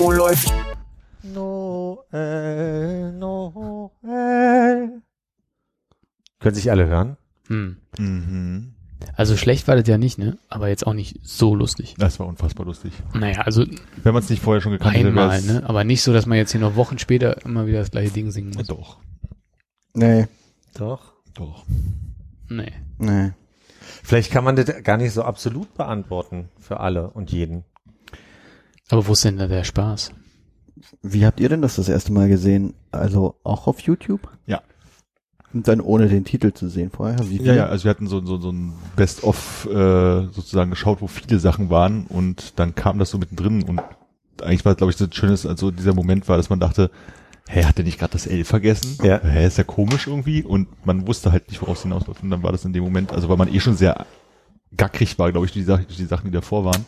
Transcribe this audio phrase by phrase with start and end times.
[0.00, 0.52] Oh, läuft.
[1.24, 5.02] Noel, Noel.
[6.38, 7.16] Können sich alle hören?
[7.48, 7.78] Hm.
[7.98, 8.74] Mhm.
[9.16, 10.38] Also schlecht war das ja nicht, ne?
[10.48, 11.96] Aber jetzt auch nicht so lustig.
[11.98, 12.92] Das war unfassbar lustig.
[13.14, 13.66] Naja, also
[14.04, 15.64] Wenn man es nicht vorher schon gekannt hätte, einmal, ne?
[15.66, 18.30] Aber nicht so, dass man jetzt hier noch Wochen später immer wieder das gleiche Ding
[18.30, 18.66] singen Ja, muss.
[18.68, 18.98] doch,
[19.94, 20.28] Nee,
[20.74, 21.14] Doch.
[21.34, 21.64] doch.
[22.48, 22.72] Nee.
[22.98, 23.32] nee.
[24.04, 27.64] Vielleicht kann man das gar nicht so absolut beantworten für alle und jeden.
[28.90, 30.12] Aber wo ist denn da der Spaß?
[31.02, 32.74] Wie habt ihr denn das das erste Mal gesehen?
[32.90, 34.28] Also auch auf YouTube?
[34.46, 34.62] Ja.
[35.52, 37.18] Und dann ohne den Titel zu sehen vorher?
[37.28, 41.06] Wie Ja, ja, also wir hatten so, so, so ein Best-of äh, sozusagen geschaut, wo
[41.06, 43.80] viele Sachen waren und dann kam das so mittendrin und
[44.42, 46.90] eigentlich war, glaube ich, das Schöne, also dieser Moment war, dass man dachte,
[47.48, 48.98] hä, hat der nicht gerade das L vergessen?
[49.02, 49.20] Ja.
[49.20, 52.42] Hä, ist ja komisch irgendwie und man wusste halt nicht, woraus es hinausläuft und dann
[52.42, 54.06] war das in dem Moment, also weil man eh schon sehr
[54.76, 56.84] gackrig war, glaube ich, durch die, Sache, durch die Sachen, die davor waren.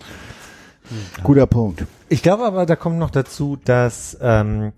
[1.22, 1.84] Guter Punkt.
[2.08, 4.72] Ich glaube aber, da kommt noch dazu, dass ähm,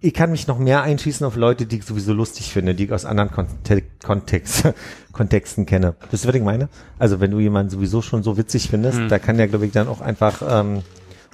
[0.00, 2.92] ich kann mich noch mehr einschießen auf Leute, die ich sowieso lustig finde, die ich
[2.92, 4.68] aus anderen Konte Kontext,
[5.12, 5.94] Kontexten kenne.
[6.10, 6.68] Wisst ihr, was ich meine?
[6.98, 9.08] Also wenn du jemanden sowieso schon so witzig findest, Hm.
[9.08, 10.82] da kann der, glaube ich, dann auch einfach ähm,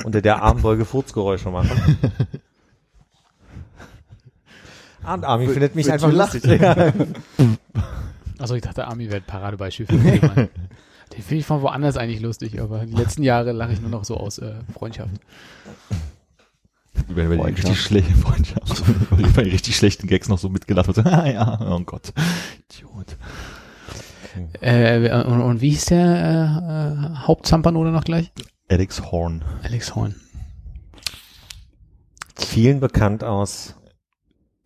[0.04, 1.98] unter der Armbeuge Furzgeräusche machen.
[5.02, 6.44] Ah, Und Armin findet mich einfach lustig.
[6.44, 6.92] Ja.
[8.38, 10.48] Also ich dachte, Ami wäre ein Paradebeispiel für den Mann.
[11.12, 14.04] Den finde ich von woanders eigentlich lustig, aber die letzten Jahre lache ich nur noch
[14.04, 15.10] so aus äh, Freundschaft.
[17.08, 18.82] Über, über die richtig schlechte Freundschaft.
[19.10, 20.96] über die richtig schlechten Gags noch so mitgelacht wird.
[20.96, 22.12] So, ah, ja, oh Gott.
[22.70, 23.16] Idiot.
[24.60, 28.32] Äh, und, und wie hieß der äh, äh, Hauptzampernode noch gleich?
[28.68, 29.44] Alex Horn.
[29.62, 30.14] Alex Horn.
[32.36, 33.74] Vielen bekannt aus,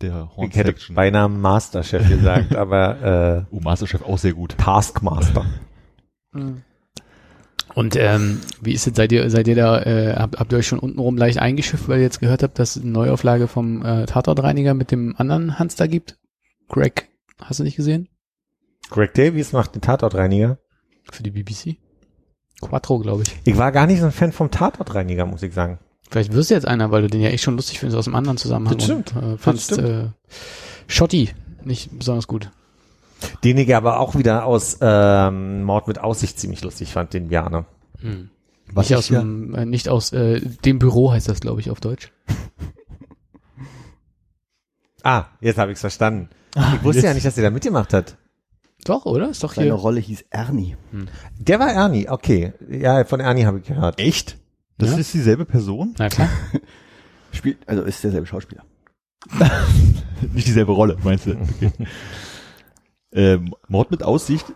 [0.00, 4.56] Der Horn ich hätte beinahe Masterchef gesagt, aber Oh, Masterchef auch sehr gut.
[4.56, 5.42] äh,
[6.36, 6.62] Taskmaster.
[7.74, 10.66] Und ähm, wie ist es, seid ihr, seid ihr da, äh, habt, habt ihr euch
[10.66, 14.06] schon untenrum leicht eingeschifft, weil ihr jetzt gehört habt, dass es eine Neuauflage vom äh,
[14.06, 16.16] Tatortreiniger mit dem anderen Hans da gibt?
[16.68, 17.10] Greg,
[17.42, 18.08] hast du nicht gesehen?
[18.88, 20.58] Greg Davies macht den Tatortreiniger.
[21.10, 21.76] Für die BBC?
[22.62, 23.36] Quattro, glaube ich.
[23.44, 25.78] Ich war gar nicht so ein Fan vom Tatortreiniger, muss ich sagen.
[26.08, 28.16] Vielleicht wirst du jetzt einer, weil du den ja echt schon lustig findest aus einem
[28.16, 28.76] anderen Zusammenhang.
[28.78, 29.14] Das stimmt.
[29.14, 29.88] Und, äh, fandst stimmt.
[29.88, 30.08] äh,
[30.86, 31.30] Schotti
[31.64, 32.50] nicht besonders gut.
[33.44, 37.64] Den ich aber auch wieder aus ähm, Mord mit Aussicht ziemlich lustig fand, den Bjarne.
[38.00, 38.30] Hm.
[38.72, 41.60] Was nicht ich aus, ja- dem, äh, nicht aus äh, dem Büro heißt das, glaube
[41.60, 42.12] ich, auf Deutsch.
[45.02, 46.30] Ah, jetzt habe ich's verstanden.
[46.56, 48.16] Ah, ich wusste ja nicht, dass er da mitgemacht hat.
[48.84, 49.28] Doch, oder?
[49.30, 49.74] Ist doch Seine hier.
[49.74, 50.76] Rolle hieß Ernie.
[51.38, 52.52] Der war Ernie, okay.
[52.68, 54.00] Ja, von Ernie habe ich gehört.
[54.00, 54.36] Echt?
[54.78, 54.98] Das Ja.
[54.98, 55.94] ist dieselbe Person?
[55.98, 56.28] Na klar.
[57.32, 58.64] Spielt, also ist derselbe Schauspieler.
[60.32, 61.32] Nicht dieselbe Rolle, meinst du?
[61.32, 61.70] Okay.
[63.16, 64.46] Ähm, Mord mit Aussicht.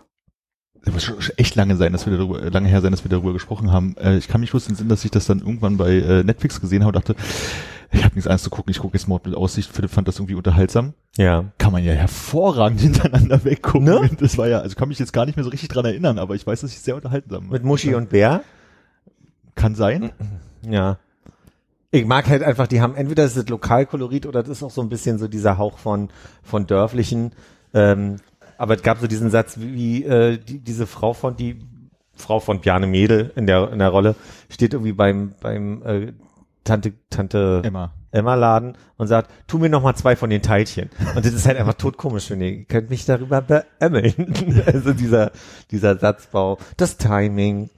[0.83, 3.33] Das muss schon echt lange sein, dass wir darüber, lange her sein, dass wir darüber
[3.33, 3.95] gesprochen haben.
[3.97, 6.59] Äh, ich kann mich bloß den Sinn, dass ich das dann irgendwann bei äh, Netflix
[6.59, 7.15] gesehen habe und dachte,
[7.91, 10.17] ich habe nichts anderes zu gucken, ich gucke jetzt Mord mit Aussicht, Philipp fand das
[10.17, 10.93] irgendwie unterhaltsam.
[11.17, 11.45] Ja.
[11.57, 13.83] Kann man ja hervorragend hintereinander weggucken.
[13.83, 14.09] Ne?
[14.19, 16.35] Das war ja, also kann mich jetzt gar nicht mehr so richtig dran erinnern, aber
[16.35, 18.43] ich weiß, dass ich es sehr unterhaltsam Mit Muschi und Bär.
[19.55, 20.11] Kann sein.
[20.67, 20.97] Ja.
[21.91, 24.81] Ich mag halt einfach, die haben entweder ist es Lokalkolorit oder das ist auch so
[24.81, 26.09] ein bisschen so dieser Hauch von,
[26.41, 27.33] von dörflichen.
[27.73, 28.15] Ähm,
[28.61, 31.57] aber es gab so diesen Satz, wie, äh, die, diese Frau von, die
[32.13, 34.13] Frau von Bjarne Mädel in der, in der Rolle,
[34.49, 36.13] steht irgendwie beim, beim äh,
[36.63, 37.91] Tante, Tante Emma.
[38.11, 40.91] Emma Laden und sagt, tu mir noch mal zwei von den Teilchen.
[41.15, 42.59] Und das ist halt einfach totkomisch, finde ich.
[42.59, 44.61] Ihr könnt mich darüber beämmeln.
[44.67, 45.31] also dieser,
[45.71, 47.71] dieser Satzbau, das Timing.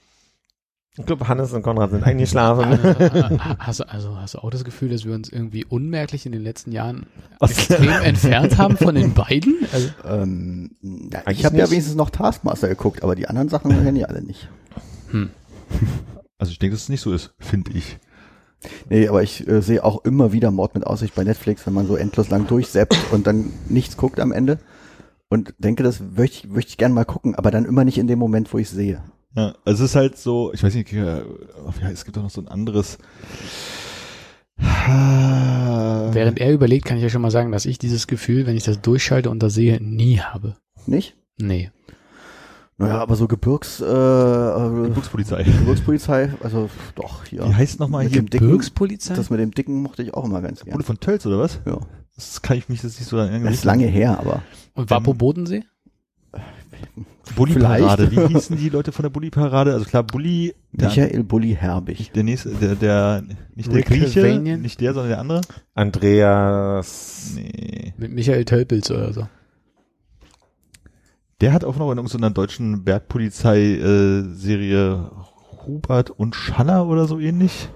[0.95, 2.79] Ich glaube, Hannes und Konrad sind eingeschlafen.
[3.59, 6.43] Hast, du, also hast du auch das Gefühl, dass wir uns irgendwie unmerklich in den
[6.43, 7.07] letzten Jahren
[7.39, 7.51] Was?
[7.51, 9.55] extrem entfernt haben von den beiden?
[9.71, 13.97] Also, Ähm, ja, ich habe ja wenigstens noch Taskmaster geguckt, aber die anderen Sachen kenne
[13.97, 14.49] ich alle nicht.
[16.37, 17.97] Also ich denke, dass es nicht so ist, finde ich.
[18.89, 21.87] Nee, aber ich äh, sehe auch immer wieder Mord mit Aussicht bei Netflix, wenn man
[21.87, 24.59] so endlos lang durchseppt und dann nichts guckt am Ende.
[25.29, 28.07] Und denke, das möchte ich, möchte ich gerne mal gucken, aber dann immer nicht in
[28.07, 29.01] dem Moment, wo ich sehe.
[29.35, 31.21] Ja, also es ist halt so, ich weiß nicht, äh,
[31.81, 32.97] ja, es gibt doch noch so ein anderes.
[34.57, 38.63] während er überlegt, kann ich ja schon mal sagen, dass ich dieses Gefühl, wenn ich
[38.63, 40.55] das durchschalte und das sehe, nie habe.
[40.85, 41.15] Nicht?
[41.37, 41.71] Nee.
[42.77, 45.43] Naja, aber so Gebirgs, äh, äh, Gebirgspolizei.
[45.43, 47.45] Gebirgspolizei, also doch, hier.
[47.45, 48.23] Wie heißt nochmal hier?
[48.23, 49.15] Bürgspolizei?
[49.15, 50.73] das mit dem dicken mochte ich auch immer ganz gerne.
[50.73, 51.59] Bude von Tölz oder was?
[51.65, 51.79] Ja.
[52.15, 54.43] Das kann ich mich jetzt nicht so lange Das ist lange her, aber
[54.73, 55.63] Und Wapo Bodensee?
[57.35, 58.11] Bulli-Parade.
[58.11, 59.73] Wie hießen die Leute von der Bulli-Parade?
[59.73, 62.11] Also klar, Bulli, der, Michael Bulli Herbig.
[62.13, 63.23] der nächste, der, der,
[63.55, 64.61] nicht der Rick Grieche, Vanian?
[64.61, 65.41] nicht der, sondern der andere.
[65.73, 67.31] Andreas.
[67.35, 67.93] Nee.
[67.97, 69.27] Mit Michael Tölpels oder so.
[71.41, 75.09] Der hat auch noch in irgendeiner deutschen Bergpolizei-Serie
[75.65, 77.69] Hubert und Schaller oder so ähnlich.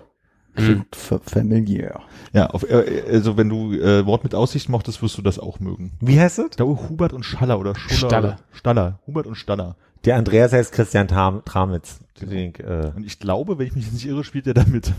[0.65, 2.01] Klingt fa- familiär.
[2.33, 5.59] Ja, auf, äh, also wenn du äh, Wort mit Aussicht mochtest, wirst du das auch
[5.59, 5.91] mögen.
[6.01, 6.45] Wie heißt es?
[6.51, 7.97] Ich glaube Hubert und Schaller oder Schuller.
[8.09, 8.35] Staller.
[8.51, 8.99] Staller.
[9.07, 9.75] Hubert und Staller.
[10.05, 11.99] Der Andreas heißt Christian Tam Tramitz.
[12.21, 14.93] Den, äh, Und ich glaube, wenn ich mich jetzt nicht irre, spielt der damit.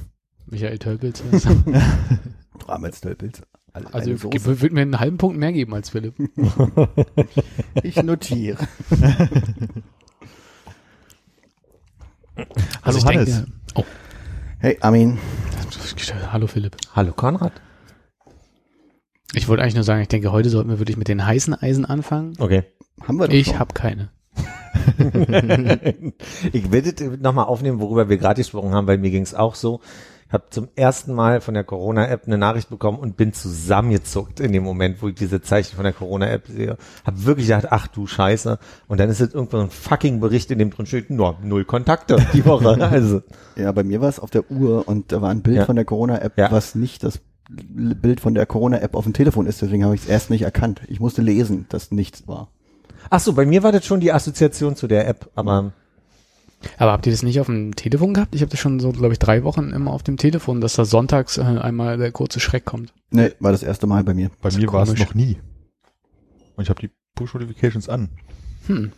[0.46, 1.22] Michael Tölpels.
[2.68, 3.42] Ramelstölpels.
[3.72, 4.60] Alle- Also Soße.
[4.60, 6.14] würde mir einen halben Punkt mehr geben als Philipp.
[7.82, 8.56] ich notiere.
[12.82, 13.34] Also ich Hannes.
[13.34, 13.84] denke, oh,
[14.60, 15.18] Hey, Armin.
[16.32, 16.76] Hallo Philipp.
[16.94, 17.52] Hallo Konrad.
[19.34, 21.84] Ich wollte eigentlich nur sagen, ich denke, heute sollten wir wirklich mit den heißen Eisen
[21.84, 22.34] anfangen.
[22.38, 22.64] Okay.
[23.02, 24.10] Haben wir doch Ich habe keine.
[26.52, 29.80] ich werde nochmal aufnehmen, worüber wir gerade gesprochen haben, weil mir ging es auch so.
[30.28, 34.52] Ich habe zum ersten Mal von der Corona-App eine Nachricht bekommen und bin zusammengezuckt in
[34.52, 36.76] dem Moment, wo ich diese Zeichen von der Corona-App sehe.
[37.04, 38.58] Hab wirklich gedacht, ach du Scheiße.
[38.88, 42.18] Und dann ist jetzt irgendwo ein fucking Bericht, in dem drin steht, nur null Kontakte
[42.34, 42.76] die Woche.
[42.90, 43.22] Also,
[43.56, 45.64] Ja, bei mir war es auf der Uhr und da war ein Bild Ja.
[45.64, 46.52] von der Corona-App, Ja.
[46.52, 49.62] was nicht das Bild von der Corona-App auf dem Telefon ist.
[49.62, 50.82] Deswegen habe ich es erst nicht erkannt.
[50.88, 52.48] Ich musste lesen, dass nichts war.
[53.08, 55.72] ach so, bei mir war das schon die Assoziation zu der App, aber
[56.76, 58.34] Aber habt ihr das nicht auf dem Telefon gehabt?
[58.34, 60.84] Ich habe das schon so, glaube ich, drei Wochen immer auf dem Telefon, dass da
[60.84, 62.92] sonntags äh, einmal der kurze Schreck kommt.
[63.10, 64.30] Nee, war das erste Mal bei mir.
[64.42, 65.38] Bei mir war es noch nie.
[66.56, 68.08] Und ich habe die Push-Notifications an.
[68.66, 68.92] Hm.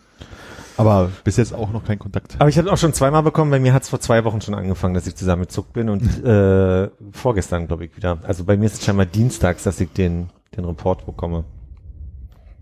[0.77, 2.37] Aber bis jetzt auch noch kein Kontakt.
[2.39, 3.51] Aber ich habe auch schon zweimal bekommen.
[3.51, 6.89] Bei mir hat es vor zwei Wochen schon angefangen, dass ich zusammengezuckt bin und äh,
[7.13, 8.19] vorgestern, glaube ich, wieder.
[8.23, 11.45] Also bei mir ist es scheinbar dienstags, dass ich den, den Report bekomme.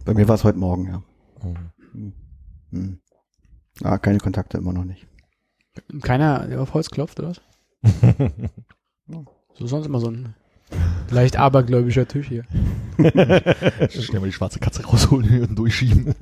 [0.05, 1.03] Bei mir war es heute Morgen, ja.
[2.73, 2.99] Hm.
[3.83, 5.07] Ah, keine Kontakte immer noch nicht.
[6.03, 7.41] Keiner, der auf Holz klopft, oder was?
[9.55, 10.35] so sonst immer so ein
[11.11, 12.45] leicht abergläubischer Tisch hier.
[13.91, 16.15] Schnell mal die schwarze Katze rausholen und durchschieben.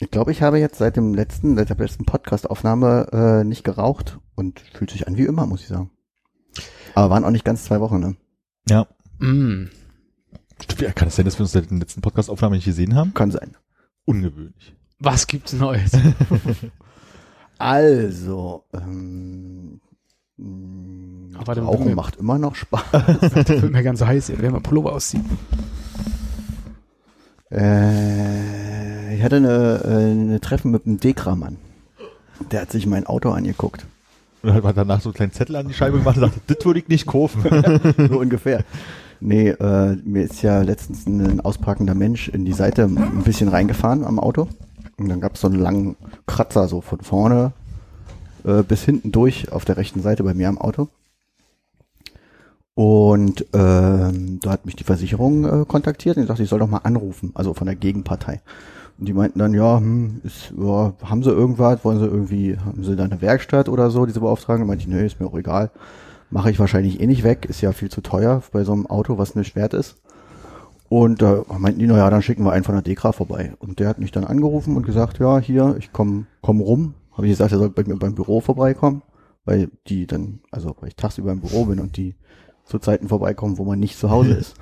[0.00, 4.18] Ich glaube, ich habe jetzt seit dem letzten, seit der letzten Podcast-Aufnahme äh, nicht geraucht
[4.34, 5.90] und fühlt sich an wie immer, muss ich sagen.
[6.94, 8.16] Aber waren auch nicht ganz zwei Wochen, ne?
[8.68, 8.86] Ja.
[9.18, 9.70] Mm.
[10.62, 13.14] Stimmt, ja, kann es sein, dass wir uns seit der letzten Podcast-Aufnahme nicht gesehen haben?
[13.14, 13.56] Kann sein.
[14.04, 14.77] Ungewöhnlich.
[15.00, 15.92] Was gibt's Neues?
[17.60, 19.80] Also, ähm,
[21.36, 22.84] Ach, warte, Rauchen macht immer noch Spaß.
[23.20, 24.32] das wird mir ganz heiß.
[24.36, 25.24] Wenn man Pullover auszieht.
[27.50, 31.56] äh, ich hatte eine, äh, eine Treffen mit einem Dekra-Mann.
[32.52, 33.86] Der hat sich mein Auto angeguckt.
[34.42, 36.64] Und hat man danach so einen kleinen Zettel an die Scheibe gemacht und sagte, das
[36.64, 37.42] würde ich nicht kaufen.
[38.08, 38.62] so ungefähr.
[39.18, 44.04] Nee, äh, mir ist ja letztens ein ausparkender Mensch in die Seite ein bisschen reingefahren
[44.04, 44.46] am Auto.
[44.98, 45.96] Und dann gab es so einen langen
[46.26, 47.52] Kratzer so von vorne
[48.44, 50.88] äh, bis hinten durch auf der rechten Seite bei mir am Auto.
[52.74, 56.68] Und ähm, da hat mich die Versicherung äh, kontaktiert und ich dachte, ich soll doch
[56.68, 58.40] mal anrufen, also von der Gegenpartei.
[58.98, 62.84] Und die meinten dann, ja, hm, ist, ja, haben sie irgendwas, wollen sie irgendwie, haben
[62.84, 64.62] sie da eine Werkstatt oder so, diese beauftragen?
[64.62, 65.70] Da meinte ich, nee, ist mir auch egal.
[66.30, 69.18] Mache ich wahrscheinlich eh nicht weg, ist ja viel zu teuer bei so einem Auto,
[69.18, 69.96] was nicht wert ist.
[70.88, 73.52] Und da meinten die, na ja, dann schicken wir einen von der Dekra vorbei.
[73.58, 76.94] Und der hat mich dann angerufen und gesagt, ja, hier, ich komm, komm rum.
[77.12, 79.02] Habe ich gesagt, er soll bei mir beim Büro vorbeikommen,
[79.44, 82.14] weil die dann, also weil ich tagsüber im Büro bin und die
[82.64, 84.54] zu Zeiten vorbeikommen, wo man nicht zu Hause ist.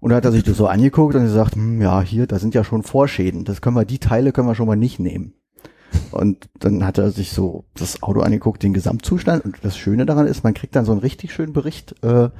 [0.00, 2.54] Und da hat er sich das so angeguckt und gesagt, hm, ja, hier, da sind
[2.54, 3.44] ja schon Vorschäden.
[3.44, 5.34] Das können wir, die Teile können wir schon mal nicht nehmen.
[6.10, 9.44] Und dann hat er sich so das Auto angeguckt, den Gesamtzustand.
[9.44, 12.30] Und das Schöne daran ist, man kriegt dann so einen richtig schönen Bericht, äh,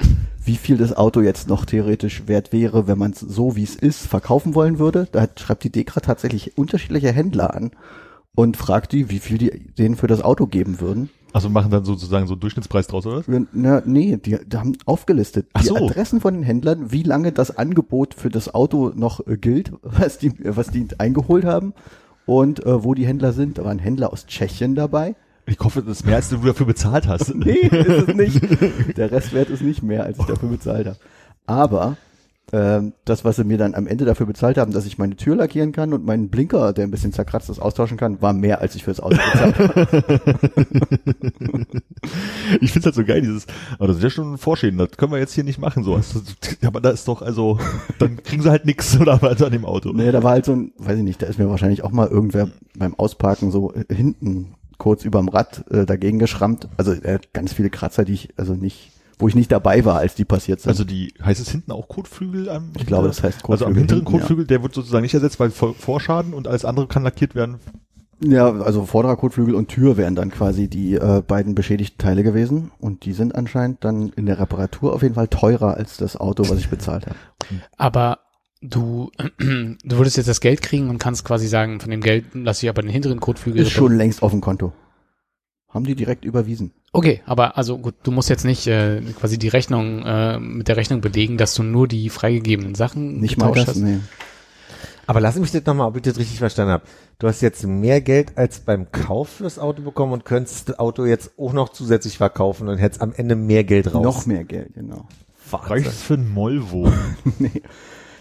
[0.44, 3.74] wie viel das Auto jetzt noch theoretisch wert wäre, wenn man es so wie es
[3.74, 5.08] ist verkaufen wollen würde.
[5.12, 7.70] Da hat, schreibt die Dekra tatsächlich unterschiedliche Händler an
[8.34, 11.10] und fragt die, wie viel die denen für das Auto geben würden.
[11.32, 13.18] Also machen dann sozusagen so einen Durchschnittspreis draus, oder?
[13.18, 13.46] was?
[13.52, 15.76] Na, nee, die, die haben aufgelistet Ach die so.
[15.76, 20.18] Adressen von den Händlern, wie lange das Angebot für das Auto noch äh, gilt, was
[20.18, 21.74] die, was die eingeholt haben
[22.28, 23.56] und äh, wo die Händler sind.
[23.56, 25.16] Da waren Händler aus Tschechien dabei.
[25.46, 27.34] Ich hoffe, das ist mehr, als du dafür bezahlt hast.
[27.34, 28.98] Nee, ist es nicht.
[28.98, 30.98] Der Restwert ist nicht mehr, als ich dafür bezahlt habe.
[31.46, 31.96] Aber
[32.50, 35.72] das, was sie mir dann am Ende dafür bezahlt haben, dass ich meine Tür lackieren
[35.72, 38.84] kann und meinen Blinker, der ein bisschen zerkratzt ist, austauschen kann, war mehr, als ich
[38.84, 40.06] fürs Auto bezahlt habe.
[42.60, 43.46] Ich find's halt so geil, dieses,
[43.78, 46.00] aber das ist ja schon ein Vorschäden, das können wir jetzt hier nicht machen, so.
[46.64, 47.58] Aber da ist doch, also,
[47.98, 49.92] dann kriegen sie halt nix oder was an dem Auto.
[49.92, 52.08] Nee, da war halt so ein, weiß ich nicht, da ist mir wahrscheinlich auch mal
[52.08, 56.68] irgendwer beim Ausparken so äh, hinten kurz überm Rad äh, dagegen geschrammt.
[56.76, 59.96] Also er hat ganz viele Kratzer, die ich also nicht, wo ich nicht dabei war,
[59.98, 60.70] als die passiert sind.
[60.70, 62.72] Also die, heißt es hinten auch Kotflügel am?
[62.76, 64.18] ich glaube, das heißt Also am Kotflügel hinteren hinten, ja.
[64.20, 67.58] Kotflügel, der wird sozusagen nicht ersetzt, weil Vor- Vorschaden und alles andere kann lackiert werden.
[68.20, 72.72] Ja, also vorderer Kotflügel und Tür wären dann quasi die äh, beiden beschädigten Teile gewesen
[72.80, 76.42] und die sind anscheinend dann in der Reparatur auf jeden Fall teurer als das Auto,
[76.48, 77.16] was ich bezahlt habe.
[77.76, 78.18] Aber
[78.60, 82.66] du, du würdest jetzt das Geld kriegen und kannst quasi sagen, von dem Geld lasse
[82.66, 83.62] ich aber den hinteren Kotflügel.
[83.62, 84.72] Ist schon längst auf dem Konto.
[85.68, 86.72] Haben die direkt überwiesen.
[86.92, 90.76] Okay, aber also gut, du musst jetzt nicht äh, quasi die Rechnung äh, mit der
[90.76, 93.76] Rechnung belegen, dass du nur die freigegebenen Sachen Nicht mal das, hast.
[93.76, 93.98] nee.
[95.06, 96.84] Aber lass mich das nochmal, ob ich das richtig verstanden habe.
[97.18, 101.06] Du hast jetzt mehr Geld als beim Kauf fürs Auto bekommen und könntest das Auto
[101.06, 104.04] jetzt auch noch zusätzlich verkaufen und hättest am Ende mehr Geld raus.
[104.04, 105.08] Noch mehr Geld, genau.
[105.50, 105.68] Wahnsinn.
[105.70, 106.92] Reicht's für ein Molvo?
[107.38, 107.62] nee.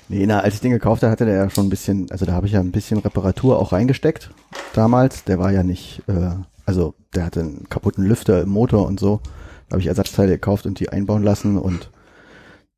[0.09, 2.31] Nee, na, als ich den gekauft habe, hatte der ja schon ein bisschen, also da
[2.31, 4.31] habe ich ja ein bisschen Reparatur auch reingesteckt
[4.73, 5.25] damals.
[5.25, 6.29] Der war ja nicht, äh,
[6.67, 9.21] also der hatte einen kaputten Lüfter im Motor und so.
[9.69, 11.89] Da habe ich Ersatzteile gekauft und die einbauen lassen und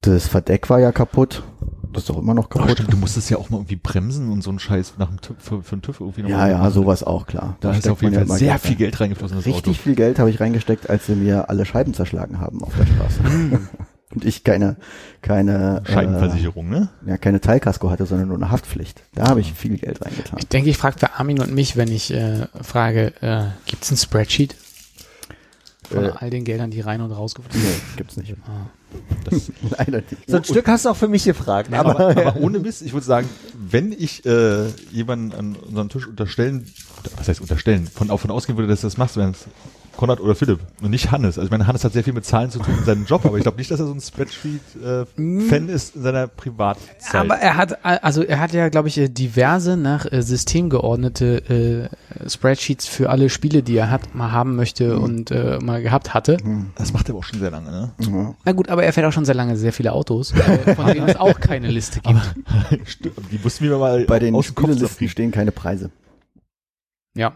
[0.01, 1.43] das Verdeck war ja kaputt.
[1.91, 2.72] Das ist doch immer noch Oh, kaputt.
[2.74, 5.36] stimmt, du musstest ja auch mal irgendwie bremsen und so einen Scheiß nach dem TÜV,
[5.39, 6.72] für, für einen TÜV irgendwie noch ja, ja, machen.
[6.72, 7.58] sowas auch, klar.
[7.62, 8.75] Da ist steckt auf jeden ja Fall immer sehr Geld viel.
[8.75, 9.74] Geld reingeflossen Richtig Auto.
[9.74, 13.19] viel Geld habe ich reingesteckt, als sie mir alle Scheiben zerschlagen haben auf der Straße.
[14.13, 14.75] und ich keine,
[15.22, 16.89] keine, Scheibenversicherung, ne?
[17.06, 19.04] äh, ja, keine Teilkasko hatte, sondern nur eine Haftpflicht.
[19.13, 20.39] Da habe ich viel Geld reingetan.
[20.39, 23.92] Ich denke, ich frage für Armin und mich, wenn ich äh, frage, äh, gibt es
[23.92, 24.56] ein Spreadsheet
[25.89, 26.12] von Äh.
[26.16, 27.98] all den Geldern, die rein und rausgeflogen Nee, sind?
[27.98, 28.36] gibt's nicht.
[28.48, 28.68] Ah.
[29.25, 30.28] Das, Leider nicht.
[30.28, 31.72] So ein Stück hast du auch für mich gefragt.
[31.72, 36.68] aber, aber ohne Mist, ich würde sagen, wenn ich äh, jemanden an unseren Tisch unterstellen,
[37.18, 39.46] was heißt unterstellen, von, davon ausgehen würde, dass du das machst, wenn es
[40.00, 41.38] Konrad oder Philipp und nicht Hannes.
[41.38, 43.36] Also ich meine, Hannes hat sehr viel mit Zahlen zu tun in seinem Job, aber
[43.36, 47.15] ich glaube nicht, dass er so ein Spreadsheet-Fan ist in seiner Privatzeit.
[47.15, 51.89] Aber er hat, also er hat ja, glaube ich, äh, diverse nach äh, System geordnete
[52.24, 56.13] äh, Spreadsheets für alle Spiele, die er hat, mal haben möchte und äh, mal gehabt
[56.13, 56.38] hatte.
[56.75, 57.91] das macht er aber auch schon sehr lange, ne?
[58.00, 58.36] Ja.
[58.46, 61.08] Na gut, aber er fährt auch schon sehr lange sehr viele Autos, äh, von denen
[61.10, 62.22] es auch keine Liste gibt.
[62.86, 65.91] Stimmt, die mussten wir mal Bei den Spielelisten stehen keine Preise.
[67.18, 67.34] Ja.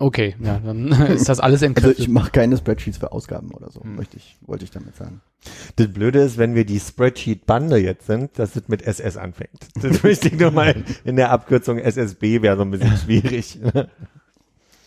[0.00, 1.98] Okay, ja, dann ist das alles Also entkräftet.
[1.98, 5.20] ich mache keine Spreadsheets für Ausgaben oder so, möchte ich, wollte ich damit sagen.
[5.76, 9.68] Das Blöde ist, wenn wir die Spreadsheet-Bande jetzt sind, dass es mit SS anfängt.
[9.80, 13.58] Das möchte ich nur mal in der Abkürzung SSB wäre so ein bisschen schwierig.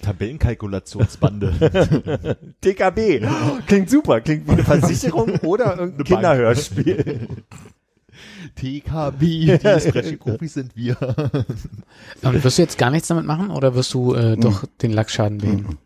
[0.01, 2.35] Tabellenkalkulationsbande.
[2.61, 3.25] TKB.
[3.67, 4.19] Klingt super.
[4.19, 6.03] Klingt wie eine Versicherung oder irgendein.
[6.03, 7.27] Kinderhörspiel.
[8.55, 10.97] TKB, die Spreadsheet-Profis sind wir.
[12.21, 15.37] Und wirst du jetzt gar nichts damit machen oder wirst du äh, doch den Lackschaden
[15.39, 15.77] beheben?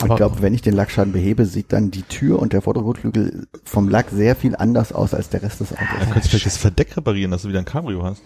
[0.00, 3.88] ich glaube, wenn ich den Lackschaden behebe, sieht dann die Tür und der Vorderkotflügel vom
[3.88, 6.04] Lack sehr viel anders aus als der Rest des Da Autos.
[6.04, 8.22] könntest du vielleicht das Verdeck reparieren, dass du wieder ein Cabrio hast.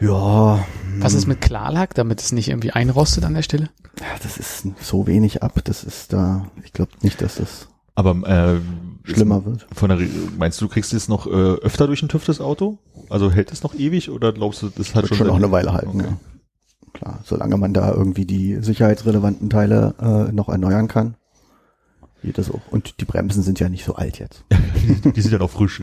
[0.00, 0.66] Ja,
[0.98, 3.70] was ist mit Klarlack, damit es nicht irgendwie einrostet an der Stelle?
[4.00, 8.12] ja, das ist so wenig ab, das ist da, ich glaube nicht, dass das Aber
[8.28, 8.60] äh,
[9.08, 9.66] schlimmer wird.
[9.72, 9.98] Von der,
[10.36, 12.78] meinst du, du kriegst es noch äh, öfter durch den TÜV das Auto?
[13.10, 15.50] Also hält es noch ewig oder glaubst du, das hat Wird schon, schon noch eine
[15.52, 16.08] Weile halten, Okay.
[16.08, 16.16] ja.
[16.92, 21.16] Klar, solange man da irgendwie die sicherheitsrelevanten Teile äh, noch erneuern kann,
[22.22, 22.60] geht das auch.
[22.70, 24.44] Und die Bremsen sind ja nicht so alt jetzt.
[25.04, 25.82] Die sind ja noch frisch.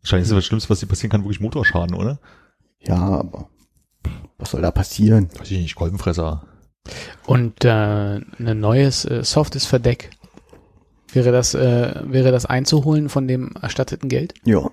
[0.00, 2.20] Wahrscheinlich ist das was Schlimmste, was dir passieren kann, wirklich Motorschaden, oder?
[2.80, 3.48] Ja, aber
[4.38, 5.28] was soll da passieren?
[5.36, 6.44] Weiß ich nicht, Kolbenfresser.
[7.26, 10.10] Und äh, ein neues äh, softes Verdeck.
[11.14, 14.34] Wäre das, äh, wäre das einzuholen von dem erstatteten Geld?
[14.44, 14.70] Ja,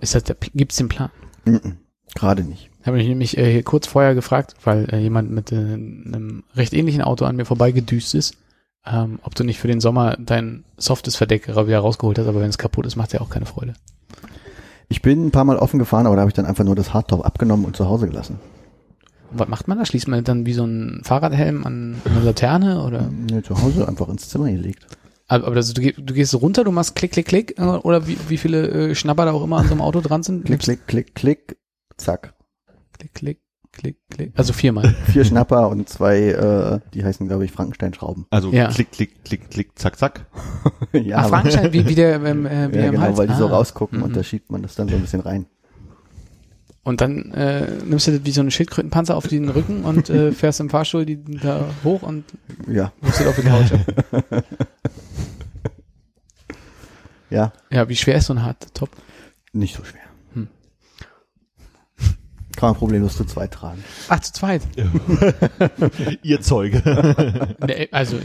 [0.00, 1.10] Ist das der, gibt's den Plan?
[1.44, 1.78] mhm.
[2.14, 2.70] gerade nicht.
[2.84, 7.02] Habe ich nämlich äh, kurz vorher gefragt, weil äh, jemand mit äh, einem recht ähnlichen
[7.02, 8.36] Auto an mir vorbeigedüst ist,
[8.84, 12.50] ähm, ob du nicht für den Sommer dein softes Verdeck wieder rausgeholt hast, aber wenn
[12.50, 13.74] es kaputt ist, macht ja auch keine Freude.
[14.88, 16.92] Ich bin ein paar Mal offen gefahren, aber da habe ich dann einfach nur das
[16.92, 18.40] Hardtop abgenommen und zu Hause gelassen.
[19.30, 19.86] Und was macht man da?
[19.86, 23.08] Schließt man dann wie so ein Fahrradhelm an eine Laterne oder?
[23.10, 24.86] Nee, zu Hause einfach ins Zimmer gelegt.
[25.32, 28.18] Aber aber also, du, du gehst runter, du machst klick, klick, klick äh, oder wie,
[28.28, 30.44] wie viele äh, Schnapper da auch immer an so einem Auto dran sind?
[30.44, 31.56] Klick, klick, klick, klick,
[31.96, 32.34] zack.
[32.98, 33.38] klick, klick,
[33.72, 34.32] klick, klick.
[34.36, 34.94] Also viermal.
[35.10, 38.26] Vier Schnapper und zwei, äh, die heißen, glaube ich, Frankenstein-Schrauben.
[38.28, 38.68] Also Ja.
[38.68, 40.26] klick, klick, klick, klick, zack, zack.
[40.92, 43.16] ja, ah, aber- Frankenstein, wie, wie der, ähm, äh, wie ja, der im genau, Hals.
[43.16, 43.52] weil die so Ah.
[43.52, 44.14] rausgucken und Mhm.
[44.16, 45.46] da schiebt man das dann so ein bisschen rein.
[46.84, 50.32] Und dann äh, nimmst du das wie so einen Schildkrötenpanzer auf den Rücken und äh,
[50.32, 52.24] fährst im Fahrstuhl die, da hoch und
[52.68, 53.70] Ja, musst du auf die Couch.
[57.32, 57.52] Ja.
[57.70, 58.90] ja, wie schwer ist so ein Hardtop?
[59.52, 60.02] Nicht so schwer.
[60.34, 60.48] Hm.
[62.56, 63.82] Kann man problemlos zu zweit tragen.
[64.08, 64.62] Ach, zu zweit.
[66.22, 67.56] Ihr Zeuge.
[67.66, 68.18] Nee, Also,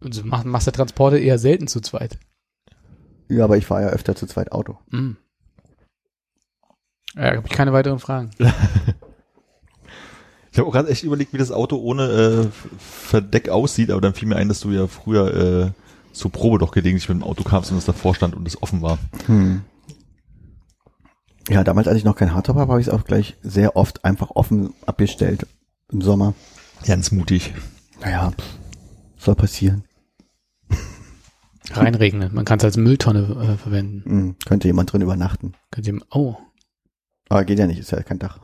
[0.00, 2.18] also mach, machst du Transporte eher selten zu zweit.
[3.28, 4.78] Ja, aber ich fahre ja öfter zu zweit Auto.
[4.90, 5.16] Hm.
[7.14, 8.30] Ja, habe ich keine weiteren Fragen.
[10.52, 12.46] Ich habe auch gerade echt überlegt, wie das Auto ohne äh,
[12.78, 15.70] Verdeck aussieht, aber dann fiel mir ein, dass du ja früher äh,
[16.12, 18.82] zur Probe doch gelegentlich mit dem Auto kamst und es davor stand und es offen
[18.82, 18.98] war.
[19.26, 19.62] Hm.
[21.48, 24.04] Ja, damals, als ich noch kein Hardtop habe, habe ich es auch gleich sehr oft
[24.04, 25.46] einfach offen abgestellt
[25.90, 26.34] im Sommer.
[26.86, 27.52] Ganz mutig.
[28.00, 28.32] Naja,
[29.16, 29.84] soll passieren.
[31.70, 32.34] Reinregnen.
[32.34, 34.02] Man kann es als Mülltonne äh, verwenden.
[34.04, 35.54] Hm, könnte jemand drin übernachten.
[35.70, 36.36] Könnt ihr, oh.
[37.28, 38.40] Aber geht ja nicht, ist ja kein Dach.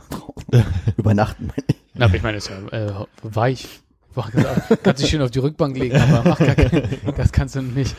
[0.96, 1.48] übernachten.
[1.48, 1.76] meine ich.
[1.94, 3.80] Na, aber ich meine, das ist ja äh, weich.
[4.14, 7.54] Boah, gesagt, Kannst dich schön auf die Rückbank legen, aber mach gar kein, das kannst
[7.54, 7.94] du nicht.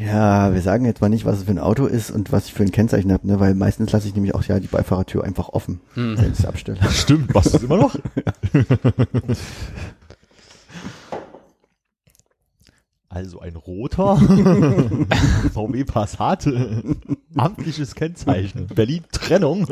[0.00, 2.52] Ja, wir sagen jetzt mal nicht, was es für ein Auto ist und was ich
[2.54, 3.40] für ein Kennzeichen habe, ne?
[3.40, 6.16] weil meistens lasse ich nämlich auch ja die Beifahrertür einfach offen, Hm.
[6.16, 6.78] wenn ich es abstelle.
[6.90, 7.96] Stimmt, machst du es immer noch?
[13.12, 14.16] Also ein roter
[15.52, 16.48] VW Passat,
[17.36, 19.66] amtliches Kennzeichen, Berlin Trennung.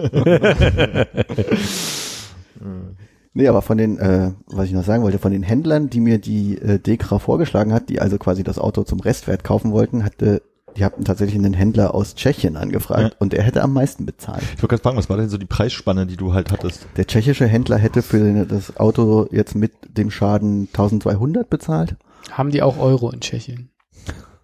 [3.34, 6.18] Nee, aber von den, äh, was ich noch sagen wollte, von den Händlern, die mir
[6.18, 10.42] die äh, Dekra vorgeschlagen hat, die also quasi das Auto zum Restwert kaufen wollten, hatte,
[10.76, 13.16] die hatten tatsächlich einen Händler aus Tschechien angefragt Ja.
[13.20, 14.42] und er hätte am meisten bezahlt.
[14.42, 16.86] Ich wollte gerade fragen, was war denn so die Preisspanne, die du halt hattest?
[16.96, 21.96] Der tschechische Händler hätte für das Auto jetzt mit dem Schaden 1200 bezahlt.
[22.30, 23.70] Haben die auch Euro in Tschechien?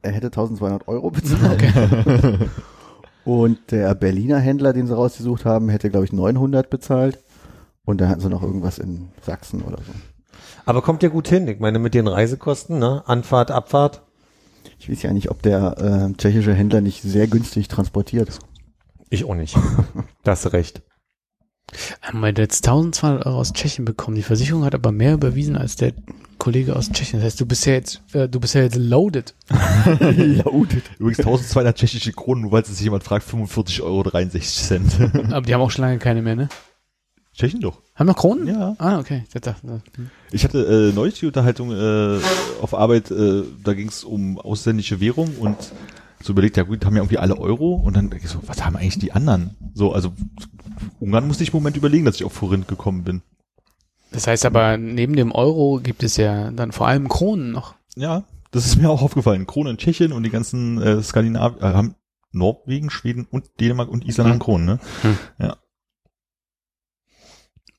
[0.03, 1.63] Er hätte 1200 Euro bezahlt.
[3.25, 7.19] Und der Berliner Händler, den sie rausgesucht haben, hätte, glaube ich, 900 bezahlt.
[7.85, 9.93] Und dann hatten sie noch irgendwas in Sachsen oder so.
[10.67, 11.47] Aber kommt ja gut hin.
[11.49, 13.03] Ich meine, mit den Reisekosten, ne?
[13.07, 14.03] Anfahrt, Abfahrt.
[14.79, 18.39] Ich weiß ja nicht, ob der äh, tschechische Händler nicht sehr günstig transportiert.
[19.11, 19.57] Ich auch nicht.
[20.25, 20.83] da hast du recht.
[22.03, 24.17] Haben wir jetzt 1200 Euro aus Tschechien bekommen.
[24.17, 25.93] Die Versicherung hat aber mehr überwiesen als der
[26.39, 27.21] Kollege aus Tschechien.
[27.21, 29.35] Das heißt, du bist ja jetzt, äh, du bist ja jetzt loaded.
[30.01, 30.83] Loaded.
[30.99, 35.01] Übrigens 1200 tschechische Kronen, nur weil es sich jemand fragt, 45 Euro 63 Cent.
[35.33, 36.49] Aber die haben auch schon lange keine mehr, ne?
[37.35, 37.81] Tschechen doch.
[37.95, 38.47] Haben noch Kronen?
[38.47, 38.75] Ja.
[38.79, 39.25] Ah, okay.
[39.29, 39.81] Ich hm.
[40.31, 42.19] Ich hatte äh, neulich die Unterhaltung äh,
[42.63, 45.57] auf Arbeit, äh, da ging es um ausländische Währung und
[46.23, 48.77] so überlegt, ja gut, haben ja irgendwie alle Euro und dann ich so, was haben
[48.77, 49.57] eigentlich die anderen?
[49.75, 50.13] So, also
[51.01, 53.23] Ungarn musste ich im Moment überlegen, dass ich auf Forint gekommen bin.
[54.11, 57.75] Das heißt aber, neben dem Euro gibt es ja dann vor allem Kronen noch.
[57.97, 59.47] Ja, das ist mir auch aufgefallen.
[59.47, 61.97] Kronen in Tschechien und die ganzen äh, Skandinavien äh, haben
[62.31, 64.41] Norwegen, Schweden und Dänemark und Island haben Hm.
[64.41, 64.79] Kronen, ne?
[65.39, 65.57] Ja.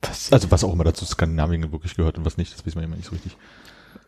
[0.07, 0.31] Was?
[0.31, 2.95] Also was auch immer dazu Skandinavien wirklich gehört und was nicht, das wissen wir immer
[2.95, 3.37] nicht so richtig.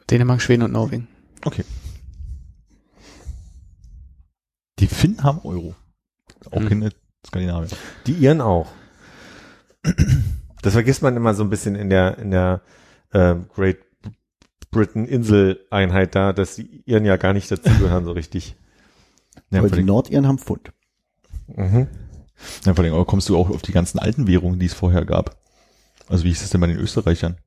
[0.10, 1.08] Dänemark, Schweden und Norwegen.
[1.46, 1.64] Okay.
[4.80, 5.76] Die Finnen haben Euro.
[6.52, 6.70] Auch Hm.
[6.70, 6.90] keine
[7.26, 7.72] Skandinavien.
[8.06, 8.68] Die Iren auch.
[10.62, 12.62] Das vergisst man immer so ein bisschen in der, in der
[13.14, 13.80] ähm, Great
[14.72, 18.56] Britain Inseleinheit da, dass die Iren ja gar nicht dazugehören so richtig.
[19.52, 20.74] Ja, Aber die Nordiren haben Pfund.
[21.48, 21.88] Mhm.
[22.66, 25.06] ja, vor allem aber kommst du auch auf die ganzen alten Währungen, die es vorher
[25.06, 25.38] gab.
[26.08, 27.38] Also wie hieß es denn bei den Österreichern?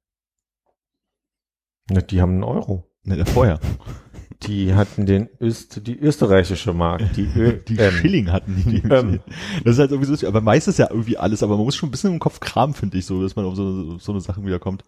[1.91, 2.85] Na, Die haben einen Euro.
[3.05, 3.59] Ne, der vorher.
[4.45, 8.81] Die hatten den Öst, die österreichische Mark, die, Ö, Die ähm, Schilling hatten die.
[8.81, 9.21] die Ähm.
[9.65, 11.93] Das ist halt irgendwie so, aber meistens ja irgendwie alles, aber man muss schon ein
[11.93, 14.83] bisschen im Kopf kramen, finde ich, so, dass man auf so, so eine Sachen wiederkommt.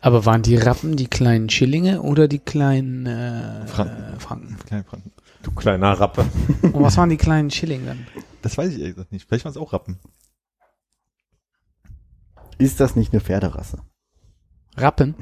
[0.00, 4.14] Aber waren die Rappen die kleinen Schillinge oder die kleinen äh, Franken.
[4.14, 4.56] Äh, Franken?
[4.66, 5.12] Kleine Franken.
[5.42, 6.24] Du kleiner Rappe.
[6.62, 8.06] Und was waren die kleinen Schillinge dann?
[8.40, 9.28] Das weiß ich ehrlich gesagt nicht.
[9.28, 9.98] Vielleicht waren es auch Rappen.
[12.58, 13.82] Ist das nicht eine Pferderasse?
[14.76, 15.14] Rappen?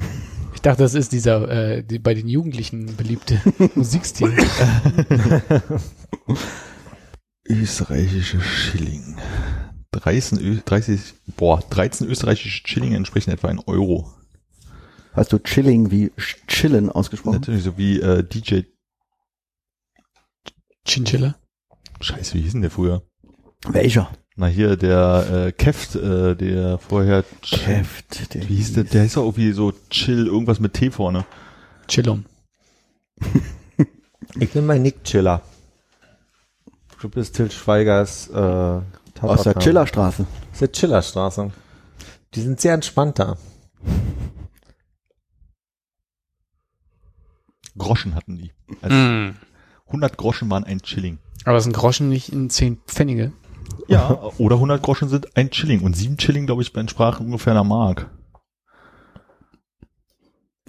[0.53, 3.41] Ich dachte, das ist dieser äh, die, bei den Jugendlichen beliebte
[3.75, 4.33] Musikstil.
[7.47, 9.17] Österreichische Schilling.
[9.91, 14.13] 13, Ö 30, boah, 13 österreichische Schilling entsprechen etwa ein Euro.
[15.13, 16.11] Hast du Chilling wie
[16.47, 17.39] Chillen ausgesprochen?
[17.39, 18.61] Natürlich so wie äh, DJ.
[20.85, 21.35] Chinchilla?
[22.01, 23.03] Scheiße, wie hieß denn der früher?
[23.67, 24.11] Welcher?
[24.37, 28.33] Na hier, der äh, Keft, äh, der vorher Keft.
[28.33, 28.83] der Wie hieß der?
[28.83, 31.25] Der ist doch irgendwie so chill, irgendwas mit T vorne.
[31.87, 32.25] Chillum.
[34.37, 35.41] Ich bin bei Nick Chiller.
[36.99, 38.81] Du bist Til Schweigers äh,
[39.21, 39.57] Aus der.
[39.57, 40.25] Chillerstraße.
[40.51, 41.51] Ist der Chillerstraße.
[42.33, 43.37] Die sind sehr entspannt da.
[47.77, 48.51] Groschen hatten die.
[48.81, 49.35] Also Mm.
[49.87, 51.19] 100 Groschen waren ein Chilling.
[51.45, 53.31] Aber sind Groschen nicht in 10 Pfennige?
[53.87, 55.81] Ja, oder 100 Groschen sind ein Chilling.
[55.81, 58.09] Und sieben Chilling, glaube ich, entsprachen ungefähr einer Mark.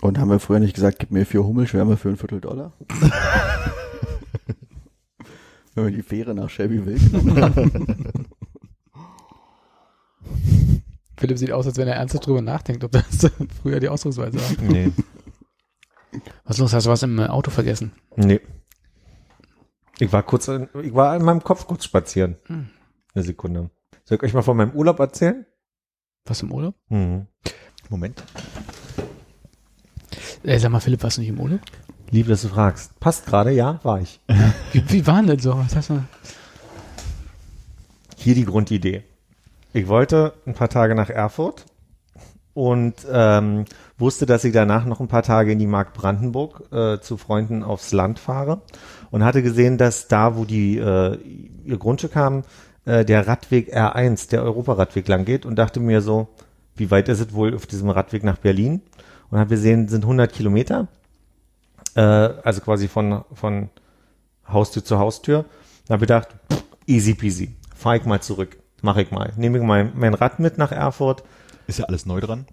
[0.03, 2.75] Und haben wir früher nicht gesagt, gib mir vier Hummelschwärme für ein Viertel Dollar?
[5.75, 8.27] Wenn wir die Fähre nach Shelbyville genommen haben.
[11.19, 13.31] Philipp sieht aus, als wenn er ernsthaft drüber nachdenkt, ob das
[13.63, 14.63] früher die Ausdrucksweise war.
[14.69, 14.93] Nee.
[16.45, 16.75] Was ist los?
[16.75, 17.93] Hast du was im äh, Auto vergessen?
[18.17, 18.41] Nee.
[19.99, 22.37] Ich war kurz, in, ich war in meinem Kopf kurz spazieren.
[22.47, 22.69] Hm.
[23.17, 23.71] Eine Sekunde.
[24.05, 25.47] Soll ich euch mal von meinem Urlaub erzählen?
[26.27, 26.75] Was im Urlaub?
[26.91, 27.27] Mhm.
[27.89, 28.23] Moment.
[30.43, 31.61] Ey, sag mal, Philipp, warst du nicht im Urlaub?
[32.11, 33.01] Lieb, dass du fragst.
[33.01, 34.21] Passt gerade, ja, war ich.
[34.73, 35.57] Wie, wie war denn so?
[35.57, 36.05] Was hast du?
[38.19, 39.03] Hier die Grundidee.
[39.73, 41.65] Ich wollte ein paar Tage nach Erfurt
[42.53, 43.65] und ähm,
[43.97, 47.63] wusste, dass ich danach noch ein paar Tage in die Mark Brandenburg äh, zu Freunden
[47.63, 48.61] aufs Land fahre
[49.11, 51.19] und hatte gesehen, dass da, wo die äh,
[51.65, 52.45] ihr Grundstück haben,
[52.87, 56.29] äh, der Radweg R1, der Europaradweg lang geht und dachte mir so,
[56.75, 58.81] wie weit ist es wohl auf diesem Radweg nach Berlin?
[59.31, 60.89] Und habe gesehen, sind 100 Kilometer,
[61.95, 63.69] äh, also quasi von von
[64.49, 65.45] Haustür zu Haustür.
[65.87, 69.59] Da habe ich gedacht, pff, easy peasy, fahr ich mal zurück, mache ich mal, nehme
[69.59, 71.25] ich mein, mein Rad mit nach Erfurt.
[71.67, 72.47] Ist ja alles neu dran.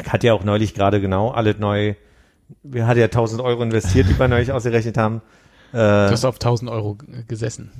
[0.00, 1.94] Ich hatte ja auch neulich gerade genau alles neu.
[2.64, 5.22] Wir hatten ja 1000 Euro investiert, die wir neulich ausgerechnet haben.
[5.70, 7.70] Du Äh, hast auf 1000 Euro gesessen.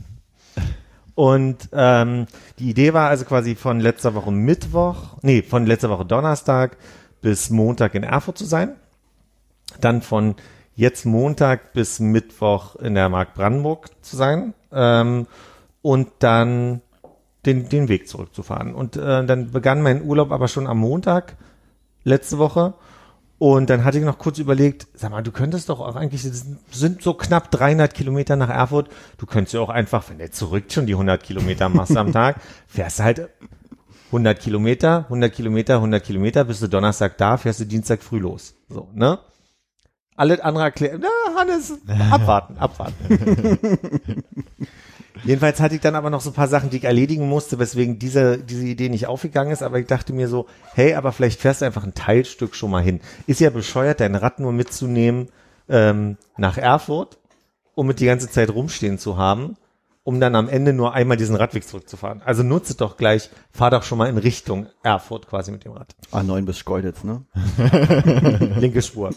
[1.15, 2.27] Und ähm,
[2.59, 6.79] die Idee war also quasi von letzter Woche Mittwoch, nee, von letzter Woche Donnerstag
[7.21, 8.77] bis Montag in Erfurt zu sein.
[9.81, 10.35] Dann von
[10.75, 14.55] jetzt Montag bis Mittwoch in der Mark Brandenburg zu sein.
[14.73, 15.27] Ähm,
[15.83, 16.81] und dann
[17.45, 18.75] den, den Weg zurückzufahren.
[18.75, 21.37] Und äh, dann begann mein Urlaub aber schon am Montag
[22.05, 22.75] letzte Woche.
[23.43, 26.47] Und dann hatte ich noch kurz überlegt, sag mal, du könntest doch auch eigentlich, das
[26.71, 30.67] sind so knapp 300 Kilometer nach Erfurt, du könntest ja auch einfach, wenn du zurück
[30.69, 32.37] schon die 100 Kilometer machst am Tag,
[32.69, 33.31] fährst du halt
[34.07, 38.55] 100 Kilometer, 100 Kilometer, 100 Kilometer, bist du Donnerstag da, fährst du Dienstag früh los.
[38.69, 39.19] So, ne?
[40.15, 41.81] Alles andere erklären, na, Hannes,
[42.13, 43.59] abwarten, abwarten.
[45.25, 47.99] Jedenfalls hatte ich dann aber noch so ein paar Sachen, die ich erledigen musste, weswegen
[47.99, 49.63] diese, diese Idee nicht aufgegangen ist.
[49.63, 52.83] Aber ich dachte mir so, hey, aber vielleicht fährst du einfach ein Teilstück schon mal
[52.83, 53.01] hin.
[53.27, 55.29] Ist ja bescheuert, dein Rad nur mitzunehmen
[55.69, 57.19] ähm, nach Erfurt,
[57.75, 59.57] um mit die ganze Zeit rumstehen zu haben,
[60.05, 62.23] um dann am Ende nur einmal diesen Radweg zurückzufahren.
[62.25, 65.95] Also nutze doch gleich, fahr doch schon mal in Richtung Erfurt quasi mit dem Rad.
[66.11, 67.23] A9 bis Schkeuditz, ne?
[68.59, 69.11] linke Spur.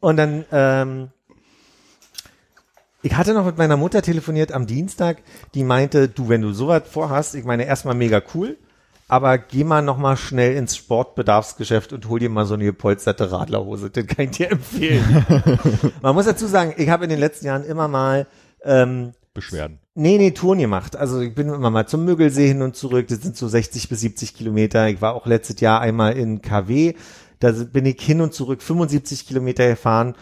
[0.00, 1.08] Und dann, ähm,
[3.02, 5.18] ich hatte noch mit meiner Mutter telefoniert am Dienstag,
[5.54, 8.56] die meinte, du, wenn du sowas vorhast, ich meine, erstmal mega cool,
[9.08, 13.30] aber geh mal noch mal schnell ins Sportbedarfsgeschäft und hol dir mal so eine gepolsterte
[13.30, 13.90] Radlerhose.
[13.90, 15.24] Das kann ich dir empfehlen.
[16.02, 18.26] Man muss dazu sagen, ich habe in den letzten Jahren immer mal
[18.64, 19.78] ähm, Beschwerden.
[19.94, 20.96] Nee, nee, Touren gemacht.
[20.96, 23.06] Also ich bin immer mal zum Müggelsee hin und zurück.
[23.08, 24.88] Das sind so 60 bis 70 Kilometer.
[24.88, 26.94] Ich war auch letztes Jahr einmal in KW.
[27.38, 30.14] Da bin ich hin und zurück 75 Kilometer gefahren.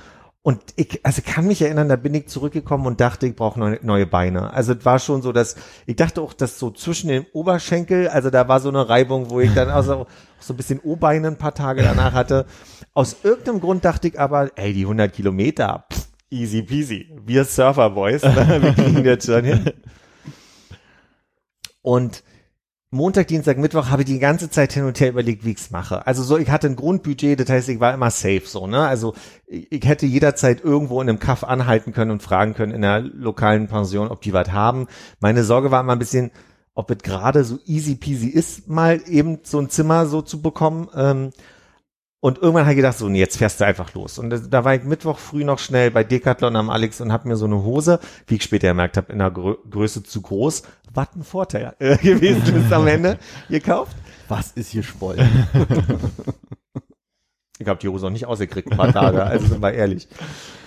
[0.46, 3.78] Und ich, also kann mich erinnern, da bin ich zurückgekommen und dachte, ich brauche neue,
[3.80, 4.52] neue Beine.
[4.52, 8.28] Also es war schon so, dass ich dachte auch, dass so zwischen den Oberschenkel, also
[8.28, 10.07] da war so eine Reibung, wo ich dann also
[10.38, 12.44] so ein bisschen O-Beine ein paar Tage danach hatte.
[12.92, 17.09] Aus irgendeinem Grund dachte ich aber, ey, die 100 Kilometer, pff, easy peasy.
[17.24, 19.72] Wir Surfer Boys, wir kriegen das schon hin.
[21.80, 22.22] Und
[22.94, 26.07] Montag, Dienstag, Mittwoch habe ich die ganze Zeit hin und her überlegt, wie ich's mache.
[26.07, 28.87] Also so, ich hatte ein Grundbudget, das heißt, ich war immer safe so, ne?
[28.87, 29.14] Also
[29.48, 33.00] ich, ich hätte jederzeit irgendwo in einem Kaff anhalten können und fragen können in der
[33.00, 34.87] lokalen Pension, ob die was haben.
[35.18, 36.30] Meine Sorge war immer ein bisschen,
[36.74, 40.88] ob es gerade so easy peasy ist, mal eben so ein Zimmer so zu bekommen.
[40.94, 41.30] Ähm,
[42.24, 44.18] und irgendwann habe ich gedacht, so, nee, jetzt fährst du einfach los.
[44.18, 47.28] Und das, da war ich Mittwoch früh noch schnell bei Decathlon am Alex und habe
[47.28, 50.62] mir so eine Hose, wie ich später gemerkt habe, in der Grö Größe zu groß,
[50.94, 53.18] was ein Vorteil äh, gewesen ist am Ende,
[53.50, 53.94] gekauft.
[54.28, 55.18] Was ist hier Spoll?
[57.60, 60.08] Ich habe die Hose auch nicht ausgekriegt, ein paar Tage, also sind wir ehrlich.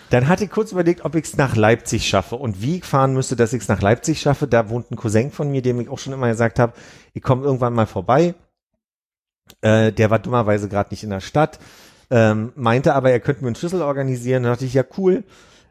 [0.10, 3.14] Dann hatte ich kurz überlegt, ob ich es nach Leipzig schaffe und wie ich fahren
[3.14, 4.48] müsste, dass ich es nach Leipzig schaffe.
[4.48, 6.72] Da wohnt ein Cousin von mir, dem ich auch schon immer gesagt habe,
[7.14, 8.36] ich komme irgendwann mal vorbei.
[9.62, 11.60] Äh, der war dummerweise gerade nicht in der Stadt,
[12.10, 14.44] ähm, meinte aber, er könnte mir einen Schlüssel organisieren.
[14.44, 15.24] Da dachte ich, ja cool.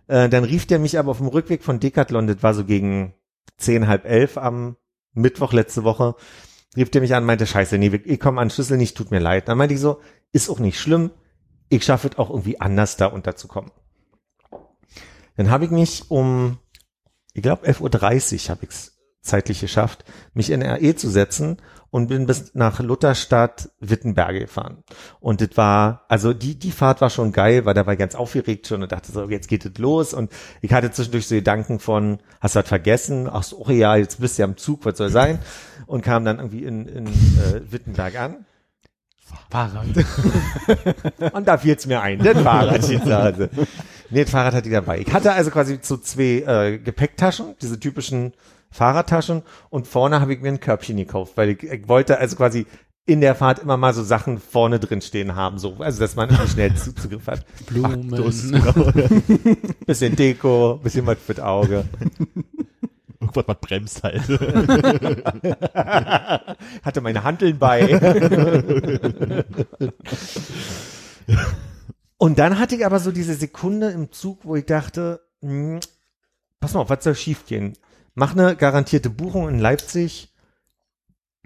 [0.09, 3.15] Äh, dann rief der mich aber auf dem Rückweg von Decathlon, das war so gegen
[3.59, 4.77] zehn, halb elf am
[5.12, 6.15] Mittwoch letzte Woche,
[6.77, 9.49] rief der mich an, meinte, scheiße, nee, ich komme an Schlüssel nicht, tut mir leid.
[9.49, 10.01] Dann meinte ich so,
[10.33, 11.11] ist auch nicht schlimm,
[11.69, 13.73] ich schaffe es auch irgendwie anders da unterzukommen.
[15.37, 16.59] Dann habe ich mich um,
[17.33, 21.59] ich glaube 11.30 Uhr habe ich es zeitlich geschafft, mich in RE zu setzen
[21.97, 24.85] und bin bis nach Lutherstadt Wittenberge gefahren.
[25.19, 28.15] Und das war, also die, die Fahrt war schon geil, weil da war ich ganz
[28.15, 30.13] aufgeregt schon und dachte so, jetzt geht es los.
[30.13, 30.31] Und
[30.61, 33.31] ich hatte zwischendurch so Gedanken von, hast du was vergessen?
[33.33, 35.39] Ach so, oh ja, jetzt bist du ja am Zug, was soll sein?
[35.87, 38.45] Und kam dann irgendwie in, in äh, Wittenberg an.
[39.49, 39.87] Fahrrad.
[41.33, 43.49] Und da fiel es mir ein, das Fahrrad, die Nase.
[44.11, 44.99] Nee, das Fahrrad hatte ich dabei.
[44.99, 48.35] Ich hatte also quasi so zwei äh, Gepäcktaschen, diese typischen
[48.77, 52.67] Fahrradtaschen und vorne habe ich mir ein Körbchen gekauft, weil ich, ich wollte also quasi
[53.09, 56.29] in der Fahrt immer mal so Sachen vorne drin stehen haben, so, also dass man
[56.49, 57.45] schnell Zu- Zugriff hat.
[57.67, 58.11] Blumen.
[59.87, 61.85] Bisschen Deko, bisschen was fürs Auge.
[63.21, 64.23] Irgendwas, was bremst halt.
[66.83, 67.99] Hatte meine Hanteln bei.
[72.19, 75.81] Und dann hatte ich aber so diese Sekunde im Zug, wo ich dachte, hm,
[76.61, 77.75] pass mal auf, was soll schiefgehen?
[78.17, 80.33] Mach eine garantierte Buchung in Leipzig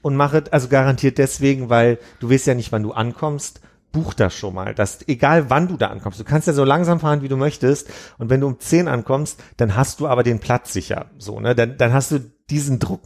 [0.02, 3.60] und mach es, also garantiert deswegen, weil du weißt ja nicht, wann du ankommst.
[3.90, 4.72] Buch das schon mal.
[4.72, 6.20] Das, egal wann du da ankommst.
[6.20, 7.90] Du kannst ja so langsam fahren, wie du möchtest.
[8.18, 11.10] Und wenn du um 10 ankommst, dann hast du aber den Platz sicher.
[11.18, 11.56] So, ne?
[11.56, 13.02] Dann, dann hast du diesen Druck.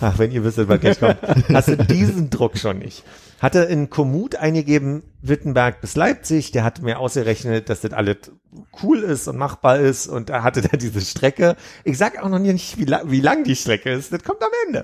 [0.00, 1.18] Ach, wenn ihr wüsstet, was gleich kommt.
[1.52, 3.04] Hast du diesen Druck schon nicht.
[3.40, 6.52] Hatte in Komoot eingegeben, Wittenberg bis Leipzig.
[6.52, 8.18] Der hatte mir ausgerechnet, dass das alles
[8.82, 10.06] cool ist und machbar ist.
[10.06, 11.56] Und er hatte da diese Strecke.
[11.84, 14.12] Ich sag auch noch nicht, wie, la wie lang die Strecke ist.
[14.12, 14.82] Das kommt am Ende.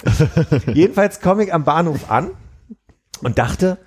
[0.72, 2.30] Jedenfalls komme ich am Bahnhof an
[3.22, 3.78] und dachte,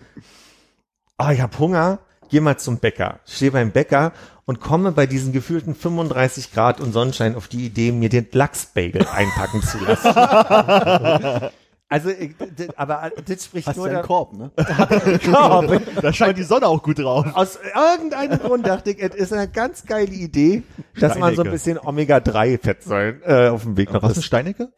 [1.18, 3.20] oh, ich hab Hunger, geh mal zum Bäcker.
[3.26, 4.14] Stehe beim Bäcker
[4.46, 9.06] und komme bei diesen gefühlten 35 Grad und Sonnenschein auf die Idee, mir den Lachsbagel
[9.14, 11.50] einpacken zu lassen.
[11.92, 14.52] Also, d- aber das spricht Hast du nur einen der Korb, ne?
[15.26, 15.82] Korb.
[16.04, 17.26] da scheint die Sonne auch gut drauf.
[17.34, 17.58] Aus
[17.96, 20.62] irgendeinem Grund dachte ich, es ist eine ganz geile Idee,
[21.00, 21.52] dass man so ein Steinecke.
[21.52, 24.26] bisschen Omega-3-Fettsäuren äh, auf dem Weg noch Was ist ist.
[24.26, 24.70] Steinecke?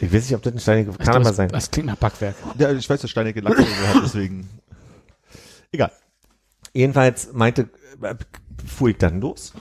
[0.00, 1.48] Ich weiß nicht, ob das ein Steinige Ich kann glaub, aber das, sein.
[1.50, 2.34] das klingt nach Backwerk.
[2.58, 4.48] Ja, ich weiß, dass Steinecke Lachs hat, deswegen.
[5.70, 5.92] Egal.
[6.74, 7.70] Jedenfalls meinte,
[8.66, 9.54] fuhr ich dann los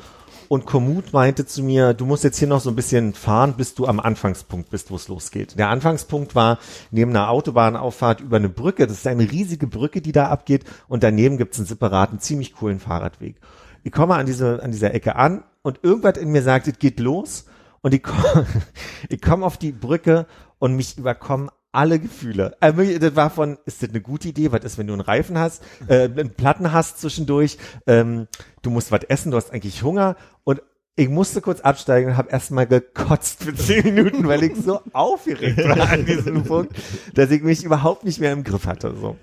[0.53, 3.73] und Komoot meinte zu mir, du musst jetzt hier noch so ein bisschen fahren, bis
[3.73, 5.57] du am Anfangspunkt bist, wo es losgeht.
[5.57, 6.59] Der Anfangspunkt war
[6.91, 8.85] neben einer Autobahnauffahrt über eine Brücke.
[8.85, 12.79] Das ist eine riesige Brücke, die da abgeht und daneben gibt's einen separaten, ziemlich coolen
[12.79, 13.37] Fahrradweg.
[13.83, 16.99] Ich komme an, diese, an dieser Ecke an und irgendwas in mir sagt, es geht
[16.99, 17.45] los
[17.81, 18.45] und ich komme
[19.09, 20.27] ich komm auf die Brücke
[20.59, 22.55] und mich überkommen alle Gefühle.
[22.61, 24.51] Wirklich, das war von, ist das eine gute Idee?
[24.51, 27.57] Was ist, wenn du einen Reifen hast, äh, einen Platten hast zwischendurch,
[27.87, 28.27] ähm,
[28.61, 30.61] du musst was essen, du hast eigentlich Hunger und
[30.95, 35.57] ich musste kurz absteigen und habe erstmal gekotzt für zehn Minuten, weil ich so aufgeregt
[35.67, 36.75] war an diesem Punkt,
[37.15, 38.95] dass ich mich überhaupt nicht mehr im Griff hatte.
[38.95, 39.17] So.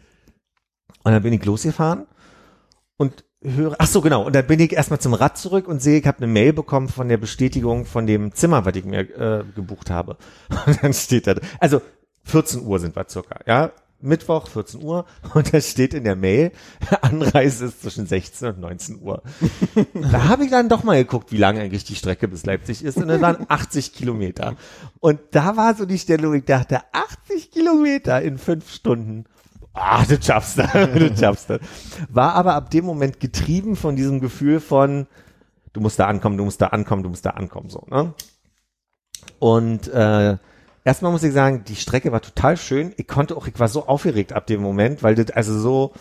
[1.05, 2.07] Und dann bin ich losgefahren
[2.97, 6.01] und höre, ach so genau, und dann bin ich erstmal zum Rad zurück und sehe,
[6.01, 9.45] ich habe eine Mail bekommen von der Bestätigung von dem Zimmer, was ich mir äh,
[9.55, 10.17] gebucht habe.
[10.67, 11.81] Und dann steht da, also
[12.31, 16.53] 14 Uhr sind wir circa, ja, Mittwoch 14 Uhr und da steht in der Mail,
[17.03, 19.23] Anreise ist zwischen 16 und 19 Uhr.
[19.95, 22.97] da habe ich dann doch mal geguckt, wie lang eigentlich die Strecke bis Leipzig ist
[22.97, 24.57] und das waren 80 Kilometer.
[25.01, 29.25] Und da war so die Stelle, wo ich dachte, 80 Kilometer in fünf Stunden.
[29.73, 31.61] Ah, das schaffst du, das schaffst du.
[32.09, 35.07] War aber ab dem Moment getrieben von diesem Gefühl von,
[35.73, 38.12] du musst da ankommen, du musst da ankommen, du musst da ankommen, so, ne?
[39.38, 40.38] Und äh,
[40.85, 42.93] erstmal muss ich sagen, die Strecke war total schön.
[42.97, 45.93] Ich konnte auch, ich war so aufgeregt ab dem Moment, weil das also so,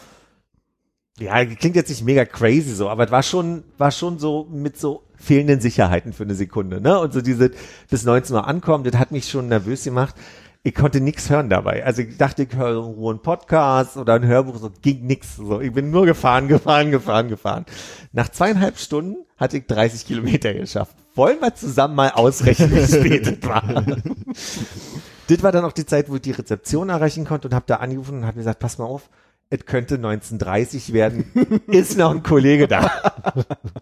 [1.20, 4.78] ja, klingt jetzt nicht mega crazy so, aber es war schon, war schon so mit
[4.78, 6.98] so fehlenden Sicherheiten für eine Sekunde, ne?
[7.00, 7.52] Und so diese
[7.90, 10.16] bis 19 Uhr ankommen, das hat mich schon nervös gemacht.
[10.62, 11.86] Ich konnte nichts hören dabei.
[11.86, 15.38] Also ich dachte, ich höre irgendwo einen Podcast oder ein Hörbuch, so ging nix.
[15.38, 17.66] So, ich bin nur gefahren, gefahren, gefahren, gefahren.
[18.12, 20.96] Nach zweieinhalb Stunden hatte ich 30 Kilometer geschafft.
[21.16, 23.64] Wollen wir zusammen mal ausrechnen, wie spät es war?
[25.28, 27.78] das war dann auch die Zeit, wo ich die Rezeption erreichen konnte und habe da
[27.78, 29.10] angerufen und habe gesagt, pass mal auf,
[29.50, 31.26] es könnte 1930 werden,
[31.68, 32.92] ist noch ein Kollege da.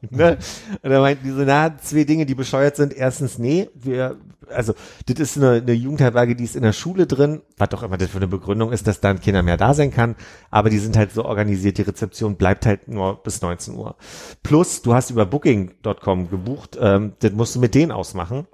[0.09, 0.37] ne?
[0.81, 2.93] Und er meint die so, na, zwei Dinge, die bescheuert sind.
[2.93, 4.17] Erstens, nee, wir,
[4.49, 4.73] also,
[5.07, 8.09] das ist eine, eine Jugendherberge, die ist in der Schule drin, was doch immer das
[8.09, 10.15] für eine Begründung ist, dass dann keiner mehr da sein kann,
[10.51, 13.95] aber die sind halt so organisiert, die Rezeption bleibt halt nur bis 19 Uhr.
[14.43, 18.47] Plus, du hast über Booking.com gebucht, ähm, das musst du mit denen ausmachen.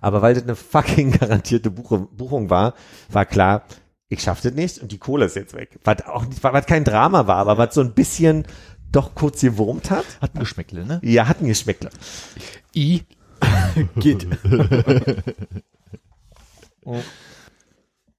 [0.00, 2.74] Aber weil das eine fucking garantierte Buche, Buchung war,
[3.10, 3.64] war klar,
[4.08, 5.78] ich schaff das nicht und die Kohle ist jetzt weg.
[5.84, 8.46] Was auch nicht, was kein Drama war, aber was so ein bisschen
[8.90, 10.06] doch kurz gewurmt hat.
[10.20, 11.00] Hat ein Geschmäckle, ne?
[11.02, 11.90] Ja, hat ein Geschmäckle.
[12.74, 13.02] I.
[13.96, 14.26] Geht.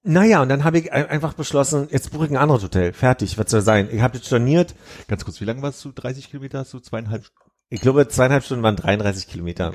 [0.03, 2.93] Naja, und dann habe ich ein- einfach beschlossen, jetzt buche ich ein anderes Hotel.
[2.93, 3.89] Fertig, was soll sein?
[3.91, 4.73] Ich habe das storniert.
[5.07, 5.91] Ganz kurz, wie lange warst du?
[5.91, 6.59] 30 Kilometer?
[6.59, 7.25] Hast du zweieinhalb?
[7.69, 9.73] Ich glaube, zweieinhalb Stunden waren 33 Kilometer.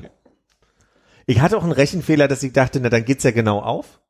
[1.26, 4.00] Ich hatte auch einen Rechenfehler, dass ich dachte, na, dann geht's ja genau auf.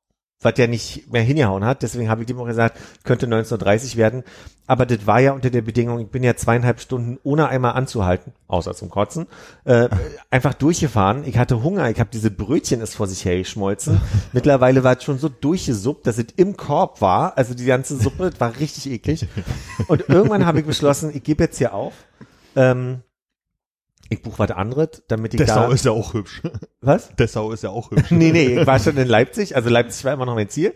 [0.45, 1.83] Was ja nicht mehr hingehauen hat.
[1.83, 4.25] Deswegen habe ich dem auch gesagt, könnte 19.30 werden.
[4.67, 8.33] Aber das war ja unter der Bedingung, ich bin ja zweieinhalb Stunden ohne einmal anzuhalten,
[8.47, 9.27] außer zum Kotzen,
[9.65, 9.89] äh,
[10.31, 11.25] einfach durchgefahren.
[11.25, 14.01] Ich hatte Hunger, ich habe diese Brötchen ist vor sich hergeschmolzen.
[14.33, 17.39] Mittlerweile war es schon so durchgesuppt, dass es im Korb war.
[17.39, 19.27] Also die ganze Suppe, das war richtig eklig.
[19.89, 21.95] Und irgendwann habe ich beschlossen, ich gebe jetzt hier auf.
[22.55, 23.03] Ähm,
[24.11, 25.73] ich buche was anderes, damit ich Dessau da...
[25.73, 26.43] ist ja auch hübsch.
[26.87, 27.15] Was?
[27.17, 28.11] Dessau ist ja auch hübsch.
[28.11, 30.75] nee, nee, ich war schon in Leipzig, also Leipzig war immer noch mein Ziel,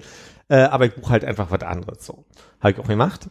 [0.48, 2.24] äh, aber ich buche halt einfach was anderes so.
[2.60, 3.28] Habe ich auch gemacht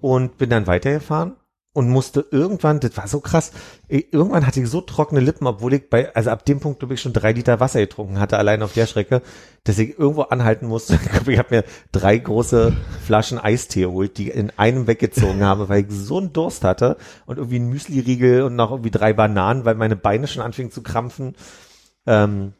[0.00, 1.36] und bin dann weitergefahren
[1.74, 3.52] und musste irgendwann, das war so krass,
[3.88, 7.00] irgendwann hatte ich so trockene Lippen, obwohl ich bei, also ab dem Punkt, glaube ich,
[7.00, 9.22] schon drei Liter Wasser getrunken hatte, allein auf der Strecke,
[9.64, 10.98] dass ich irgendwo anhalten musste.
[11.02, 15.68] Ich glaube, ich habe mir drei große Flaschen Eistee geholt, die in einem weggezogen habe,
[15.70, 19.64] weil ich so einen Durst hatte und irgendwie ein Müsli-Riegel und noch irgendwie drei Bananen,
[19.64, 21.34] weil meine Beine schon anfingen zu krampfen.
[22.06, 22.54] Ähm,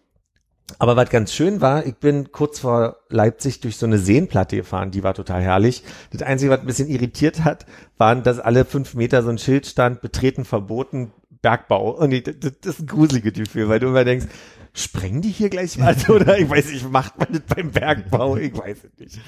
[0.79, 4.91] aber was ganz schön war, ich bin kurz vor Leipzig durch so eine Seenplatte gefahren,
[4.91, 5.83] die war total herrlich.
[6.11, 7.67] Das Einzige, was ein bisschen irritiert hat,
[7.99, 11.91] waren, dass alle fünf Meter so ein Schild stand, betreten verboten, Bergbau.
[11.91, 14.27] Und ich, das, das ist ein gruseliges Gefühl, weil du immer denkst,
[14.73, 18.37] sprengen die hier gleich was oder ich weiß nicht, macht man das beim Bergbau?
[18.37, 19.21] Ich weiß es nicht.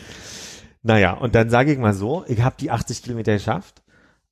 [0.83, 3.83] Naja, und dann sage ich mal so, ich habe die 80 Kilometer geschafft,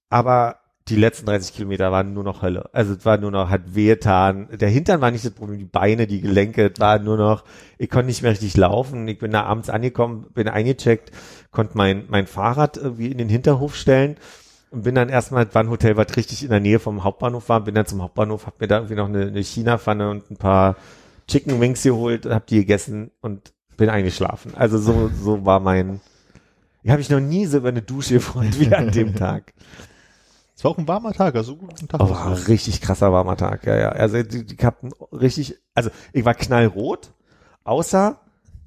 [0.09, 2.69] aber die letzten 30 Kilometer waren nur noch Hölle.
[2.73, 4.49] Also es war nur noch, hat wehgetan.
[4.53, 7.45] Der Hintern war nicht das Problem, die Beine, die Gelenke, es war nur noch,
[7.79, 9.07] ich konnte nicht mehr richtig laufen.
[9.07, 11.13] Ich bin da abends angekommen, bin eingecheckt,
[11.51, 14.17] konnte mein, mein Fahrrad irgendwie in den Hinterhof stellen
[14.71, 17.61] und bin dann erstmal, war ein Hotel, was richtig in der Nähe vom Hauptbahnhof war,
[17.61, 20.77] bin dann zum Hauptbahnhof, hab mir da irgendwie noch eine, eine China-Pfanne und ein paar
[21.29, 24.53] Chicken Wings geholt, hab die gegessen und bin eingeschlafen.
[24.57, 26.01] Also so, so war mein,
[26.83, 29.53] ich habe mich noch nie so über eine Dusche gefreut wie an dem Tag.
[30.63, 32.01] Es war auch ein warmer Tag, also gut ein Tag.
[32.01, 33.89] Oh, war ein richtig krasser warmer Tag, ja, ja.
[33.89, 37.11] Also die, die hatten richtig, also ich war knallrot,
[37.65, 38.21] außer,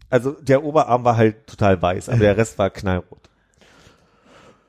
[0.09, 3.29] also der Oberarm war halt total weiß, aber der Rest war knallrot.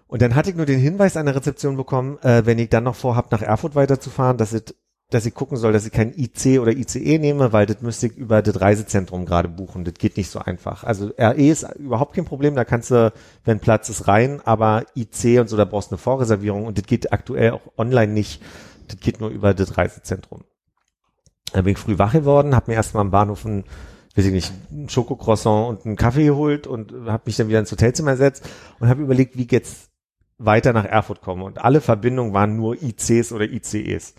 [0.06, 2.84] Und dann hatte ich nur den Hinweis an der Rezeption bekommen, äh, wenn ich dann
[2.84, 4.76] noch vorhab, nach Erfurt weiterzufahren, dass es
[5.10, 8.16] dass ich gucken soll, dass ich kein IC oder ICE nehme, weil das müsste ich
[8.16, 9.84] über das Reisezentrum gerade buchen.
[9.84, 10.82] Das geht nicht so einfach.
[10.82, 13.12] Also RE ist überhaupt kein Problem, da kannst du,
[13.44, 16.86] wenn Platz ist, rein, aber IC und so, da brauchst du eine Vorreservierung und das
[16.86, 18.42] geht aktuell auch online nicht.
[18.88, 20.42] Das geht nur über das Reisezentrum.
[21.52, 23.62] Dann bin ich früh wach geworden, habe mir erstmal am Bahnhof ein,
[24.16, 27.70] weiß ich nicht, ein Schokocroissant und einen Kaffee geholt und habe mich dann wieder ins
[27.70, 28.48] Hotelzimmer gesetzt
[28.80, 29.90] und habe überlegt, wie ich jetzt
[30.38, 31.44] weiter nach Erfurt komme.
[31.44, 34.14] Und alle Verbindungen waren nur ICs oder ICEs.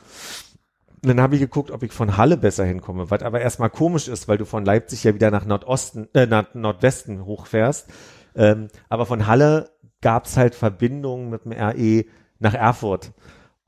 [1.08, 4.10] Und dann habe ich geguckt, ob ich von Halle besser hinkomme, was aber erstmal komisch
[4.10, 7.88] ist, weil du von Leipzig ja wieder nach Nordosten, äh, nach Nordwesten hochfährst.
[8.36, 9.70] Ähm, aber von Halle
[10.02, 12.04] gab's halt Verbindungen mit dem RE
[12.40, 13.14] nach Erfurt.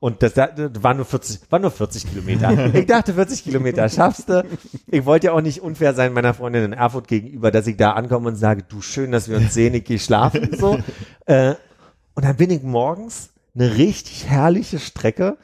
[0.00, 0.50] Und das, das
[0.82, 2.74] war nur 40, war nur 40 Kilometer.
[2.74, 4.44] Ich dachte, 40 Kilometer schaffst du.
[4.86, 7.92] Ich wollte ja auch nicht unfair sein meiner Freundin in Erfurt gegenüber, dass ich da
[7.92, 10.78] ankomme und sage, du schön, dass wir uns sehen, ich gehe schlafen, so.
[11.24, 11.54] Äh,
[12.14, 15.38] und dann bin ich morgens eine richtig herrliche Strecke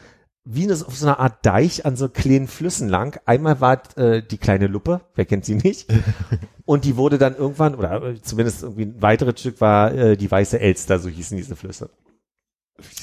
[0.49, 3.21] wie auf so einer Art Deich an so kleinen Flüssen lang.
[3.27, 5.93] Einmal war äh, die kleine Luppe, wer kennt sie nicht?
[6.65, 10.31] Und die wurde dann irgendwann, oder äh, zumindest irgendwie ein weiteres Stück war äh, die
[10.31, 11.91] Weiße Elster, so hießen diese Flüsse.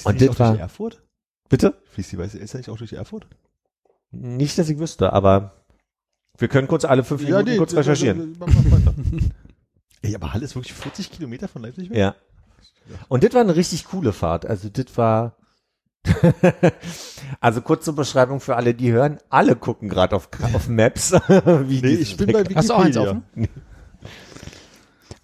[0.05, 1.03] Und das war, Erfurt?
[1.49, 1.75] bitte?
[1.91, 3.27] Fließt die Weiße Elster nicht auch durch Erfurt?
[4.11, 5.65] Nicht, dass ich wüsste, aber
[6.37, 8.37] wir können kurz alle fünf Minuten kurz recherchieren.
[10.01, 11.97] Ey, aber Halle ist wirklich 40 Kilometer von Leipzig weg?
[11.97, 12.15] Ja.
[13.09, 14.45] Und das war eine richtig coole Fahrt.
[14.45, 15.37] Also das war
[17.39, 19.19] also kurz zur Beschreibung für alle, die hören.
[19.29, 21.11] Alle gucken gerade auf, auf Maps.
[21.27, 22.57] wie Nee, ich bin bei Wikipedia.
[22.57, 23.23] Hast du auch eins offen?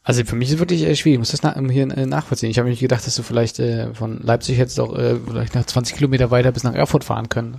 [0.09, 1.15] Also für mich ist es wirklich äh, schwierig.
[1.15, 2.49] Ich muss das na hier äh, nachvollziehen.
[2.49, 5.65] Ich habe mir gedacht, dass du vielleicht äh, von Leipzig jetzt auch äh, vielleicht nach
[5.65, 7.57] 20 Kilometer weiter bis nach Erfurt fahren können.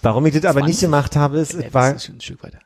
[0.00, 0.86] Warum ich das aber nicht 20?
[0.86, 2.58] gemacht habe, ist, Äh, es war, ein Stück weiter.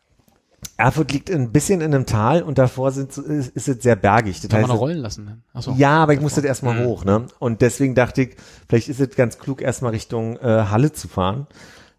[0.79, 3.97] Erfurt liegt ein bisschen in einem Tal und davor sind, so- ist, ist es sehr
[3.97, 4.41] bergig.
[4.41, 5.27] Das Kann man noch rollen lassen.
[5.27, 5.43] Dann.
[5.53, 5.75] Achso.
[5.77, 6.87] Ja, aber ich musste das erstmal Mhm.
[6.87, 7.27] hoch, ne?
[7.41, 8.37] Und deswegen dachte ich,
[8.69, 11.49] vielleicht ist es ganz klug, erstmal Richtung äh, Halle zu fahren.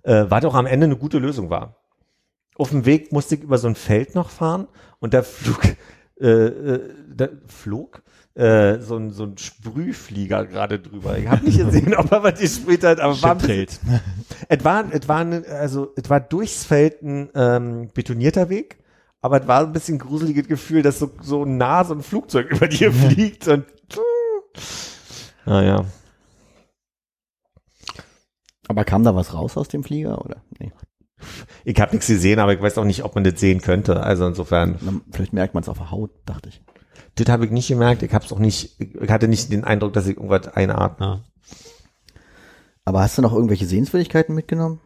[0.04, 1.76] Äh, was auch am Ende eine gute Lösung war.
[2.56, 4.68] Auf dem Weg musste ich über so ein Feld noch fahren
[5.00, 5.62] und da flog,
[6.22, 8.02] äh, äh, da flog
[8.40, 11.18] äh, so, ein, so ein Sprühflieger gerade drüber.
[11.18, 13.38] Ich habe nicht gesehen, ob er was gesprüht hat, aber war
[14.48, 15.26] es war, es war,
[15.60, 18.78] also, es war durchs Feld ein ähm, betonierter Weg,
[19.20, 22.70] aber es war ein bisschen gruseliges Gefühl, dass so, so nah so ein Flugzeug über
[22.70, 23.66] dir fliegt und,
[25.46, 25.84] naja.
[28.70, 30.44] Aber kam da was raus aus dem Flieger oder?
[30.60, 30.72] Nee.
[31.66, 34.02] Ich habe nichts gesehen, aber ich weiß auch nicht, ob man das sehen könnte.
[34.02, 36.62] Also insofern, Vielleicht merkt man es auf der Haut, dachte ich.
[37.20, 38.04] Das habe ich nicht gemerkt.
[38.04, 41.24] Ich habe es auch nicht, ich hatte nicht den Eindruck, dass ich irgendwas einatme.
[42.86, 44.80] Aber hast du noch irgendwelche Sehenswürdigkeiten mitgenommen?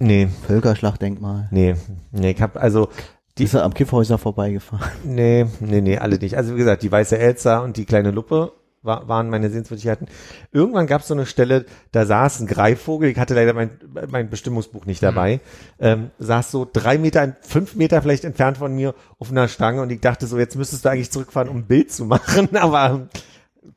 [0.00, 1.48] Nee, Völkerschlachtdenkmal.
[1.50, 1.74] nee,
[2.12, 2.88] nee, ich habe also
[3.38, 4.88] Die ist er am Kiffhäuser vorbeigefahren.
[5.04, 6.36] Nee, nee, nee, alle nicht.
[6.36, 8.52] Also wie gesagt, die weiße Elsa und die kleine Luppe
[8.82, 10.08] war, waren meine Sehenswürdigkeiten.
[10.52, 13.70] Irgendwann gab es so eine Stelle, da saß ein Greifvogel, ich hatte leider mein,
[14.08, 15.40] mein Bestimmungsbuch nicht dabei,
[15.78, 19.90] ähm, saß so drei Meter, fünf Meter vielleicht entfernt von mir auf einer Stange und
[19.90, 23.08] ich dachte so, jetzt müsstest du eigentlich zurückfahren, um ein Bild zu machen, aber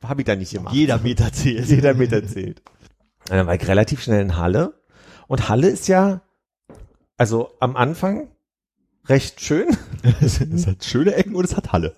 [0.02, 0.74] habe ich da nicht gemacht.
[0.74, 1.66] Jeder Meter zählt.
[1.66, 2.62] Jeder Meter zählt.
[3.28, 4.74] Und dann war ich relativ schnell in Halle
[5.28, 6.22] Und Halle ist ja,
[7.16, 8.28] also am Anfang
[9.06, 9.68] recht schön.
[10.20, 11.96] es, es hat schöne Ecken und es hat Halle.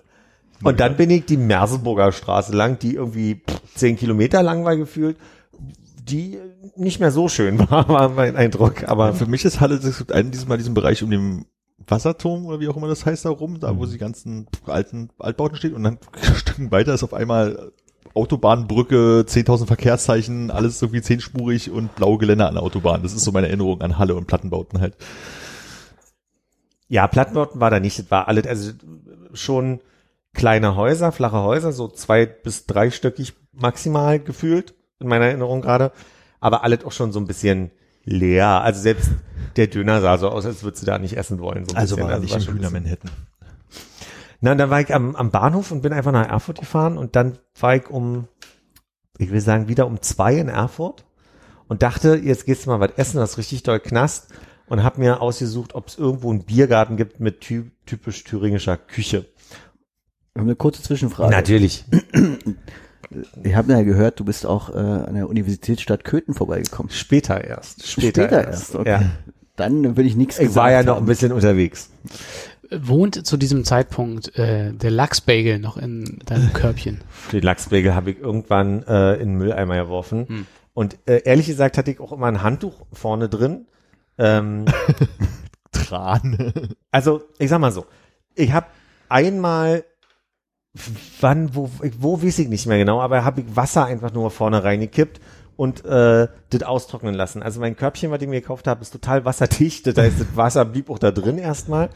[0.63, 3.41] Und dann bin ich die Merseburger Straße lang, die irgendwie
[3.75, 5.17] zehn Kilometer lang war gefühlt,
[6.03, 6.37] die
[6.75, 8.87] nicht mehr so schön war, war mein Eindruck.
[8.87, 11.45] Aber Für mich ist Halle, es gibt einen dieses Mal diesen Bereich um den
[11.87, 15.57] Wasserturm oder wie auch immer das heißt da rum, da wo die ganzen alten Altbauten
[15.57, 15.99] stehen und dann
[16.35, 17.71] Stücken weiter ist auf einmal
[18.13, 23.03] Autobahnbrücke, 10.000 Verkehrszeichen, alles irgendwie zehnspurig und blaue Geländer an der Autobahn.
[23.03, 24.95] Das ist so meine Erinnerung an Halle und Plattenbauten halt.
[26.87, 28.71] ja, Plattenbauten war da nicht, das war alles, also
[29.33, 29.81] schon
[30.35, 35.91] kleine Häuser, flache Häuser, so zwei bis dreistöckig maximal gefühlt, in meiner Erinnerung gerade,
[36.39, 37.71] aber alles auch schon so ein bisschen
[38.03, 38.61] leer.
[38.61, 39.09] Also selbst
[39.55, 41.65] der Döner sah so aus, als würdest du da nicht essen wollen.
[41.67, 42.07] So Also bisschen.
[42.07, 43.11] war er nicht war in bisschen- Manhattan.
[44.41, 47.15] Na, und dann war ich am, am Bahnhof und bin einfach nach Erfurt gefahren und
[47.15, 48.27] dann war ich um,
[49.17, 51.05] ich will sagen, wieder um zwei in Erfurt
[51.67, 54.27] und dachte, jetzt gehst du mal was essen, das ist richtig doll knast
[54.67, 59.25] und habe mir ausgesucht, ob es irgendwo einen Biergarten gibt mit ty typisch thüringischer Küche.
[60.35, 61.31] Wir haben eine kurze Zwischenfrage.
[61.31, 61.85] Natürlich.
[63.43, 66.91] Ich habe ja gehört, du bist auch äh, an der Universitätsstadt Köthen vorbeigekommen.
[66.91, 67.87] Später erst.
[67.87, 68.75] Später, Später erst.
[68.75, 68.89] okay.
[68.89, 69.03] Ja.
[69.55, 71.91] Dann will ich nichts Ich war ja noch ein bisschen unterwegs.
[72.71, 77.01] Wohnt zu diesem Zeitpunkt äh, der Lachsbagel noch in deinem Körbchen?
[77.31, 80.27] Den Lachsbagel habe ich irgendwann äh, in den Mülleimer geworfen.
[80.27, 80.47] Hm.
[80.73, 83.67] Und äh, ehrlich gesagt hatte ich auch immer ein Handtuch vorne drin.
[84.17, 84.65] Ähm,
[85.71, 86.53] Tran.
[86.91, 87.85] Also, ich sag mal so,
[88.33, 88.65] ich habe
[89.07, 89.85] einmal,
[91.21, 91.69] wann, wo,
[91.99, 95.19] wo weiß ich nicht mehr genau, aber habe ich Wasser einfach nur vorne reingekippt
[95.57, 97.41] und äh, das austrocknen lassen.
[97.41, 99.87] Also mein Körbchen, was ich mir gekauft habe, ist total wasserdicht.
[99.87, 101.89] Das heißt, das Wasser blieb auch da drin erstmal.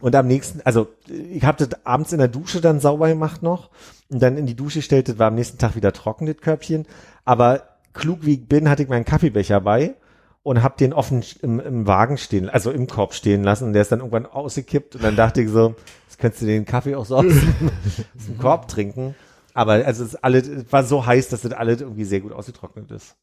[0.00, 3.70] Und am nächsten, also ich habe das abends in der Dusche dann sauber gemacht noch
[4.10, 6.86] und dann in die Dusche stellt, das war am nächsten Tag wieder trocken, das Körbchen.
[7.24, 7.62] Aber
[7.92, 9.94] klug wie ich bin, hatte ich meinen Kaffeebecher bei
[10.42, 13.82] und habe den offen im, im Wagen stehen, also im Korb stehen lassen und der
[13.82, 15.74] ist dann irgendwann ausgekippt und dann dachte ich so,
[16.14, 19.14] jetzt könntest du den Kaffee auch so aus, dem- Korb trinken.
[19.52, 22.32] Aber also es ist alles, es war so heiß, dass das alles irgendwie sehr gut
[22.32, 23.16] ausgetrocknet ist.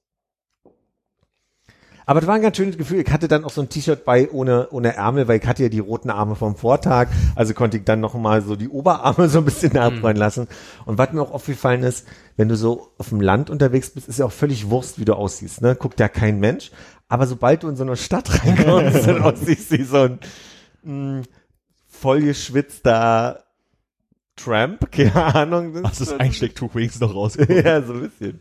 [2.05, 2.99] Aber das war ein ganz schönes Gefühl.
[3.01, 5.69] Ich hatte dann auch so ein T-Shirt bei ohne, ohne Ärmel, weil ich hatte ja
[5.69, 7.07] die roten Arme vom Vortag.
[7.35, 10.47] Also konnte ich dann noch mal so die Oberarme so ein bisschen nachbrennen lassen.
[10.85, 14.19] Und was mir auch aufgefallen ist, wenn du so auf dem Land unterwegs bist, ist
[14.19, 15.61] ja auch völlig Wurst, wie du aussiehst.
[15.61, 15.75] Ne?
[15.75, 16.71] Guckt ja kein Mensch.
[17.07, 20.19] Aber sobald du in so eine Stadt reinkommst, dann aussiehst wie so ein
[20.83, 21.21] mh,
[22.01, 23.43] vollgeschwitzter
[24.35, 25.83] Tramp, keine Ahnung.
[25.83, 27.37] Hast das Einstecktuch wenigstens noch raus?
[27.49, 28.39] ja, so ein bisschen.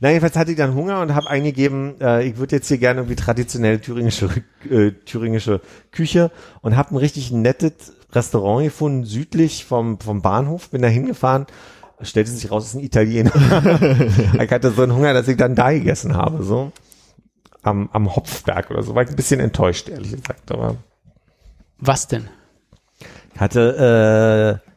[0.00, 3.00] Na, jedenfalls hatte ich dann Hunger und habe eingegeben, äh, ich würde jetzt hier gerne
[3.00, 4.30] irgendwie traditionelle thüringische,
[4.70, 5.60] äh, thüringische
[5.92, 6.30] Küche
[6.62, 11.46] und habe ein richtig nettes Restaurant gefunden, südlich vom, vom Bahnhof, bin da hingefahren,
[12.00, 13.30] stellte sich raus, es ist ein Italiener.
[14.42, 16.72] ich hatte so einen Hunger, dass ich dann da gegessen habe, so.
[17.62, 20.76] Am, am Hopfberg oder so, war ich ein bisschen enttäuscht, ehrlich gesagt, aber
[21.80, 22.28] Was denn?
[23.34, 24.70] ich hatte, äh,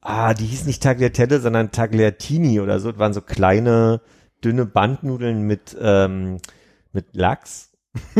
[0.00, 2.92] ah, die hieß nicht Tagliatelle, sondern Tagliatini oder so.
[2.92, 4.00] Das waren so kleine,
[4.44, 6.38] dünne Bandnudeln mit, ähm,
[6.92, 7.72] mit Lachs.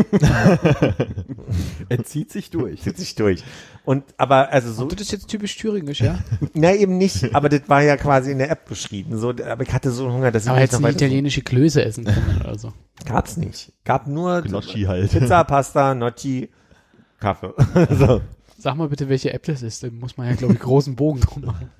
[1.87, 2.81] Er zieht sich durch.
[2.81, 3.43] Zieht sich durch.
[3.85, 6.19] Und, aber, also so, Und das ist jetzt typisch thüringisch, ja?
[6.53, 9.73] na eben nicht, aber das war ja quasi in der App beschrieben, so, aber ich
[9.73, 12.41] hatte so einen Hunger, dass ich Aber nicht jetzt noch eine italienische Klöße essen können
[12.41, 12.73] oder so.
[13.05, 13.71] Gab's nicht.
[13.85, 15.11] Gab nur Gnocchi halt.
[15.11, 16.49] Pizza, Pasta, Gnocchi,
[17.21, 17.53] Kaffee.
[17.91, 18.21] so.
[18.57, 19.83] Sag mal bitte, welche App das ist.
[19.83, 21.71] Da muss man ja, glaube ich, großen Bogen drum machen.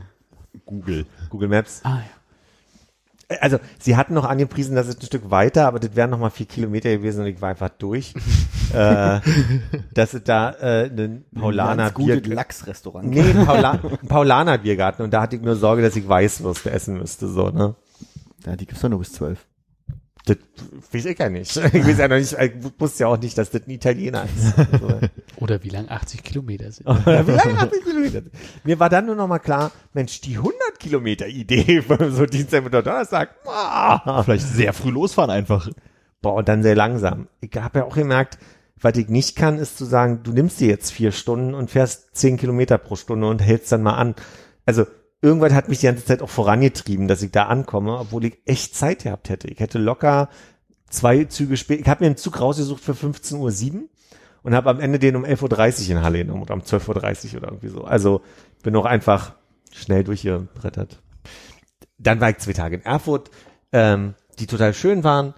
[0.65, 1.05] Google.
[1.29, 1.81] Google Maps.
[1.83, 3.37] Ah, ja.
[3.39, 6.29] Also, sie hatten noch angepriesen, dass es ein Stück weiter, aber das wären noch mal
[6.29, 8.13] vier Kilometer gewesen und ich war einfach durch.
[8.73, 9.19] äh,
[9.93, 13.09] dass es da äh, einen Paulaner Ganz gute Bier, Lachsrestaurant.
[13.09, 16.71] nee, ein Paula, ein Paulaner Biergarten und da hatte ich nur Sorge, dass ich Weißwürste
[16.71, 17.75] essen müsste, so, ne?
[18.45, 19.45] Ja, die gibt's doch nur bis zwölf.
[20.25, 20.37] Das
[20.91, 21.55] weiß ich ja nicht.
[21.73, 24.53] Ich weiß ja noch nicht, ich wusste ja auch nicht, dass das ein Italiener ist.
[25.37, 26.87] Oder wie lang 80 Kilometer sind.
[27.05, 28.21] Ja, wie lange hat die Kilometer?
[28.63, 32.63] Mir war dann nur noch mal klar, Mensch, die 100 Kilometer Idee von so Dienstag
[32.63, 35.69] mit Donnerstag, ah, Vielleicht sehr früh losfahren einfach.
[36.21, 37.27] boah, und dann sehr langsam.
[37.39, 38.37] Ich habe ja auch gemerkt,
[38.79, 42.15] was ich nicht kann, ist zu sagen, du nimmst dir jetzt vier Stunden und fährst
[42.15, 44.15] zehn Kilometer pro Stunde und hältst dann mal an.
[44.65, 44.85] Also
[45.21, 48.75] irgendwas hat mich die ganze Zeit auch vorangetrieben, dass ich da ankomme, obwohl ich echt
[48.75, 49.47] Zeit gehabt hätte.
[49.47, 50.29] Ich hätte locker
[50.89, 51.79] zwei Züge spät.
[51.79, 53.81] Ich habe mir einen Zug rausgesucht für 15.07 Uhr
[54.43, 57.37] und habe am Ende den um 11.30 Uhr in Halle genommen oder um 12.30 Uhr
[57.37, 57.83] oder irgendwie so.
[57.83, 58.21] Also
[58.63, 59.35] bin auch einfach
[59.71, 61.01] schnell durchgebrettert.
[61.97, 63.29] Dann war ich zwei Tage in Erfurt,
[63.71, 65.35] ähm, die total schön waren,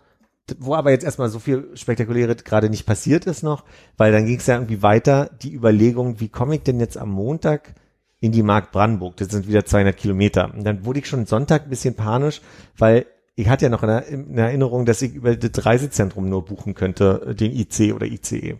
[0.57, 3.63] wo aber jetzt erstmal so viel Spektakuläres gerade nicht passiert ist noch,
[3.97, 7.09] weil dann ging es ja irgendwie weiter, die Überlegung, wie komme ich denn jetzt am
[7.09, 7.75] Montag
[8.23, 9.17] in die Mark Brandenburg?
[9.17, 10.53] Das sind wieder 200 Kilometer.
[10.53, 12.39] Und dann wurde ich schon Sonntag ein bisschen panisch,
[12.77, 13.05] weil
[13.35, 17.51] ich hatte ja noch in, Erinnerung, dass ich über das Reisezentrum nur buchen könnte, den
[17.51, 18.55] IC oder ICE.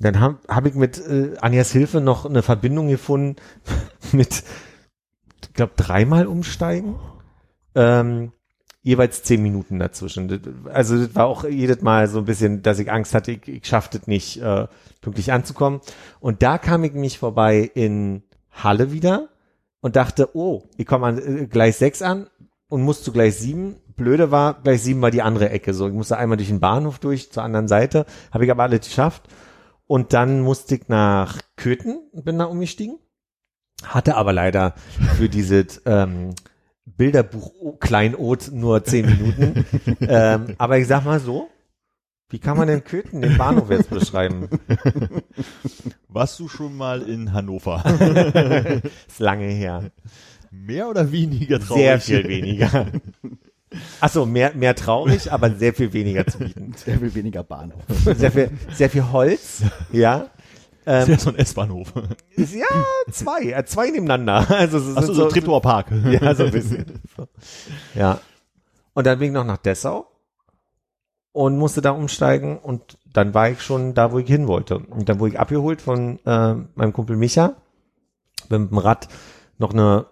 [0.00, 3.36] Dann habe hab ich mit äh, Anjas Hilfe noch eine Verbindung gefunden
[4.12, 4.44] mit,
[5.42, 6.96] ich glaube, dreimal umsteigen.
[7.74, 8.32] Ähm,
[8.82, 10.66] jeweils zehn Minuten dazwischen.
[10.72, 13.66] Also das war auch jedes Mal so ein bisschen, dass ich Angst hatte, ich, ich
[13.66, 14.66] schaffte es nicht, äh,
[15.00, 15.80] pünktlich anzukommen.
[16.20, 18.24] Und da kam ich mich vorbei in
[18.62, 19.28] Halle wieder
[19.80, 22.28] und dachte, oh, ich komme an äh, gleich sechs an
[22.68, 23.76] und muss zu gleich sieben.
[23.96, 25.74] Blöde war, gleich sieben war die andere Ecke.
[25.74, 28.06] So, ich musste einmal durch den Bahnhof durch, zur anderen Seite.
[28.30, 29.28] Habe ich aber alles geschafft.
[29.86, 32.98] Und dann musste ich nach Köthen und bin da umgestiegen.
[33.82, 34.74] Hatte aber leider
[35.16, 36.34] für dieses ähm,
[36.84, 39.64] Bilderbuch O- Kleinod nur zehn Minuten.
[40.00, 41.48] ähm, aber ich sag mal so,
[42.30, 44.48] wie kann man denn Köthen, den Bahnhof jetzt beschreiben?
[46.18, 47.80] Warst du schon mal in Hannover?
[49.06, 49.92] Ist lange her.
[50.50, 51.80] Mehr oder weniger traurig?
[51.84, 52.86] Sehr viel weniger.
[54.00, 56.74] Achso, mehr, mehr traurig, aber sehr viel weniger zu bieten.
[56.84, 57.84] Sehr viel weniger Bahnhof.
[58.16, 59.62] Sehr viel, sehr viel Holz,
[59.92, 60.26] ja.
[60.86, 61.92] Ähm, Sehr so ein S-Bahnhof.
[62.34, 62.66] ist, ja,
[63.12, 64.44] zwei, äh, zwei nebeneinander.
[64.50, 65.92] Also, es sind Achso, so, Treptower Park.
[66.10, 67.00] Ja, so ein bisschen.
[67.16, 67.28] So.
[67.94, 68.20] Ja.
[68.92, 70.10] Und dann bin ich noch nach Dessau
[71.38, 74.80] und musste da umsteigen und dann war ich schon da, wo ich hin wollte.
[74.80, 77.54] Und dann wurde ich abgeholt von äh, meinem Kumpel Micha,
[78.48, 79.06] bin mit dem Rad
[79.56, 80.06] noch eine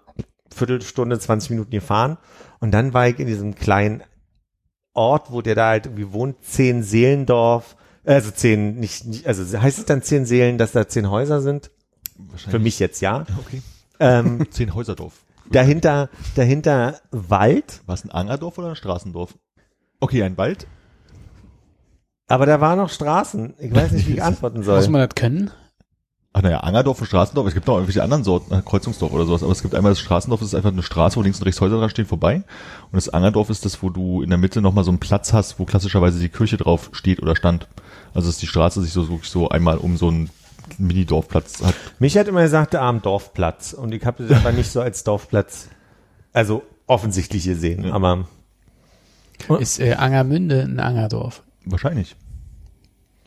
[0.55, 2.17] Viertelstunde, 20 Minuten gefahren
[2.61, 4.05] und dann war ich in diesem kleinen
[4.95, 7.75] Ort, wo der da halt irgendwie wohnt, zehn Seelendorf,
[8.05, 11.73] also zehn, nicht, nicht also heißt es dann zehn Seelen, dass da zehn Häuser sind?
[12.37, 13.27] Für mich jetzt ja.
[13.41, 13.63] Okay.
[13.99, 15.25] Ähm, Zehn Häuserdorf.
[15.51, 19.35] dahinter, dahinter Wald, War es ein Angerdorf oder ein Straßendorf?
[19.99, 20.69] Okay, ein Wald.
[22.29, 23.55] Aber da waren noch Straßen.
[23.59, 24.77] Ich weiß nicht, wie ich antworten soll.
[24.77, 25.51] Muss man das können?
[26.33, 27.49] Ach naja, Angerdorf und Straßendorf.
[27.49, 29.43] Es gibt noch irgendwelche anderen Sorten, äh, Kreuzungsdorf oder sowas.
[29.43, 31.63] Aber es gibt einmal das Straßendorf, das ist einfach eine Straße, wo links und rechts
[31.63, 32.37] Häuser dran stehen, vorbei.
[32.37, 35.59] Und das Angerdorf ist das, wo du in der Mitte nochmal so einen Platz hast,
[35.59, 37.69] wo klassischerweise die Kirche drauf steht oder stand.
[38.13, 40.29] Also dass die Straße sich so wirklich so einmal um so einen
[40.77, 41.75] Mini-Dorfplatz hat.
[42.01, 43.73] Mich hat immer gesagt, der Arm Dorfplatz.
[43.73, 45.69] Und ich habe das aber nicht so als Dorfplatz,
[46.35, 47.85] also offensichtlich gesehen.
[47.85, 47.95] Ja.
[47.95, 48.27] Aber
[49.59, 51.43] Ist äh, Angermünde ein Angerdorf?
[51.67, 52.17] Wahrscheinlich.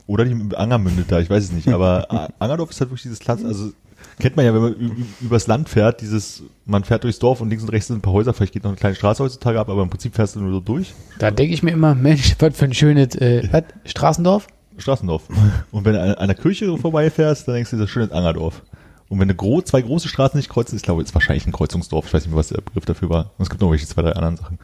[0.07, 1.67] Oder die Anger mündet da, ich weiß es nicht.
[1.73, 3.71] Aber Angerdorf ist halt wirklich dieses Platz, also
[4.17, 7.63] kennt man ja, wenn man übers Land fährt, dieses, man fährt durchs Dorf und links
[7.63, 9.83] und rechts sind ein paar Häuser, vielleicht geht noch eine kleine Straße heutzutage ab, aber
[9.83, 10.93] im Prinzip fährst du nur so durch.
[11.19, 13.63] Da denke ich mir immer, Mensch, was für ein schönes, äh, was?
[13.85, 14.47] Straßendorf?
[14.77, 15.27] Straßendorf.
[15.71, 18.63] Und wenn du an einer Kirche vorbeifährst, dann denkst du, das ist schönes Angerdorf.
[19.09, 22.05] Und wenn du gro zwei große Straßen nicht kreuzen, ich glaube, ist wahrscheinlich ein Kreuzungsdorf.
[22.05, 23.31] Ich weiß nicht mehr, was der Begriff dafür war.
[23.37, 24.59] Und es gibt noch welche zwei, drei anderen Sachen.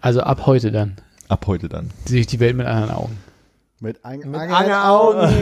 [0.00, 0.96] Also ab heute dann.
[1.28, 1.90] Ab heute dann.
[2.04, 3.18] Sehe ich die Welt mit anderen Augen.
[3.80, 5.28] Mit, Ang mit Angeraugen.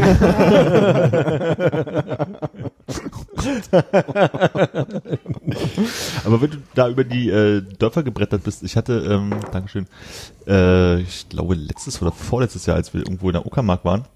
[6.25, 9.87] Aber wenn du da über die äh, Dörfer gebrettert bist, ich hatte, ähm, Dankeschön,
[10.47, 14.07] äh, ich glaube letztes oder vorletztes Jahr, als wir irgendwo in der Uckermark waren,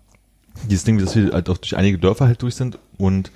[0.71, 3.31] dieses Ding, dass wir halt auch durch einige Dörfer halt durch sind und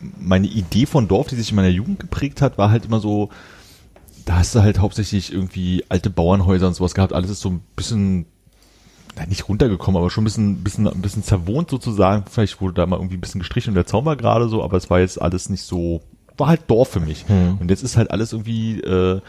[0.00, 3.30] meine Idee von Dorf, die sich in meiner Jugend geprägt hat, war halt immer so,
[4.28, 7.62] da hast du halt hauptsächlich irgendwie alte Bauernhäuser und sowas gehabt, alles ist so ein
[7.76, 8.26] bisschen
[9.16, 12.24] na, nicht runtergekommen, aber schon ein bisschen, bisschen, ein bisschen zerwohnt sozusagen.
[12.30, 14.76] Vielleicht wurde da mal irgendwie ein bisschen gestrichen und der Zaun war gerade so, aber
[14.76, 16.02] es war jetzt alles nicht so,
[16.36, 17.24] war halt Dorf für mich.
[17.58, 19.22] Und jetzt ist halt alles irgendwie äh,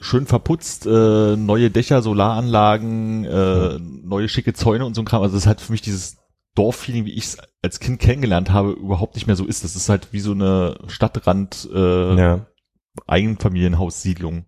[0.00, 5.22] schön verputzt, äh, neue Dächer, Solaranlagen, äh, neue schicke Zäune und so ein Kram.
[5.22, 6.16] Also das ist halt für mich dieses
[6.56, 9.62] Dorffeeling, wie ich es als Kind kennengelernt habe, überhaupt nicht mehr so ist.
[9.62, 12.46] Das ist halt wie so eine Stadtrand äh, Ja.
[13.06, 14.46] Eigenfamilienhaussiedlung.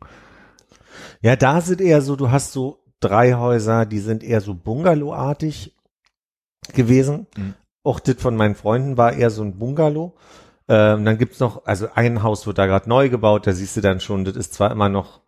[1.21, 5.75] Ja, da sind eher so, du hast so drei Häuser, die sind eher so Bungalow-artig
[6.75, 7.27] gewesen.
[7.37, 7.55] Mhm.
[7.85, 10.15] Auch das von meinen Freunden war eher so ein Bungalow.
[10.69, 13.81] Ähm, dann gibt's noch, also ein Haus wird da gerade neu gebaut, da siehst du
[13.81, 15.23] dann schon, das ist zwar immer noch,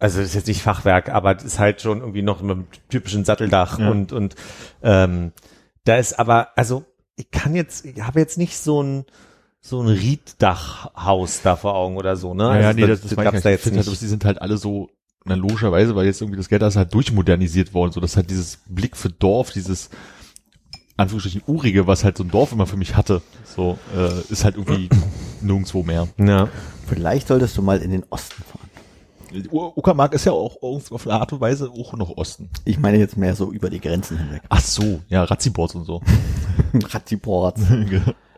[0.00, 2.66] also das ist jetzt nicht Fachwerk, aber das ist halt schon irgendwie noch mit einem
[2.88, 3.88] typischen Satteldach Ja.
[3.88, 4.34] und, und
[4.82, 5.32] ähm,
[5.84, 9.04] da ist aber, also ich kann jetzt, ich habe jetzt nicht so ein
[9.64, 12.42] so ein Rieddachhaus da vor Augen oder so, ne?
[12.44, 13.54] Ja, ja, Also nee, das, das, gab's meine ich da nicht.
[13.54, 14.02] jetzt Ich finde halt, nicht.
[14.02, 14.90] die sind halt alle so,
[15.24, 18.28] na, logischerweise, weil jetzt irgendwie das Geld da ist halt durchmodernisiert worden, so dass halt
[18.28, 19.88] dieses Blick für Dorf, dieses
[20.96, 24.56] Anführungsstrichen urige, was halt so ein Dorf immer für mich hatte, so, äh, ist halt
[24.56, 24.90] irgendwie
[25.40, 26.08] nirgendwo mehr.
[26.18, 26.48] Ja.
[26.88, 28.68] Vielleicht solltest du mal in den Osten fahren.
[29.50, 32.50] Uckermark ist ja auch auf eine Art und Weise auch noch Osten.
[32.66, 34.42] Ich meine jetzt mehr so über die Grenzen hinweg.
[34.50, 36.02] Ach so, ja, Ratzibord und so.
[36.74, 37.56] Ratziport.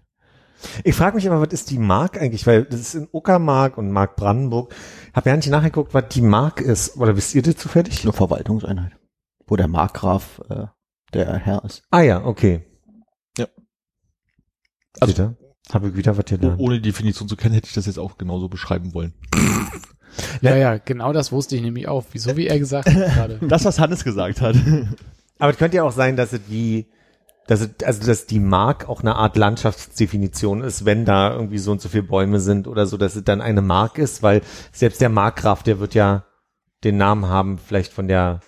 [0.85, 2.47] Ich frage mich aber, was ist die Mark eigentlich?
[2.47, 4.75] Weil das ist in Uckermark und Mark Brandenburg.
[5.13, 6.97] Hab ja nicht nachgeguckt, was die Mark ist.
[6.97, 8.03] Oder wisst ihr das zufällig?
[8.03, 8.93] Eine Verwaltungseinheit.
[9.47, 10.67] Wo der Markgraf äh,
[11.13, 11.83] der Herr ist.
[11.91, 12.65] Ah ja, okay.
[13.39, 13.47] Ja.
[15.01, 15.35] Also,
[15.73, 16.61] habe ich wieder was gelernt.
[16.61, 19.15] Ohne die Definition zu kennen, hätte ich das jetzt auch genauso beschreiben wollen.
[20.41, 22.05] Ja, ja, genau das wusste ich nämlich auch.
[22.13, 23.39] Wieso, wie er gesagt hat gerade.
[23.49, 24.57] Das, was Hannes gesagt hat.
[25.39, 26.87] Aber es könnte ja auch sein, dass es wie,
[27.47, 31.81] dass also dass die Mark auch eine Art Landschaftsdefinition ist, wenn da irgendwie so und
[31.81, 34.41] so viele Bäume sind oder so, dass es dann eine Mark ist, weil
[34.73, 36.25] selbst der Markgraf, der wird ja
[36.85, 38.41] den Namen haben, vielleicht von der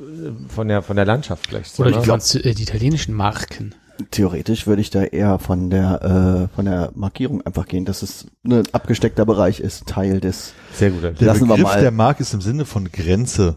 [0.00, 1.78] äh, von der von der Landschaft vielleicht.
[1.80, 2.04] Oder die, ne?
[2.04, 3.74] Franzö äh, die italienischen Marken.
[4.10, 8.26] Theoretisch würde ich da eher von der äh, von der Markierung einfach gehen, dass es
[8.44, 10.54] ein abgesteckter Bereich ist, Teil des.
[10.72, 11.02] Sehr gut.
[11.02, 11.80] Der Lassen wir Begriff mal.
[11.80, 13.56] der Mark ist im Sinne von Grenze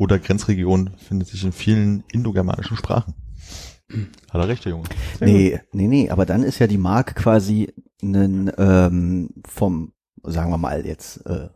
[0.00, 3.14] oder Grenzregion findet sich in vielen indogermanischen Sprachen.
[4.30, 4.84] Hat er recht, der Junge.
[5.20, 7.72] Nee, nee, nee, aber dann ist ja die Mark quasi
[8.02, 9.92] ein ähm, vom,
[10.22, 11.48] sagen wir mal jetzt äh,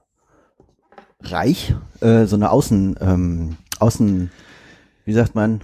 [1.23, 4.31] Reich, äh, so eine Außen, ähm, Außen,
[5.07, 5.63] wie sagt man,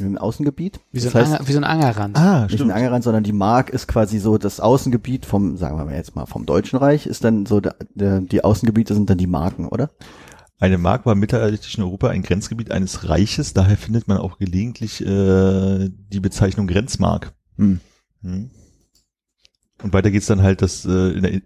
[0.00, 0.80] ein Außengebiet.
[0.92, 2.16] Wie so, Das ein heißt, Anger, wie so ein Angerrand.
[2.18, 5.84] Ah, nicht ein Angerand, sondern die Mark ist quasi so das Außengebiet vom, sagen wir
[5.86, 9.18] mal jetzt mal vom Deutschen Reich, ist dann so, der, der, die Außengebiete sind dann
[9.18, 9.90] die Marken, oder?
[10.60, 15.00] Eine Mark war im mittelalterlichen Europa ein Grenzgebiet eines Reiches, daher findet man auch gelegentlich
[15.00, 17.32] äh, die Bezeichnung Grenzmark.
[17.56, 17.80] Hm.
[18.22, 18.50] Hm.
[19.82, 21.40] Und weiter geht's dann halt, dass äh, in der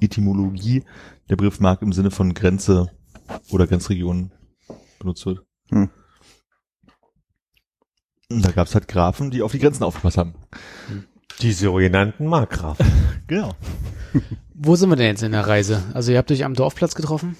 [0.00, 0.82] Etymologie
[1.30, 2.90] der Begriff Mark im Sinne von Grenze
[3.50, 4.32] oder Grenzregion
[4.98, 5.44] benutzt wird.
[5.70, 5.88] Hm.
[8.28, 10.34] Und da gab's halt Grafen, die auf die Grenzen aufgepasst haben.
[11.40, 12.86] Die sogenannten Markgrafen.
[13.28, 13.56] Genau.
[14.54, 15.82] Wo sind wir denn jetzt in der Reise?
[15.94, 17.36] Also ihr habt euch am Dorfplatz getroffen?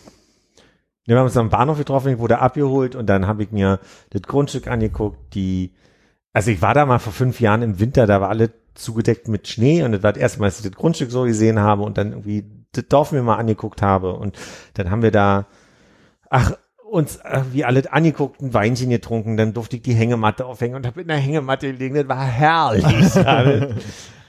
[1.06, 3.78] Ja, wir haben uns am Bahnhof getroffen, ich wurde abgeholt und dann habe ich mir
[4.10, 5.72] das Grundstück angeguckt, die,
[6.32, 9.46] also ich war da mal vor fünf Jahren im Winter, da war alle zugedeckt mit
[9.46, 11.96] Schnee und das war das erste Mal, dass ich das Grundstück so gesehen habe und
[11.96, 14.36] dann irgendwie das Dorf mir mal angeguckt habe und
[14.74, 15.46] dann haben wir da,
[16.28, 16.52] ach,
[16.90, 17.20] uns
[17.52, 21.08] wie alle angeguckt, ein Weinchen getrunken, dann durfte ich die Hängematte aufhängen und habe in
[21.08, 22.84] der Hängematte gelegen, das war herrlich.
[23.26, 23.64] alles.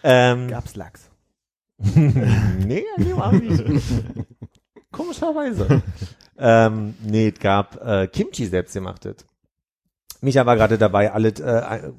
[0.04, 1.10] ähm, Gab's Lachs.
[1.80, 3.64] nee, nee, war nicht.
[4.92, 5.82] Komischerweise.
[6.40, 9.26] Ähm, nee, es gab äh, Kimchi selbstgemachtes.
[10.22, 11.94] Micha war gerade dabei, alles äh, ein-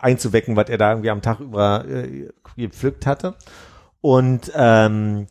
[0.00, 3.34] einzuwecken, was er da irgendwie am Tag über äh, gepflückt hatte.
[4.00, 5.26] Und ähm,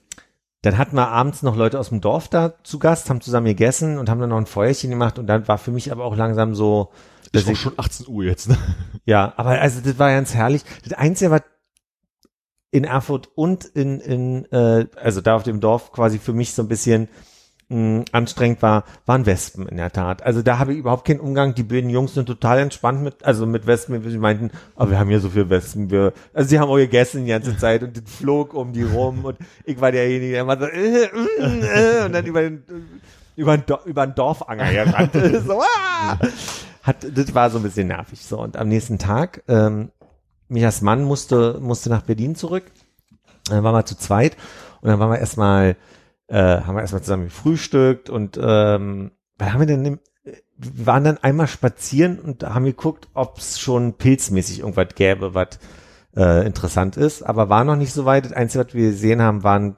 [0.61, 3.97] dann hatten wir abends noch Leute aus dem Dorf da zu Gast, haben zusammen gegessen
[3.97, 6.55] und haben dann noch ein Feuerchen gemacht und dann war für mich aber auch langsam
[6.55, 6.91] so,
[7.31, 8.49] Das ist auch schon 18 Uhr jetzt.
[8.49, 8.57] Ne?
[9.05, 10.63] ja, aber also das war ganz herrlich.
[10.83, 11.41] Das Einzige, was
[12.71, 16.61] in Erfurt und in, in äh, also da auf dem Dorf quasi für mich so
[16.63, 17.07] ein bisschen
[17.69, 20.23] mh, anstrengend war, waren Wespen in der Tat.
[20.23, 21.55] Also da habe ich überhaupt keinen Umgang.
[21.55, 24.01] Die beiden Jungs sind total entspannt mit, also mit Wespen.
[24.09, 25.89] Sie meinten, aber wir haben hier so viele Wespen.
[25.89, 29.25] Wir, also sie haben auch gegessen die ganze Zeit und das flog um die rum
[29.25, 32.63] und ich war derjenige, der immer so äh, äh, äh, und dann über den
[33.37, 35.11] über ein, Do über ein Dorfanger gerannt.
[35.45, 36.17] so, ah!
[36.83, 38.25] Hat, das war so ein bisschen nervig.
[38.25, 39.91] So, und am nächsten Tag, ähm,
[40.49, 42.63] Michas Mann musste, musste nach Berlin zurück.
[43.49, 44.35] Dann waren wir zu zweit
[44.81, 45.75] und dann waren wir erstmal,
[46.27, 49.99] äh, haben wir erstmal zusammen gefrühstückt und ähm, was haben wir denn?
[50.57, 55.59] Wir waren dann einmal spazieren und haben geguckt, ob es schon pilzmäßig irgendwas gäbe, was
[56.15, 58.25] äh, interessant ist, aber war noch nicht so weit.
[58.25, 59.75] Das Einzige, was wir gesehen haben, waren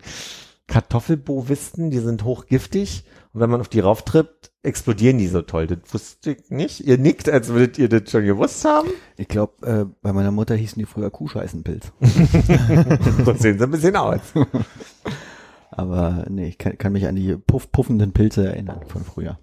[0.67, 5.67] Kartoffelbovisten, die sind hochgiftig und wenn man auf die rauftrippt, explodieren die so toll.
[5.67, 6.81] Das wusste ich nicht.
[6.81, 8.89] Ihr nickt, als würdet ihr das schon gewusst haben.
[9.17, 11.91] Ich glaube, äh, bei meiner Mutter hießen die früher Kuhscheißenpilz.
[13.25, 14.21] so sehen sie ein bisschen aus.
[15.79, 19.39] Aber nee, ich kann, kann mich an die puff, puffenden Pilze erinnern von früher.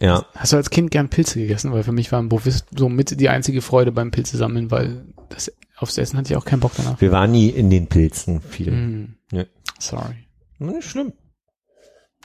[0.00, 0.26] Ja.
[0.34, 1.72] Hast du als Kind gern Pilze gegessen?
[1.72, 5.04] Weil für mich war ein Bovist so mit die einzige Freude beim Pilze sammeln, weil
[5.28, 7.00] das aufs Essen hatte ich auch keinen Bock danach.
[7.00, 8.68] Wir waren nie in den Pilzen viel.
[8.68, 9.14] Hm.
[9.30, 9.44] Ja.
[9.78, 10.26] Sorry.
[10.58, 11.12] Nicht schlimm.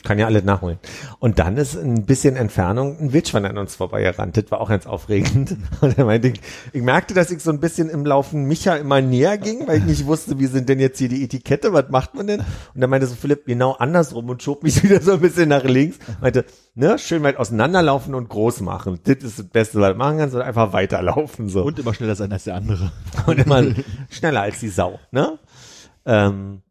[0.03, 0.77] Kann ja alles nachholen.
[1.19, 4.37] Und dann ist ein bisschen Entfernung ein Wildschwein an uns vorbeigerannt.
[4.37, 5.57] Das war auch ganz aufregend.
[5.81, 6.41] Und er meinte, ich,
[6.71, 9.85] ich merkte, dass ich so ein bisschen im Laufen Micha immer näher ging, weil ich
[9.85, 12.41] nicht wusste, wie sind denn jetzt hier die Etikette, was macht man denn?
[12.41, 15.63] Und dann meinte so Philipp genau andersrum und schob mich wieder so ein bisschen nach
[15.63, 15.97] links.
[16.21, 16.45] Meinte,
[16.75, 18.99] ne, schön weit auseinanderlaufen und groß machen.
[19.03, 21.63] Das ist das Beste, was du machen kannst, und einfach weiterlaufen, so.
[21.63, 22.91] Und immer schneller sein als der andere.
[23.25, 23.63] und immer
[24.11, 25.39] schneller als die Sau, ne?
[26.05, 26.61] Ähm,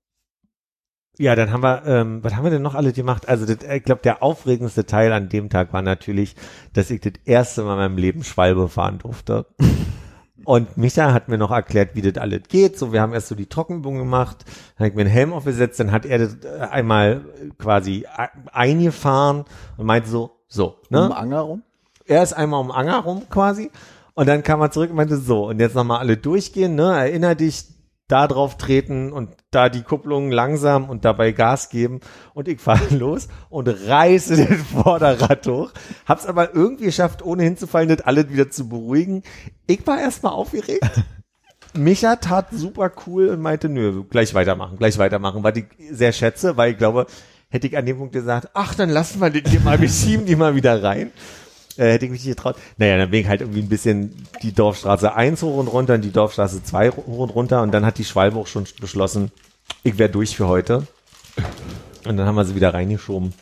[1.19, 3.29] ja, dann haben wir, ähm, was haben wir denn noch alle gemacht?
[3.29, 6.37] Also das, ich glaube, der aufregendste Teil an dem Tag war natürlich,
[6.73, 9.47] dass ich das erste Mal in meinem Leben Schwalbe fahren durfte.
[10.45, 12.79] Und Micha hat mir noch erklärt, wie das alles geht.
[12.79, 15.81] So, wir haben erst so die Trockenübung gemacht, dann habe ich mir einen Helm aufgesetzt,
[15.81, 17.25] dann hat er das äh, einmal
[17.59, 18.07] quasi
[18.53, 19.45] eingefahren
[19.77, 21.07] und meinte so, so, ne?
[21.07, 21.63] Um Anger rum?
[22.07, 23.71] er ist einmal um Anger rum quasi
[24.15, 26.93] und dann kam er zurück und meinte so und jetzt nochmal alle durchgehen, ne?
[26.97, 27.65] Erinner dich,
[28.09, 32.01] da drauf treten und da die Kupplung langsam und dabei Gas geben
[32.35, 35.73] und ich fahre los und reiße den Vorderrad hoch.
[36.07, 39.23] Hab's aber irgendwie geschafft, ohne hinzufallen, das alles wieder zu beruhigen.
[39.67, 41.05] Ich war erstmal aufgeregt.
[41.75, 46.57] Micha tat super cool und meinte, nö, gleich weitermachen, gleich weitermachen, weil ich sehr schätze,
[46.57, 47.07] weil ich glaube,
[47.49, 50.25] hätte ich an dem Punkt gesagt, ach, dann lassen wir den hier mal, wir schieben
[50.25, 51.13] die mal wieder rein.
[51.77, 52.57] Äh, hätte ich mich nicht getraut.
[52.79, 56.03] Naja, dann bin ich halt irgendwie ein bisschen die Dorfstraße 1 hoch und runter und
[56.03, 59.31] die Dorfstraße 2 hoch und runter und dann hat die Schwalbe auch schon beschlossen,
[59.83, 60.87] ich wäre durch für heute.
[62.07, 63.35] Und dann haben wir sie wieder reingeschoben.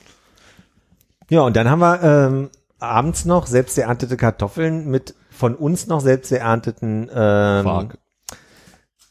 [1.28, 6.00] Ja, und dann haben wir ähm, abends noch selbst geerntete Kartoffeln mit von uns noch
[6.00, 7.98] selbst geernteten ähm, Quark.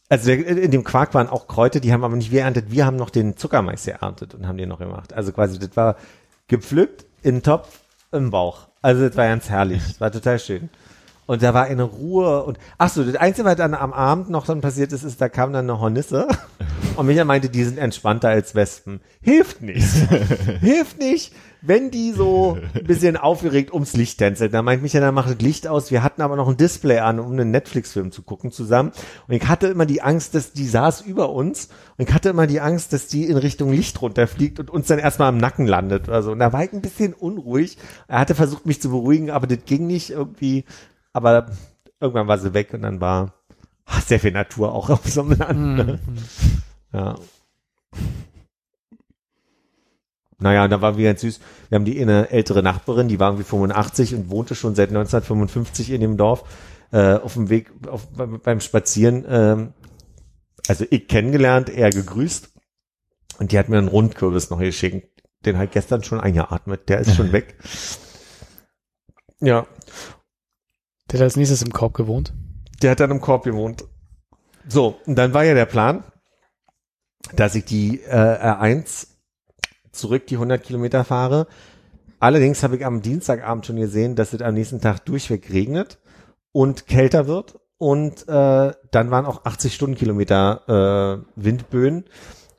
[0.10, 2.96] also in dem Quark waren auch Kräuter, die haben aber nicht wir erntet, wir haben
[2.96, 5.14] noch den Zuckermais geerntet und haben den noch gemacht.
[5.14, 5.98] Also quasi, das war
[6.48, 8.68] gepflückt, in den Topf, im Bauch.
[8.84, 10.70] Also das war ganz herrlich, das war total schön.
[11.26, 14.46] Und da war eine Ruhe und ach so, das Einzige, was dann am Abend noch
[14.46, 16.28] dann passiert ist, ist, da kam dann eine Hornisse
[16.98, 19.00] und Micha meinte, die sind entspannter als Wespen.
[19.22, 19.88] Hilft nicht.
[20.60, 21.34] Hilft nicht,
[21.66, 24.52] wenn die so ein bisschen aufgeregt ums Licht tänzeln.
[24.52, 25.92] Da meint Micha, dann macht das Licht aus.
[25.92, 28.92] Wir hatten aber noch ein Display an, um einen Netflix-Film zu gucken zusammen.
[29.28, 32.48] Und ich hatte immer die Angst, dass die saß über uns und ich hatte immer
[32.48, 36.10] die Angst, dass die in Richtung Licht runterfliegt und uns dann erstmal am Nacken landet
[36.10, 36.32] oder so.
[36.34, 37.78] Und da war ich ein bisschen unruhig.
[38.08, 40.66] Er hatte versucht, mich zu beruhigen, aber das ging nicht irgendwie.
[41.14, 41.48] Aber
[42.02, 43.34] irgendwann war sie weg und dann war
[43.86, 45.76] ach, sehr viel Natur auch auf so einem Land.
[45.78, 46.00] Ne?
[46.92, 47.16] Ja.
[50.44, 51.40] Naja, da war wir ganz süß.
[51.70, 55.90] Wir haben die eine ältere Nachbarin, die war irgendwie 85 und wohnte schon seit 1955
[55.92, 56.44] in dem Dorf.
[56.92, 59.74] Äh, auf dem Weg auf, beim, Spazieren, ähm,
[60.68, 62.50] also ich kennengelernt, er gegrüßt.
[63.40, 65.24] Und die hat mir einen Rundkürbis noch geschickt.
[65.46, 66.90] Den halt gestern schon eingeatmet.
[66.90, 67.56] Der ist schon weg.
[69.40, 69.66] Ja,
[71.10, 72.34] Der hat als nächstes im Korb gewohnt.
[72.82, 73.86] der hat dann im Korb gewohnt.
[74.68, 76.04] So, und dann war ja der Plan,
[77.34, 79.08] dass ich die äh, R1
[79.94, 81.48] zurück die 100 Kilometer fahre.
[82.20, 86.00] Allerdings habe ich am Dienstagabend schon gesehen, dass es am nächsten Tag durchweg regnet
[86.52, 87.60] und kälter wird.
[87.78, 92.06] Und äh, dann waren auch 80 Stundenkilometer äh, Windböen.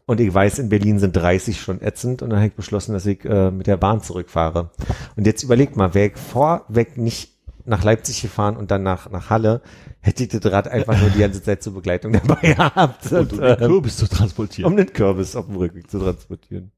[0.07, 2.21] Und ich weiß, in Berlin sind 30 schon ätzend.
[2.21, 4.71] Und dann habe ich beschlossen, dass ich äh, mit der Bahn zurückfahre.
[5.17, 9.31] Und jetzt überlegt mal, wäre ich vorweg nicht nach Leipzig gefahren und dann nach, nach
[9.31, 9.63] Halle,
[10.01, 13.11] hätte ich das Rad einfach nur die ganze Zeit zur Begleitung dabei gehabt.
[13.11, 14.71] Und um den ähm, Kürbis zu transportieren.
[14.71, 16.73] um den Kürbis auf dem Rückweg zu transportieren.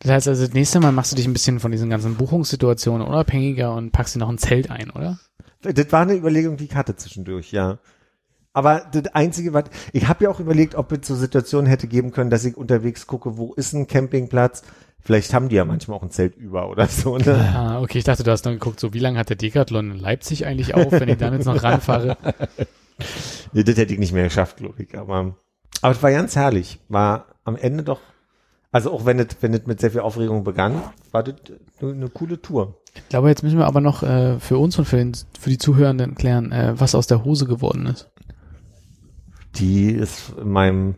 [0.00, 3.06] Das heißt also, das nächste Mal machst du dich ein bisschen von diesen ganzen Buchungssituationen
[3.06, 5.18] unabhängiger und packst dir noch ein Zelt ein, oder?
[5.62, 7.78] Das war eine Überlegung, die ich hatte zwischendurch, ja.
[8.52, 12.10] Aber das Einzige, was, ich habe ja auch überlegt, ob es so Situationen hätte geben
[12.10, 14.62] können, dass ich unterwegs gucke, wo ist ein Campingplatz?
[15.00, 17.16] Vielleicht haben die ja manchmal auch ein Zelt über oder so.
[17.16, 17.34] Ne?
[17.54, 19.98] Ah, okay, ich dachte, du hast dann geguckt, so wie lange hat der Decathlon in
[19.98, 22.16] Leipzig eigentlich auf, wenn ich dann jetzt noch ranfahre?
[23.52, 24.96] Nee, das hätte ich nicht mehr geschafft, glaube ich.
[24.96, 25.36] Aber,
[25.80, 26.78] aber es war ganz herrlich.
[26.88, 28.00] War am Ende doch,
[28.72, 31.34] also auch wenn es, wenn es mit sehr viel Aufregung begann, war das
[31.80, 32.80] eine, eine coole Tour.
[32.94, 35.58] Ich glaube, jetzt müssen wir aber noch äh, für uns und für, den, für die
[35.58, 38.10] Zuhörenden klären, äh, was aus der Hose geworden ist.
[39.56, 40.94] Die ist in meinem,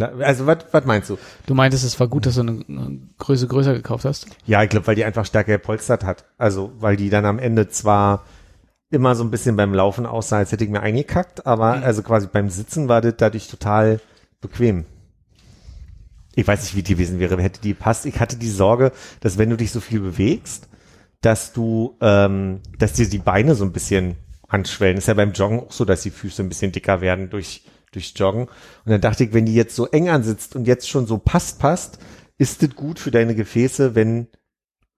[0.00, 1.18] also was, was meinst du?
[1.46, 4.26] Du meintest, es war gut, dass du eine, eine Größe größer gekauft hast.
[4.44, 6.24] Ja, ich glaube, weil die einfach stärker gepolstert hat.
[6.38, 8.24] Also, weil die dann am Ende zwar
[8.90, 12.26] immer so ein bisschen beim Laufen aussah, als hätte ich mir eingekackt, aber also quasi
[12.26, 14.00] beim Sitzen war das dadurch total
[14.40, 14.86] bequem.
[16.36, 18.06] Ich weiß nicht, wie die gewesen wäre, hätte die gepasst.
[18.06, 20.68] Ich hatte die Sorge, dass wenn du dich so viel bewegst,
[21.20, 24.16] dass du, ähm, dass dir die Beine so ein bisschen
[24.48, 24.98] anschwellen.
[24.98, 28.12] Ist ja beim Joggen auch so, dass die Füße ein bisschen dicker werden durch, durchs
[28.16, 28.42] Joggen.
[28.44, 31.58] Und dann dachte ich, wenn die jetzt so eng ansitzt und jetzt schon so passt,
[31.58, 31.98] passt,
[32.36, 34.28] ist das gut für deine Gefäße, wenn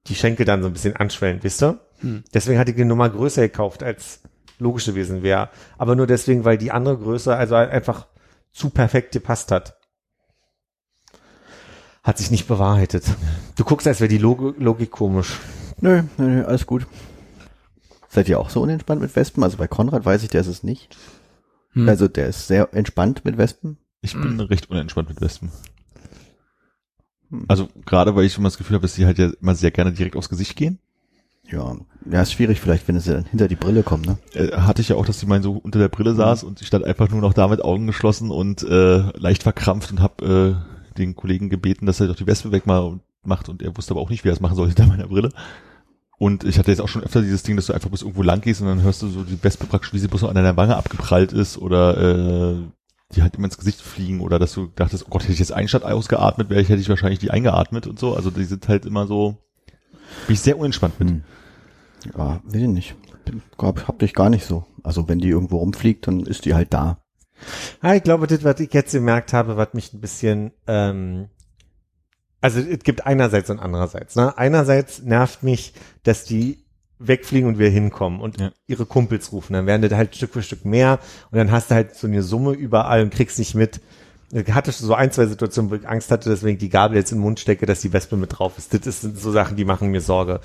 [0.09, 1.81] die Schenkel dann so ein bisschen anschwellen, wisst ihr?
[2.01, 2.25] Hm.
[2.33, 4.21] Deswegen hatte ich die Nummer größer gekauft, als
[4.59, 5.51] logisch gewesen wäre.
[5.79, 8.07] Aber nur deswegen, weil die andere Größe also einfach
[8.53, 9.76] zu perfekt gepasst hat.
[12.07, 13.05] Hat sich nicht bewahrheitet.
[13.57, 15.41] Du guckst, als wäre die Log Logik komisch.
[15.81, 16.87] Nö, nö, nö, alles gut.
[18.09, 19.43] Seid ihr auch so unentspannt mit Wespen?
[19.43, 20.97] Also bei Konrad weiß ich, der ist es nicht.
[21.73, 21.89] Hm.
[21.89, 23.79] Also der ist sehr entspannt mit Wespen.
[24.03, 25.51] Ich bin recht unentspannt mit Wespen.
[27.49, 29.93] Also gerade, weil ich immer das Gefühl habe, dass die halt ja immer sehr gerne
[29.93, 30.79] direkt aufs Gesicht gehen.
[31.51, 31.77] Ja,
[32.09, 34.19] ja, ist schwierig vielleicht, wenn es dann hinter die Brille kommt, ne?
[34.33, 36.69] Äh, hatte ich ja auch, dass die mal so unter der Brille saß und ich
[36.69, 40.76] stand einfach nur noch da mit Augen geschlossen und äh, leicht verkrampft und habe äh,
[40.99, 44.25] den Kollegen gebeten, dass er doch die Wespe wegmacht und er wusste aber auch nicht,
[44.25, 45.31] wie er es machen soll hinter meiner Brille.
[46.19, 48.41] Und ich hatte jetzt auch schon öfter dieses Ding, dass du einfach bis irgendwo lang
[48.41, 50.77] gehst und dann hörst du so die Wespe praktisch, wie sie bloß an deiner Wange
[50.77, 52.57] abgeprallt ist oder äh,
[53.15, 55.53] die halt immer ins Gesicht fliegen oder dass du dachtest, oh Gott, hätte ich jetzt
[55.53, 58.15] einen Stadt ausgeatmet, wäre ich, hätte ich wahrscheinlich die eingeatmet und so.
[58.15, 59.37] Also die sind halt immer so,
[60.27, 61.09] bin ich sehr unentspannt mit.
[61.11, 61.25] Hm.
[62.17, 62.97] Ja, will ich nicht.
[63.25, 64.65] Bin, glaub, hab dich gar nicht so.
[64.83, 66.99] Also wenn die irgendwo rumfliegt, dann ist die halt da.
[67.83, 71.29] Ja, ich glaube, das, was ich jetzt gemerkt habe, was mich ein bisschen, ähm,
[72.41, 74.17] also es gibt einerseits und andererseits.
[74.17, 74.37] Ne?
[74.37, 75.73] Einerseits nervt mich,
[76.03, 76.65] dass die
[76.99, 78.53] wegfliegen und wieder hinkommen und Ja.
[78.67, 79.53] ihre Kumpels rufen.
[79.53, 80.99] Dann werden das halt Stück für Stück mehr
[81.31, 83.81] und dann hast du halt so eine Summe überall und kriegst nicht mit.
[84.33, 87.19] Ich hatte so ein, zwei Situationen, wo ich Angst hatte, ich die Gabel jetzt in
[87.19, 88.73] den Mund stecke, dass die Wespe mit drauf ist.
[88.87, 90.41] Das sind so Sachen, die machen mir Sorge.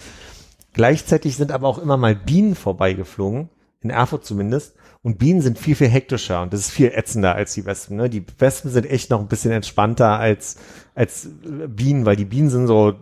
[0.74, 3.50] Gleichzeitig sind aber auch immer mal Bienen vorbeigeflogen,
[3.82, 4.76] in Erfurt zumindest.
[5.04, 7.98] Und Bienen sind viel, viel hektischer und das ist viel ätzender als die Wespen.
[7.98, 8.10] Ne?
[8.10, 10.58] Die Wespen sind echt noch ein bisschen entspannter als,
[10.94, 12.94] als äh, Bienen, weil die Bienen sind so,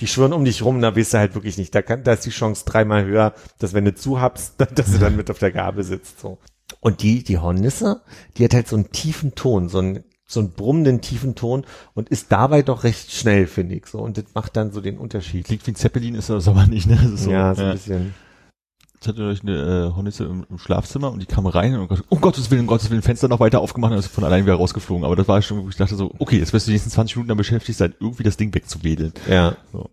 [0.00, 1.72] die schwirren um dich rum, da weißt du halt wirklich nicht.
[1.74, 5.14] Da, kann, da ist die Chance dreimal höher, dass wenn du zuhabst, dass du dann
[5.14, 6.18] mit auf der Gabel sitzt.
[6.18, 6.38] So.
[6.80, 8.02] Und die, die Hornisse,
[8.36, 12.08] die hat halt so einen tiefen Ton, so einen, so einen brummenden tiefen Ton und
[12.08, 13.86] ist dabei doch recht schnell, finde ich.
[13.86, 14.00] So.
[14.00, 15.46] Und das macht dann so den Unterschied.
[15.46, 17.12] Klingt wie ein Zeppelin, ist das aber nicht, ne?
[17.14, 18.14] So, ja, so ein bisschen.
[19.06, 22.16] Ich hatte euch eine äh, Hornisse im, im Schlafzimmer und die kam rein und oh
[22.16, 25.04] Gottes Willen, um Gottes Willen, Fenster noch weiter aufgemacht und ist von allein wieder rausgeflogen.
[25.04, 27.14] Aber das war schon, wo ich dachte so, okay, jetzt wirst du die nächsten 20
[27.14, 29.12] Minuten dann beschäftigt sein, irgendwie das Ding wegzuwedeln.
[29.30, 29.54] Ja.
[29.72, 29.90] So.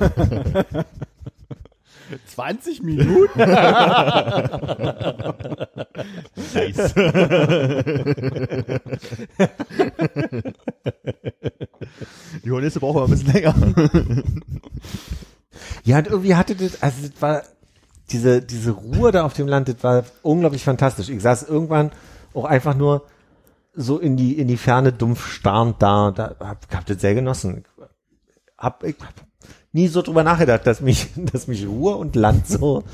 [2.26, 3.38] 20 Minuten?
[6.54, 6.94] Nice.
[12.44, 13.54] die Hornisse brauchen aber ein bisschen länger.
[15.84, 17.42] Ja, und irgendwie hatte das, also das war
[18.10, 21.08] diese, diese Ruhe da auf dem Land, das war unglaublich fantastisch.
[21.08, 21.92] Ich saß irgendwann
[22.34, 23.06] auch einfach nur
[23.74, 27.64] so in die, in die Ferne dumpf starrend da, da hab, hab das sehr genossen.
[28.58, 29.14] Hab, ich hab
[29.72, 32.84] nie so drüber nachgedacht, dass mich, dass mich Ruhe und Land so,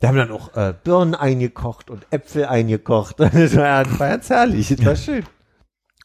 [0.00, 3.16] da haben dann auch äh, Birnen eingekocht und Äpfel eingekocht.
[3.20, 5.24] Das war, das war ganz herrlich, das war schön.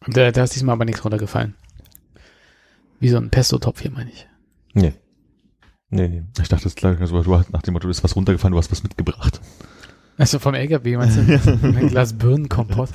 [0.05, 1.55] Und da, da ist diesmal aber nichts runtergefallen.
[2.99, 4.28] Wie so ein Pesto-Topf hier, meine ich.
[4.74, 4.93] Nee.
[5.96, 6.24] Nee, nee.
[6.41, 8.58] Ich dachte, das klang so, du hast nach dem Motto, du bist was runtergefallen, du
[8.58, 9.39] hast was mitgebracht.
[10.18, 11.22] Also vom LKW, meinst du?
[11.64, 12.89] Ein Glas Birnenkompott.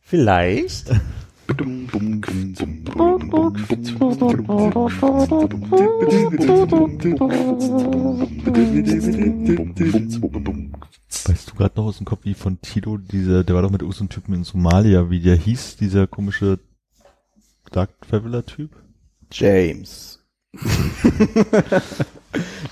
[0.00, 0.88] Vielleicht.
[0.88, 1.00] Weißt
[11.50, 14.08] du gerade noch aus dem Kopf, wie von Tilo, dieser, der war doch mit irgendeinem
[14.08, 16.58] Typen in Somalia, wie der hieß, dieser komische
[17.72, 18.70] Dark Traveler-Typ?
[19.30, 20.16] James.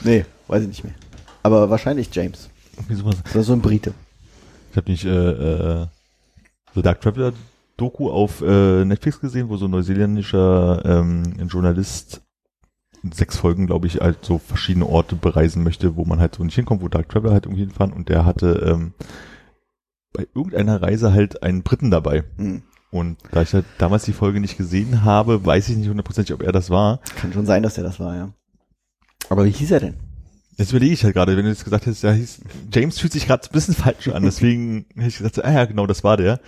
[0.05, 0.95] nee, weiß ich nicht mehr.
[1.43, 2.49] Aber wahrscheinlich James.
[2.89, 3.95] Ist so ein Brite.
[4.71, 5.87] Ich habe nicht äh, äh,
[6.75, 7.33] The Dark Traveler
[7.77, 12.23] Doku auf äh, Netflix gesehen, wo so ein neuseeländischer ähm, ein Journalist
[13.03, 16.45] in sechs Folgen, glaube ich, halt so verschiedene Orte bereisen möchte, wo man halt so
[16.45, 18.95] nicht hinkommt, wo Dark Traveler halt irgendwie hinfahren und der hatte ähm,
[20.13, 22.25] bei irgendeiner Reise halt einen Briten dabei.
[22.37, 22.63] Hm.
[22.95, 26.45] Und da ich halt damals die Folge nicht gesehen habe, weiß ich nicht hundertprozentig, ob
[26.45, 27.01] er das war.
[27.17, 28.33] Kann schon sein, dass der das war, ja.
[29.29, 29.95] Aber wie hieß er denn?
[30.59, 32.43] Jetzt überlege ich halt gerade, wenn du jetzt gesagt hättest, ja, hieß,
[32.73, 35.89] James fühlt sich gerade ein bisschen falsch an, deswegen hätte ich gesagt, ah ja, genau,
[35.89, 36.39] das war der.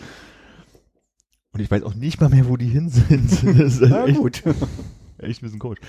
[1.51, 3.29] Und ich weiß auch nicht mal mehr, wo die hin sind.
[3.59, 4.43] Das ist halt echt, gut.
[5.19, 5.81] echt ein bisschen komisch.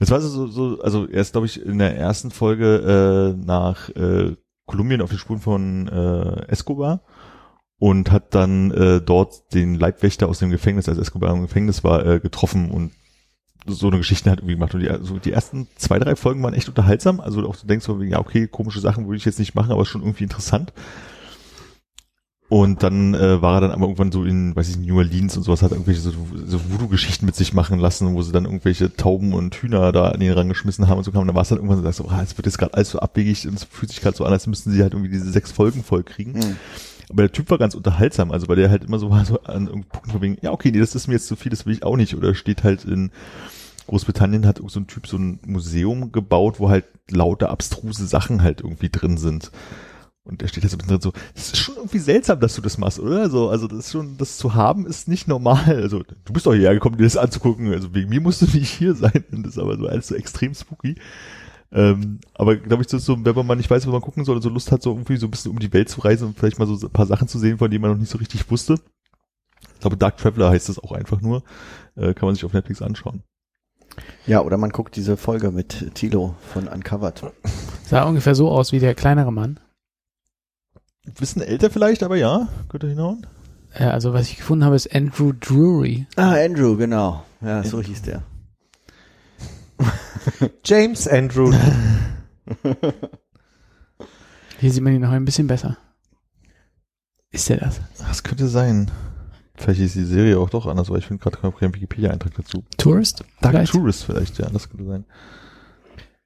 [0.00, 3.88] Das war so, so also er ist, glaube ich, in der ersten Folge äh, nach
[3.90, 4.34] äh,
[4.66, 7.02] Kolumbien auf die Spuren von äh, Escobar
[7.78, 12.04] und hat dann äh, dort den Leibwächter aus dem Gefängnis, als Escobar im Gefängnis war,
[12.04, 12.92] äh, getroffen und
[13.66, 14.74] so eine Geschichte hat irgendwie gemacht.
[14.74, 17.20] Und die, also die ersten zwei, drei Folgen waren echt unterhaltsam.
[17.20, 19.84] Also auch du denkst so, ja, okay, komische Sachen würde ich jetzt nicht machen, aber
[19.84, 20.72] schon irgendwie interessant.
[22.50, 25.42] Und dann äh, war er dann aber irgendwann so in, weiß ich New Orleans und
[25.42, 26.12] sowas, hat irgendwelche so,
[26.46, 30.20] so Voodoo-Geschichten mit sich machen lassen, wo sie dann irgendwelche Tauben und Hühner da an
[30.20, 31.20] den Rang geschmissen haben und so kam.
[31.20, 33.00] Und dann war es dann irgendwann so, so ah, es wird jetzt gerade alles so
[33.00, 35.52] abwegig und es fühlt sich gerade so an, als müssten sie halt irgendwie diese sechs
[35.52, 36.42] Folgen voll kriegen.
[36.42, 36.56] Hm.
[37.10, 39.66] Aber der Typ war ganz unterhaltsam, also weil der halt immer so war, so an
[39.66, 41.72] irgendeinem Punkt von wegen, ja, okay, nee, das ist mir jetzt zu viel, das will
[41.72, 42.14] ich auch nicht.
[42.14, 43.10] Oder steht halt in
[43.86, 48.60] Großbritannien hat so ein Typ so ein Museum gebaut, wo halt lauter abstruse Sachen halt
[48.60, 49.50] irgendwie drin sind.
[50.24, 52.76] Und der steht da so drin so, das ist schon irgendwie seltsam, dass du das
[52.76, 53.30] machst, oder?
[53.30, 55.64] So, also das ist schon, das zu haben ist nicht normal.
[55.82, 57.72] Also du bist doch hierher gekommen, dir das anzugucken.
[57.72, 59.24] Also wegen mir musst du nicht hier sein.
[59.32, 60.96] Und das ist aber so alles so extrem spooky.
[61.70, 64.24] Ähm, aber glaube ich, das ist so, wenn man mal nicht weiß, wo man gucken
[64.24, 66.28] soll, oder so Lust hat, so irgendwie so ein bisschen um die Welt zu reisen
[66.28, 68.18] und vielleicht mal so ein paar Sachen zu sehen, von denen man noch nicht so
[68.18, 68.76] richtig wusste.
[69.74, 71.42] Ich glaube, Dark Traveler heißt das auch einfach nur.
[71.94, 73.22] Äh, kann man sich auf Netflix anschauen.
[74.26, 77.32] Ja, oder man guckt diese Folge mit Tilo von Uncovered.
[77.84, 79.60] Sah ungefähr so aus wie der kleinere Mann.
[81.18, 83.26] Bisschen älter vielleicht, aber ja, könnte hinhauen.
[83.78, 86.06] Ja, also was ich gefunden habe, ist Andrew Drury.
[86.16, 87.24] Ah, Andrew, genau.
[87.40, 88.22] Ja, so hieß der.
[90.64, 91.52] James Andrew.
[94.60, 95.76] Hier sieht man ihn noch ein bisschen besser.
[97.30, 97.80] Ist der das?
[97.98, 98.90] Das könnte sein.
[99.54, 102.64] Vielleicht ist die Serie auch doch anders, aber ich finde gerade keinen Wikipedia-Eintrag dazu.
[102.76, 103.24] Tourist?
[103.40, 103.72] Dark Vielleicht?
[103.72, 105.04] Tourist vielleicht, ja, das könnte sein.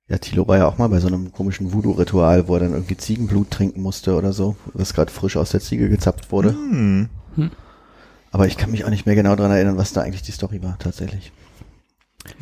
[0.08, 2.96] Ja, Tilo war ja auch mal bei so einem komischen Voodoo-Ritual, wo er dann irgendwie
[2.96, 6.50] Ziegenblut trinken musste oder so, was gerade frisch aus der Ziege gezapft wurde.
[6.50, 7.08] Hm.
[8.30, 10.62] Aber ich kann mich auch nicht mehr genau dran erinnern, was da eigentlich die Story
[10.62, 11.32] war, tatsächlich.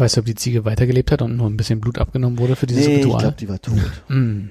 [0.00, 2.66] Weißt du, ob die Ziege weitergelebt hat und nur ein bisschen Blut abgenommen wurde für
[2.66, 3.20] dieses nee, ich Ritual?
[3.20, 3.78] glaube, die war tot.
[4.08, 4.46] Mm.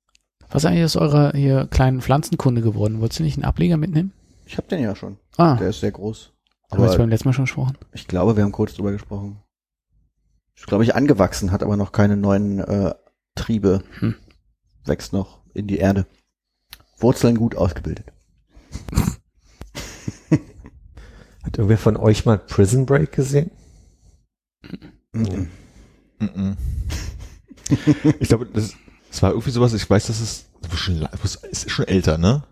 [0.50, 3.00] Was ist eigentlich aus eurer hier kleinen Pflanzenkunde geworden?
[3.00, 4.12] Wolltest du nicht einen Ableger mitnehmen?
[4.46, 5.18] Ich habe den ja schon.
[5.36, 6.32] Ah, Der ist sehr groß.
[6.70, 7.76] haben wir Aber beim letzten Mal schon gesprochen.
[7.92, 9.42] ich glaube, wir haben kurz drüber gesprochen.
[10.56, 12.94] Ist, glaube ich, angewachsen, hat aber noch keine neuen äh,
[13.34, 13.82] Triebe.
[13.98, 14.14] Hm.
[14.84, 16.06] Wächst noch in die Erde.
[16.98, 18.06] Wurzeln gut ausgebildet.
[21.42, 23.50] Hat irgendwer von euch mal Prison Break gesehen?
[25.14, 25.48] Mhm.
[26.18, 26.56] Mhm.
[28.20, 28.74] ich glaube, das,
[29.10, 30.46] das war irgendwie sowas, ich weiß, dass es
[30.76, 31.06] schon,
[31.50, 32.44] ist schon älter, ne?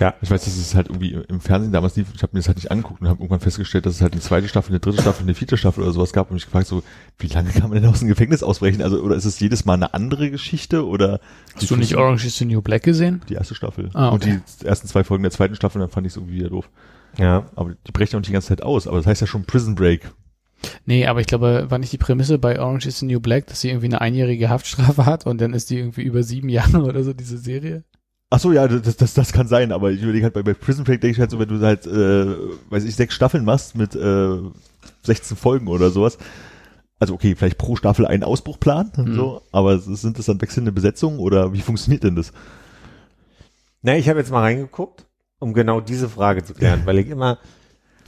[0.00, 0.14] Ja.
[0.22, 2.56] Ich weiß, dass es halt irgendwie im Fernsehen damals lief, ich habe mir das halt
[2.58, 5.22] nicht angeguckt und habe irgendwann festgestellt, dass es halt eine zweite Staffel, eine dritte Staffel,
[5.22, 6.82] eine vierte Staffel oder sowas gab und mich gefragt so,
[7.18, 8.82] wie lange kann man denn aus dem Gefängnis ausbrechen?
[8.82, 11.20] Also, oder ist es jedes Mal eine andere Geschichte oder
[11.54, 13.22] Hast du nicht Orange is the New Black gesehen?
[13.28, 14.40] die erste Staffel Ah, und okay.
[14.62, 16.68] die ersten zwei Folgen der zweiten Staffel, dann fand ich es irgendwie wieder doof.
[17.16, 17.46] Ja.
[17.56, 19.74] Aber die brechen auch nicht die ganze Zeit aus, aber das heißt ja schon Prison
[19.74, 20.10] Break.
[20.86, 23.60] Nee, aber ich glaube, war nicht die Prämisse bei Orange is the New Black, dass
[23.60, 27.02] sie irgendwie eine einjährige Haftstrafe hat und dann ist die irgendwie über sieben Jahre oder
[27.04, 27.84] so, diese Serie?
[28.30, 30.84] Ach so, ja, das, das, das kann sein, aber ich überlege halt bei, bei Prison
[30.84, 32.36] Break denke ich halt so, wenn du halt, äh,
[32.70, 34.36] weiß ich, sechs Staffeln machst mit äh,
[35.02, 36.18] 16 Folgen oder sowas.
[36.98, 39.14] Also okay, vielleicht pro Staffel einen Ausbruchplan, Mhm.
[39.14, 42.32] so, aber sind das dann wechselnde Besetzungen oder wie funktioniert denn das?
[43.82, 45.06] Na, ich habe jetzt mal reingeguckt,
[45.38, 47.38] um genau diese Frage zu klären, weil ich immer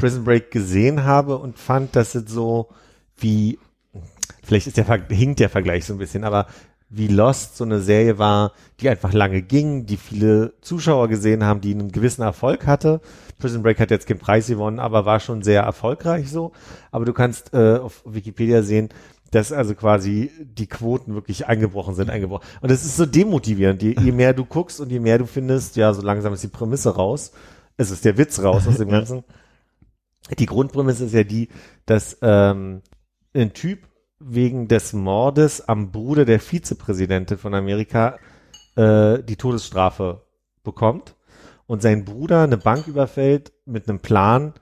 [0.01, 2.69] Prison Break gesehen habe und fand, dass es so
[3.19, 3.59] wie,
[4.43, 6.47] vielleicht ist der, hinkt der Vergleich so ein bisschen, aber
[6.89, 11.61] wie Lost so eine Serie war, die einfach lange ging, die viele Zuschauer gesehen haben,
[11.61, 13.01] die einen gewissen Erfolg hatte.
[13.39, 16.53] Prison Break hat jetzt keinen Preis gewonnen, aber war schon sehr erfolgreich so.
[16.91, 18.89] Aber du kannst äh, auf Wikipedia sehen,
[19.31, 22.45] dass also quasi die Quoten wirklich eingebrochen sind, eingebrochen.
[22.61, 23.83] Und das ist so demotivierend.
[23.83, 26.49] Je, je mehr du guckst und je mehr du findest, ja, so langsam ist die
[26.49, 27.33] Prämisse raus.
[27.77, 29.25] Es ist der Witz raus aus dem Ganzen.
[30.39, 31.49] Die Grundprämisse ist ja die,
[31.87, 32.83] dass ähm,
[33.35, 38.19] ein Typ wegen des Mordes am Bruder der Vizepräsidentin von Amerika
[38.77, 40.27] äh, die Todesstrafe
[40.63, 41.17] bekommt
[41.67, 44.55] und sein Bruder eine Bank überfällt mit einem Plan,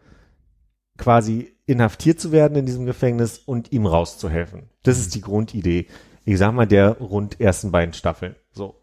[0.96, 4.70] quasi inhaftiert zu werden in diesem Gefängnis und ihm rauszuhelfen.
[4.82, 5.86] Das ist die Grundidee.
[6.24, 8.36] Ich sag mal, der rund ersten beiden Staffeln.
[8.52, 8.80] So.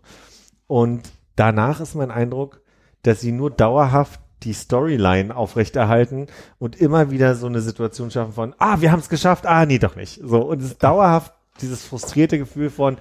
[0.67, 1.03] Und
[1.35, 2.61] danach ist mein Eindruck,
[3.03, 6.27] dass sie nur dauerhaft die Storyline aufrechterhalten
[6.59, 9.79] und immer wieder so eine Situation schaffen von, ah, wir haben es geschafft, ah, nee,
[9.79, 10.21] doch nicht.
[10.23, 12.97] So, und es ist dauerhaft dieses frustrierte Gefühl von,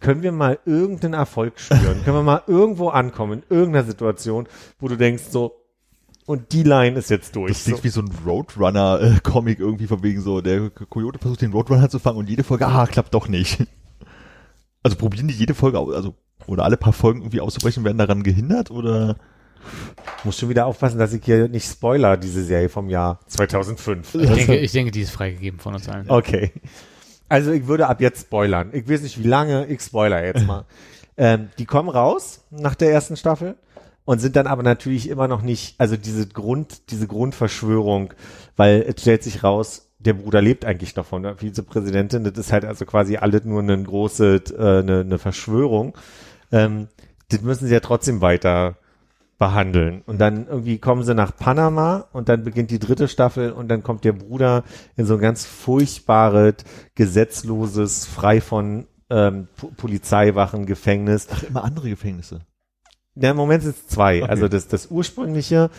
[0.00, 2.02] können wir mal irgendeinen Erfolg spüren?
[2.04, 4.48] können wir mal irgendwo ankommen, in irgendeiner Situation,
[4.80, 5.54] wo du denkst so,
[6.26, 7.52] und die Line ist jetzt durch.
[7.52, 7.84] Das klingt So.
[7.84, 12.18] wie so ein Roadrunner-Comic irgendwie von wegen so, der Coyote versucht den Roadrunner zu fangen
[12.18, 13.66] und jede Folge, ah, klappt doch nicht.
[14.82, 16.14] Also probieren die jede Folge, also
[16.46, 19.16] oder alle paar Folgen irgendwie auszubrechen, werden daran gehindert oder?
[20.24, 24.14] Muss schon wieder aufpassen, dass ich hier nicht spoiler, diese Serie vom Jahr 2005.
[24.14, 26.08] Ich denke, ich denke, die ist freigegeben von uns allen.
[26.10, 26.52] Okay.
[27.28, 28.70] Also ich würde ab jetzt spoilern.
[28.72, 30.64] Ich weiß nicht wie lange, ich spoiler jetzt mal.
[31.16, 33.56] ähm, die kommen raus nach der ersten Staffel
[34.04, 38.14] und sind dann aber natürlich immer noch nicht, also diese Grund, diese Grundverschwörung,
[38.56, 42.24] weil es stellt sich raus, der Bruder lebt eigentlich noch von der Vizepräsidentin.
[42.24, 45.96] Das ist halt also quasi alles nur eine große, äh, eine, eine Verschwörung.
[46.52, 46.88] Ähm,
[47.28, 48.76] das müssen sie ja trotzdem weiter
[49.38, 50.02] behandeln.
[50.06, 53.82] Und dann irgendwie kommen sie nach Panama und dann beginnt die dritte Staffel und dann
[53.82, 54.64] kommt der Bruder
[54.96, 56.54] in so ein ganz furchtbares,
[56.94, 61.28] gesetzloses, frei von ähm, Po- Polizeiwachen, Gefängnis.
[61.30, 62.40] Ach, immer andere Gefängnisse.
[63.14, 64.22] Ja, im Moment sind es zwei.
[64.22, 64.30] Okay.
[64.30, 65.70] Also das, das ursprüngliche,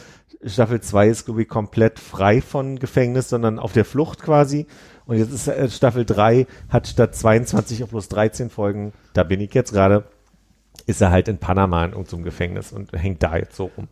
[0.44, 4.68] Staffel 2 ist, glaube ich, komplett frei von Gefängnis, sondern auf der Flucht quasi.
[5.06, 9.40] Und jetzt ist äh, Staffel 3, hat statt 22 auf bloß 13 Folgen, da bin
[9.42, 10.04] ich jetzt gerade,
[10.90, 13.88] ist er halt in Panama in irgendeinem Gefängnis und hängt da jetzt so rum.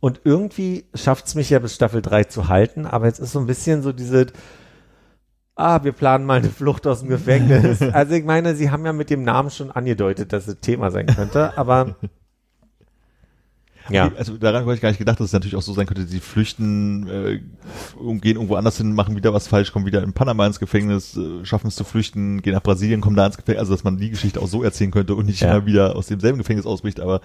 [0.00, 3.38] Und irgendwie schafft es mich ja bis Staffel 3 zu halten, aber jetzt ist so
[3.38, 4.26] ein bisschen so diese,
[5.54, 7.80] ah, wir planen mal eine Flucht aus dem Gefängnis.
[7.92, 11.06] also ich meine, sie haben ja mit dem Namen schon angedeutet, dass es Thema sein
[11.06, 11.94] könnte, aber
[13.90, 14.06] ja.
[14.06, 16.04] Okay, Also daran habe ich gar nicht gedacht, dass es natürlich auch so sein könnte,
[16.06, 17.38] sie flüchten, äh,
[18.20, 21.44] gehen irgendwo anders hin, machen wieder was falsch, kommen wieder in Panama ins Gefängnis, äh,
[21.44, 24.10] schaffen es zu flüchten, gehen nach Brasilien, kommen da ins Gefängnis, also dass man die
[24.10, 25.56] Geschichte auch so erzählen könnte und nicht Ja.
[25.56, 27.20] immer wieder aus demselben Gefängnis ausbricht, aber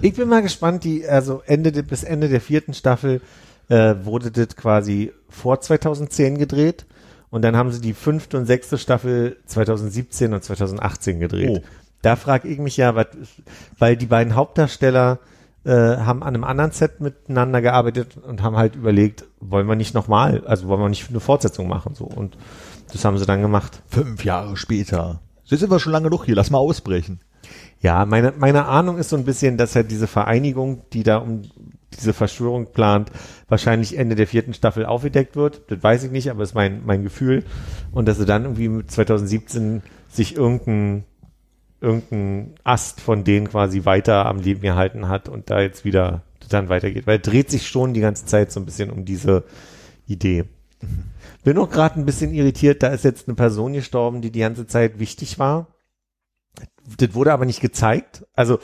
[0.00, 3.20] Ich bin mal gespannt, die, also Ende, de- bis Ende der vierten Staffel
[3.68, 6.86] äh, wurde das quasi vor 2010 gedreht
[7.30, 11.50] und dann haben sie die fünfte und sechste Staffel 2017 und 2018 gedreht.
[11.50, 11.62] Oh.
[12.02, 13.06] Da frage ich mich ja, was,
[13.78, 15.20] weil die beiden Hauptdarsteller
[15.64, 19.94] äh, haben an einem anderen Set miteinander gearbeitet und haben halt überlegt, wollen wir nicht
[19.94, 22.36] nochmal, also wollen wir nicht eine Fortsetzung machen so und
[22.92, 23.80] das haben sie dann gemacht.
[23.88, 25.20] fünf Jahre später.
[25.44, 27.20] Jetzt sind wir schon lange genug hier, lass mal ausbrechen.
[27.80, 31.42] Ja, meine, meine Ahnung ist so ein bisschen, dass halt diese Vereinigung, die da um
[31.98, 33.10] diese Verschwörung plant,
[33.48, 35.62] wahrscheinlich Ende der vierten Staffel aufgedeckt wird.
[35.68, 37.44] Das weiß ich nicht, aber ist mein, mein Gefühl.
[37.90, 41.04] Und dass sie dann irgendwie mit 2017 sich irgendein,
[41.82, 46.22] irgendein Ast von denen quasi weiter am Leben gehalten hat und da jetzt wieder
[46.52, 47.06] dann weitergeht.
[47.06, 49.44] Weil dreht sich schon die ganze Zeit so ein bisschen um diese
[50.06, 50.44] Idee.
[51.44, 54.66] Bin auch gerade ein bisschen irritiert, da ist jetzt eine Person gestorben, die die ganze
[54.66, 55.68] Zeit wichtig war.
[56.98, 58.26] Das wurde aber nicht gezeigt.
[58.34, 58.58] Also,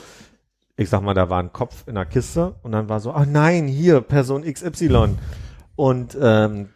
[0.77, 3.27] ich sag mal, da war ein Kopf in der Kiste und dann war so, ach
[3.27, 5.17] nein, hier, Person XY.
[5.75, 6.69] Und ähm,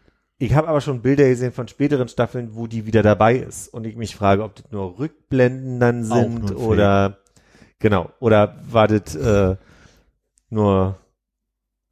[0.43, 3.73] ich habe aber schon Bilder gesehen von späteren Staffeln, wo die wieder dabei ist.
[3.73, 7.19] Und ich mich frage, ob das nur Rückblenden dann Auch sind oder
[7.79, 9.57] genau, oder war das äh,
[10.51, 10.99] nur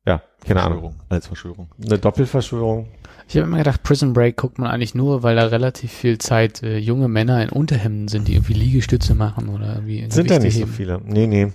[0.05, 1.71] ja, keine Ahnung, Verschwörung, als Verschwörung.
[1.85, 2.89] eine Doppelverschwörung.
[3.29, 6.65] Ich habe immer gedacht, Prison Break guckt man eigentlich nur, weil da relativ viel Zeit
[6.65, 10.55] äh, junge Männer in Unterhemden sind, die irgendwie Liegestütze machen oder irgendwie Sind da nicht
[10.55, 10.73] so heben.
[10.73, 11.01] viele.
[11.05, 11.53] Nee, nee.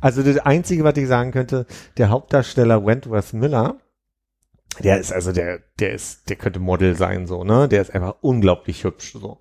[0.00, 1.66] Also das Einzige, was ich sagen könnte,
[1.96, 3.78] der Hauptdarsteller Wentworth Miller,
[4.82, 7.68] der ist also der, der ist, der könnte Model sein, so, ne?
[7.68, 9.38] Der ist einfach unglaublich hübsch, so.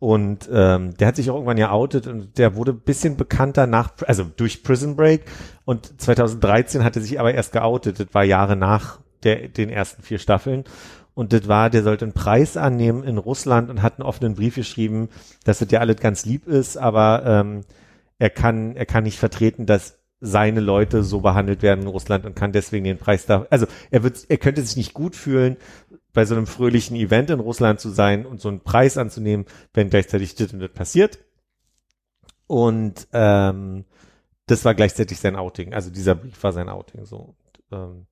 [0.00, 3.92] Und ähm, der hat sich auch irgendwann ja outet und der wurde bisschen bekannter nach,
[4.06, 5.24] also durch Prison Break.
[5.64, 7.98] Und 2013 hat er sich aber erst geoutet.
[7.98, 10.64] Das war Jahre nach der, den ersten vier Staffeln.
[11.14, 14.54] Und das war, der sollte einen Preis annehmen in Russland und hat einen offenen Brief
[14.54, 15.08] geschrieben,
[15.42, 17.64] dass das ja alles ganz lieb ist, aber ähm,
[18.20, 22.34] er kann, er kann nicht vertreten, dass seine Leute so behandelt werden in Russland und
[22.34, 25.56] kann deswegen den Preis da, also er wird, er könnte sich nicht gut fühlen,
[26.12, 29.90] bei so einem fröhlichen Event in Russland zu sein und so einen Preis anzunehmen, wenn
[29.90, 31.20] gleichzeitig das und das passiert.
[32.48, 33.84] Und ähm,
[34.46, 35.74] das war gleichzeitig sein Outing.
[35.74, 37.04] Also dieser Brief war sein Outing.
[37.04, 37.36] So.
[37.70, 38.06] Und, ähm,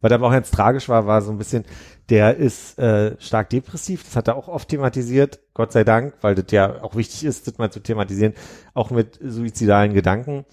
[0.00, 1.64] was aber auch ganz tragisch war, war so ein bisschen,
[2.08, 4.04] der ist äh, stark depressiv.
[4.04, 7.46] Das hat er auch oft thematisiert, Gott sei Dank, weil das ja auch wichtig ist,
[7.46, 8.32] das mal zu thematisieren,
[8.72, 10.46] auch mit suizidalen Gedanken.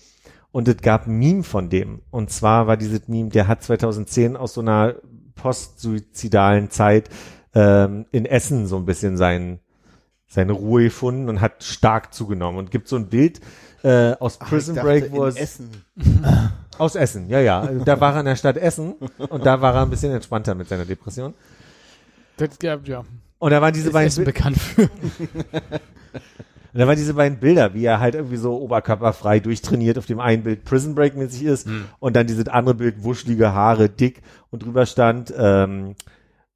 [0.57, 2.01] Und es gab ein Meme von dem.
[2.09, 4.95] Und zwar war dieses Meme, der hat 2010 aus so einer
[5.35, 7.11] postsuizidalen Zeit
[7.53, 9.59] ähm, in Essen so ein bisschen sein,
[10.25, 12.57] seine Ruhe gefunden und hat stark zugenommen.
[12.57, 13.39] Und gibt so ein Bild
[13.83, 15.69] äh, aus Prison Break, wo es Essen.
[16.79, 17.63] aus Essen, ja, ja.
[17.85, 18.93] Da war er in der Stadt Essen
[19.29, 21.35] und da war er ein bisschen entspannter mit seiner Depression.
[22.37, 23.03] Das, ja, ja.
[23.37, 24.89] Und da waren diese Ist beiden Essen Bi- bekannt für.
[26.77, 30.19] Und da waren diese beiden Bilder, wie er halt irgendwie so oberkörperfrei durchtrainiert auf dem
[30.19, 31.67] einen Bild Prison Break mäßig ist
[31.97, 34.21] und dann dieses andere Bild wuschelige Haare, dick
[34.51, 35.95] und drüber stand ähm,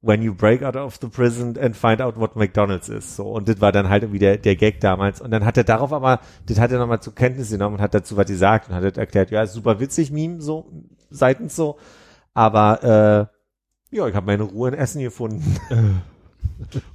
[0.00, 3.16] When you break out of the prison and find out what McDonald's is.
[3.16, 5.64] So und das war dann halt irgendwie der, der Gag damals und dann hat er
[5.64, 8.76] darauf aber, das hat er nochmal zur Kenntnis genommen und hat dazu was gesagt und
[8.76, 10.70] hat halt erklärt, ja, super witzig Meme so
[11.10, 11.78] seitens so,
[12.32, 13.28] aber
[13.90, 15.56] äh, ja, ich habe meine Ruhe in Essen gefunden.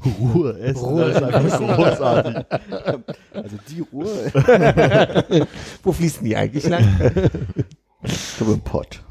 [0.06, 0.80] Ruhe, Essen.
[0.86, 1.12] Ruhe.
[1.12, 2.46] Das ist großartig.
[3.34, 4.06] Also die Uhr.
[5.84, 6.86] Wo fließen die eigentlich lang?
[8.04, 9.04] Ich glaube im Pott.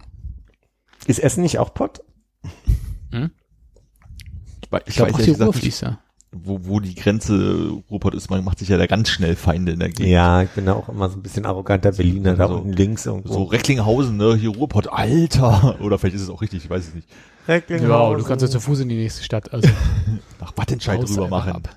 [1.07, 2.01] Ist Essen nicht auch Pott?
[3.11, 3.19] Ich,
[4.71, 5.99] weiß- ich Ich glaube, weiß auch die nicht, fließt ja.
[6.33, 8.29] Wo, wo die Grenze Ruhrpott ist.
[8.31, 10.09] Man macht sich ja da ganz schnell Feinde in der Gegend.
[10.13, 13.07] Ja, ich bin da auch immer so ein bisschen arroganter Berliner, da So- unten links
[13.07, 13.33] irgendwo.
[13.33, 15.81] So Recklinghausen, ne, hier Ruhrpott, Alter.
[15.83, 17.09] Oder vielleicht ist es auch richtig, ich weiß es nicht.
[17.47, 19.53] Ja, du kannst ja zu Fuß in die nächste Stadt.
[19.55, 19.69] Also
[20.41, 21.53] Nach Wattenscheid rüber machen.
[21.53, 21.77] ab.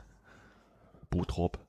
[1.12, 1.60] Botrop.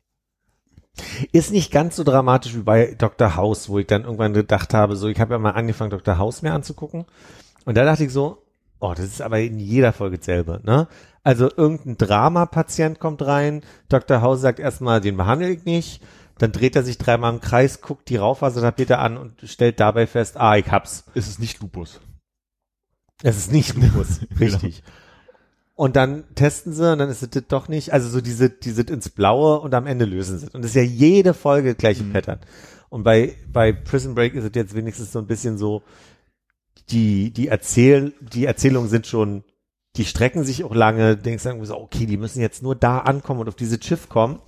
[1.33, 3.37] Ist nicht ganz so dramatisch wie bei Dr.
[3.37, 6.18] House, wo ich dann irgendwann gedacht habe, so, ich habe ja mal angefangen, Dr.
[6.18, 7.05] House mir anzugucken.
[7.64, 8.43] Und da dachte ich so,
[8.81, 10.89] oh, das ist aber in jeder Folge dasselbe, ne?
[11.23, 14.23] Also irgendein Drama-Patient kommt rein, Dr.
[14.23, 16.03] House sagt erstmal, den behandle ich nicht,
[16.39, 20.39] dann dreht er sich dreimal im Kreis, guckt die Raufasertapete an und stellt dabei fest,
[20.39, 21.05] ah, ich hab's.
[21.14, 22.01] Es ist nicht Lupus.
[23.23, 24.83] Es ist nicht Lupus, richtig.
[25.75, 27.93] Und dann testen sie und dann ist es das doch nicht.
[27.93, 30.49] Also so diese, die sind ins Blaue und am Ende lösen sie.
[30.53, 32.41] Und das ist ja jede Folge gleiche Pattern.
[32.89, 35.83] Und bei, bei Prison Break ist es jetzt wenigstens so ein bisschen so,
[36.91, 39.45] die, die Erzähl, die Erzählungen sind schon,
[39.97, 42.99] die strecken sich auch lange, denkst dann irgendwie so, okay, die müssen jetzt nur da
[42.99, 44.41] ankommen und auf diese Schiff kommen.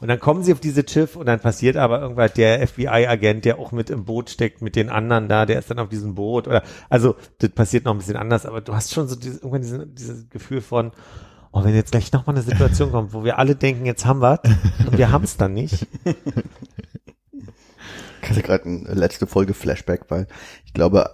[0.00, 3.58] Und dann kommen sie auf diese Schiff und dann passiert aber irgendwas, der FBI-Agent, der
[3.58, 6.48] auch mit im Boot steckt, mit den anderen da, der ist dann auf diesem Boot
[6.48, 9.60] oder, also, das passiert noch ein bisschen anders, aber du hast schon so dieses, irgendwann
[9.60, 10.92] diese, dieses Gefühl von,
[11.52, 14.40] oh, wenn jetzt gleich nochmal eine Situation kommt, wo wir alle denken, jetzt haben wir
[14.86, 15.86] und wir haben es dann nicht.
[18.22, 20.28] Ich hatte gerade eine letzte Folge Flashback, weil
[20.64, 21.10] ich glaube,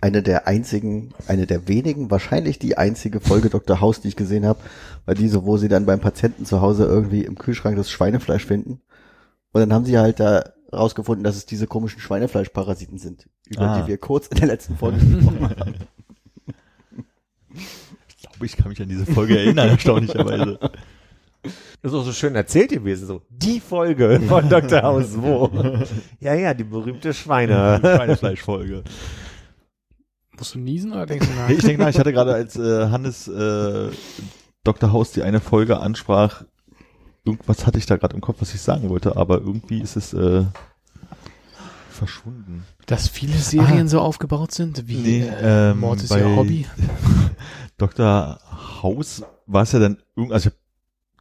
[0.00, 3.80] eine der einzigen, eine der wenigen, wahrscheinlich die einzige Folge Dr.
[3.80, 4.60] House, die ich gesehen habe,
[5.06, 8.80] war diese, wo sie dann beim Patienten zu Hause irgendwie im Kühlschrank das Schweinefleisch finden.
[9.52, 13.80] Und dann haben sie halt da rausgefunden, dass es diese komischen Schweinefleischparasiten sind, über Ah.
[13.82, 15.74] die wir kurz in der letzten Folge gesprochen haben.
[18.08, 20.58] Ich glaube, ich kann mich an diese Folge erinnern, erstaunlicherweise.
[21.82, 24.82] Das ist auch so schön erzählt gewesen, so, die Folge von Dr.
[24.82, 25.50] House, wo?
[26.20, 27.78] Ja, ja, die berühmte Schweine.
[27.80, 28.84] Schweinefleischfolge.
[30.40, 31.50] Musst du niesen oder denkst du nach?
[31.50, 33.90] Ich denke nach, ich hatte gerade als äh, Hannes äh,
[34.64, 34.90] Dr.
[34.90, 36.44] Haus die eine Folge ansprach,
[37.26, 40.14] irgendwas hatte ich da gerade im Kopf, was ich sagen wollte, aber irgendwie ist es
[40.14, 40.44] äh,
[41.90, 42.64] verschwunden.
[42.86, 46.66] Dass viele Serien so aufgebaut sind, wie Nee, äh, ähm, Mord ist ihr Hobby.
[47.76, 48.38] Dr.
[48.82, 50.56] Haus war es ja dann also ich habe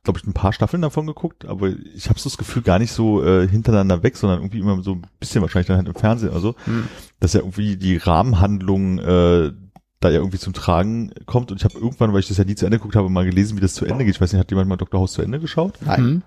[0.10, 2.92] glaube ich ein paar Staffeln davon geguckt, aber ich habe so das Gefühl gar nicht
[2.92, 6.32] so äh, hintereinander weg, sondern irgendwie immer so ein bisschen wahrscheinlich dann halt im Fernsehen
[6.32, 6.88] oder so, Hm.
[7.20, 9.52] dass ja irgendwie die Rahmenhandlung äh,
[10.00, 12.56] da ja irgendwie zum Tragen kommt und ich habe irgendwann, weil ich das ja nie
[12.56, 14.16] zu Ende geguckt habe, mal gelesen, wie das zu Ende geht.
[14.16, 15.00] Ich weiß nicht, hat jemand mal Dr.
[15.00, 15.78] Haus zu Ende geschaut?
[15.86, 15.98] Nein.
[16.00, 16.22] Hm?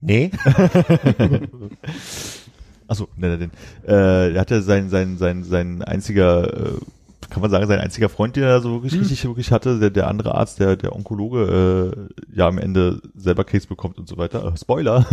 [0.00, 0.30] Nee?
[2.86, 3.50] Achso, ne, ne, den.
[3.86, 6.78] Äh, er hatte sein, sein, sein, sein einziger, äh,
[7.34, 9.00] kann man sagen, sein einziger Freund, den er so wirklich, Hm.
[9.00, 13.44] richtig, wirklich hatte, der, der andere Arzt, der, der Onkologe, äh, ja am Ende selber
[13.44, 14.52] Krebs bekommt und so weiter.
[14.52, 15.04] Äh, Spoiler.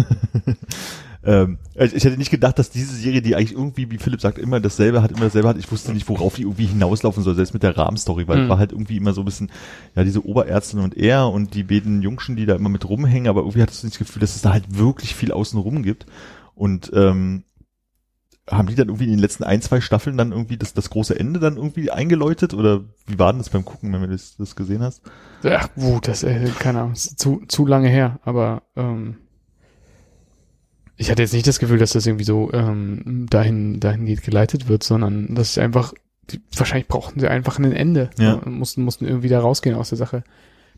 [1.24, 4.38] ähm, ich, ich hätte nicht gedacht, dass diese Serie, die eigentlich irgendwie, wie Philipp sagt,
[4.38, 5.58] immer dasselbe hat, immer dasselbe hat.
[5.58, 8.44] Ich wusste nicht, worauf die irgendwie hinauslaufen soll, selbst mit der Rahmenstory, weil Hm.
[8.44, 9.52] es war halt irgendwie immer so ein bisschen,
[9.96, 13.42] ja, diese Oberärztin und er und die beiden Jungschen, die da immer mit rumhängen, aber
[13.42, 16.06] irgendwie hattest du nicht das Gefühl, dass es da halt wirklich viel außenrum gibt.
[16.56, 17.44] Und ähm,
[18.50, 21.18] haben die dann irgendwie in den letzten ein, zwei Staffeln dann irgendwie das, das große
[21.18, 22.54] Ende dann irgendwie eingeläutet?
[22.54, 25.02] Oder wie war denn das beim Gucken, wenn du das, das gesehen hast?
[25.44, 29.18] Ach, wuh, das, äh, keine Ahnung, ist zu, zu lange her, aber ähm,
[30.98, 34.84] ich hatte jetzt nicht das Gefühl, dass das irgendwie so ähm, dahin, dahingehend geleitet wird,
[34.84, 35.94] sondern dass sie einfach,
[36.30, 38.34] die, wahrscheinlich brauchten sie einfach ein Ende Ja.
[38.34, 40.24] und mussten, mussten irgendwie da rausgehen aus der Sache.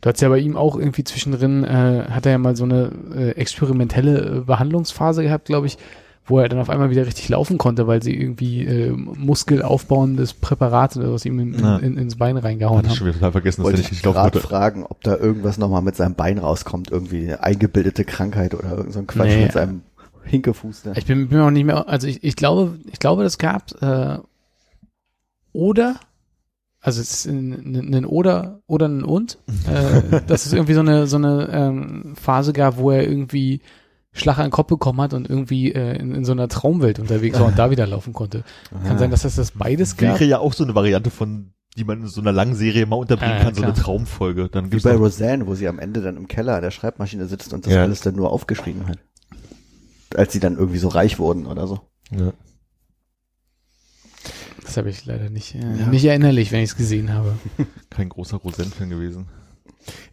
[0.01, 2.91] Du hast ja bei ihm auch irgendwie zwischendrin, äh, hat er ja mal so eine
[3.15, 5.77] äh, experimentelle äh, Behandlungsphase gehabt, glaube ich,
[6.25, 10.95] wo er dann auf einmal wieder richtig laufen konnte, weil sie irgendwie äh, muskelaufbauendes Präparat
[10.95, 11.77] oder was ihm in, Ja.
[11.77, 14.85] in, ins Bein reingehauen Hatte ich schon wieder total vergessen, dass ich nicht gerade fragen,
[14.85, 18.99] ob da irgendwas nochmal mit seinem Bein rauskommt, irgendwie eine eingebildete Krankheit oder irgend so
[18.99, 19.43] ein Quatsch Nee.
[19.43, 19.81] mit seinem
[20.23, 20.83] Hinkefuß.
[20.83, 20.93] Da.
[20.95, 23.73] Ich bin, bin mir auch nicht mehr, also ich, ich glaube, ich glaube, das gab
[23.81, 24.19] äh,
[25.51, 25.99] oder,
[26.79, 29.37] also es ist ein, ein, ein oder oder ein und,
[29.67, 33.61] äh, dass es irgendwie so eine so eine ähm, Phase gab, wo er irgendwie
[34.13, 37.39] Schlag an den Kopf bekommen hat und irgendwie äh, in, in so einer Traumwelt unterwegs
[37.39, 38.43] war und da wieder laufen konnte.
[38.85, 40.19] Kann sein, dass das das beides gab.
[40.19, 42.97] Wäre ja auch so eine Variante von, die man in so einer langen Serie mal
[42.97, 43.83] unterbringen ja, kann, so eine klar.
[43.85, 44.49] Traumfolge.
[44.49, 47.53] Dann Wie bei Roseanne, wo sie am Ende dann im Keller an der Schreibmaschine sitzt
[47.53, 47.81] und das Ja.
[47.81, 48.99] alles dann nur aufgeschrieben hat.
[50.15, 51.79] Als sie dann irgendwie so reich wurden oder so.
[52.11, 52.33] Ja.
[54.63, 55.87] Das habe ich leider nicht, äh, Ja.
[55.87, 57.35] nicht erinnerlich, wenn ich es gesehen habe.
[57.89, 59.27] kein großer Rosen-Fan gewesen.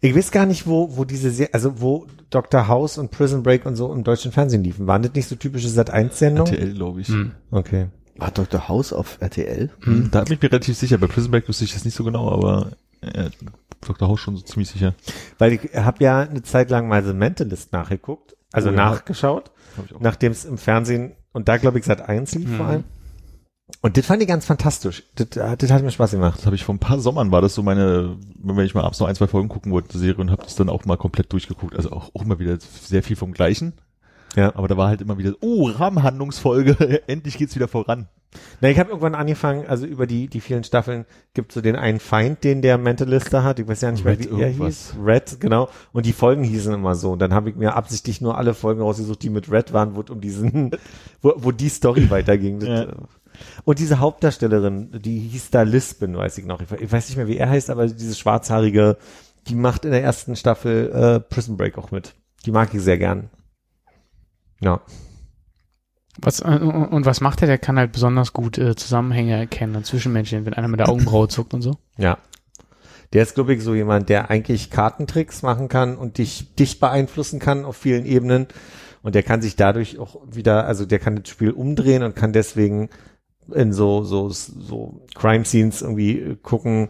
[0.01, 2.67] Ich weiß gar nicht, wo, wo diese, Se also wo Dr.
[2.67, 4.87] House und Prison Break und so im deutschen Fernsehen liefen.
[4.87, 6.53] Waren das nicht so typische Sat1-Sendungen?
[6.53, 7.07] RTL, glaube ich.
[7.09, 7.31] Hm.
[7.51, 7.87] Okay.
[8.17, 8.67] War Dr.
[8.67, 9.69] House auf RTL?
[9.83, 10.09] Hm.
[10.11, 10.97] Da bin ich mir relativ sicher.
[10.97, 12.71] Bei Prison Break wusste ich das nicht so genau, aber
[13.01, 13.29] äh,
[13.85, 14.07] Dr.
[14.07, 14.93] House schon so ziemlich sicher.
[15.39, 18.77] Weil ich habe ja eine Zeit lang mal The Mentalist nachgeguckt, also Oh ja.
[18.77, 19.51] nachgeschaut,
[19.95, 19.99] auch.
[20.01, 22.71] nachdem es im Fernsehen und da glaube ich Sat1 lief vor Mhm.
[22.71, 22.83] allem.
[23.81, 25.03] Und das fand ich ganz fantastisch.
[25.15, 26.37] Das, das hat mir Spaß gemacht.
[26.37, 28.99] Das habe ich vor ein paar Sommern, war das so meine, wenn ich mal abends
[28.99, 31.75] noch ein, zwei Folgen gucken wollte, Serie und habe das dann auch mal komplett durchgeguckt.
[31.75, 33.73] Also auch, auch immer wieder sehr viel vom Gleichen.
[34.35, 34.55] Ja.
[34.55, 38.07] Aber da war halt immer wieder, oh, Rahmenhandlungsfolge, endlich geht's wieder voran.
[38.61, 41.99] Na, ich habe irgendwann angefangen, also über die, die vielen Staffeln gibt so den einen
[41.99, 43.59] Feind, den der Mentalist da hat.
[43.59, 44.93] Ich weiß ja nicht mehr, wie er irgendwas.
[44.93, 44.95] hieß.
[45.03, 45.67] Red, genau.
[45.91, 47.11] Und die Folgen hießen immer so.
[47.11, 50.03] Und dann habe ich mir absichtlich nur alle Folgen rausgesucht, die mit Red waren, wo
[50.09, 50.71] um diesen,
[51.21, 52.59] wo, wo die Story weiterging.
[52.59, 52.87] Das, Ja.
[53.63, 56.61] Und diese Hauptdarstellerin, die hieß da Lisbon, weiß ich noch.
[56.61, 58.97] Ich weiß nicht mehr, wie er heißt, aber diese schwarzhaarige,
[59.47, 62.15] die macht in der ersten Staffel äh, Prison Break auch mit.
[62.45, 63.29] Die mag ich sehr gern.
[64.61, 64.81] Ja.
[66.19, 67.47] Was, äh, und was macht er?
[67.47, 71.27] Der kann halt besonders gut äh, Zusammenhänge erkennen und Zwischenmenschen, wenn einer mit der Augenbraue
[71.27, 71.77] zuckt und so.
[71.97, 72.17] Ja.
[73.13, 77.39] Der ist, glaube ich, so jemand, der eigentlich Kartentricks machen kann und dich, dich beeinflussen
[77.39, 78.47] kann auf vielen Ebenen.
[79.03, 82.33] Und der kann sich dadurch auch wieder, also der kann das Spiel umdrehen und kann
[82.33, 82.89] deswegen
[83.53, 86.89] in so, so, so Crime Scenes irgendwie äh, gucken,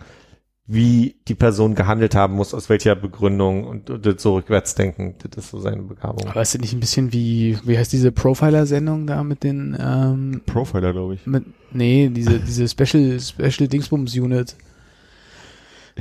[0.68, 5.16] wie die Person gehandelt haben muss, aus welcher Begründung und, und so rückwärts denken.
[5.30, 6.30] Das ist so seine Begabung.
[6.30, 10.42] Aber ist das nicht ein bisschen wie, wie heißt diese Profiler-Sendung da mit den, ähm,
[10.46, 11.26] Profiler, glaube ich.
[11.26, 11.44] mit,
[11.74, 14.56] nee, diese, diese Special, Special Dingsbums Unit.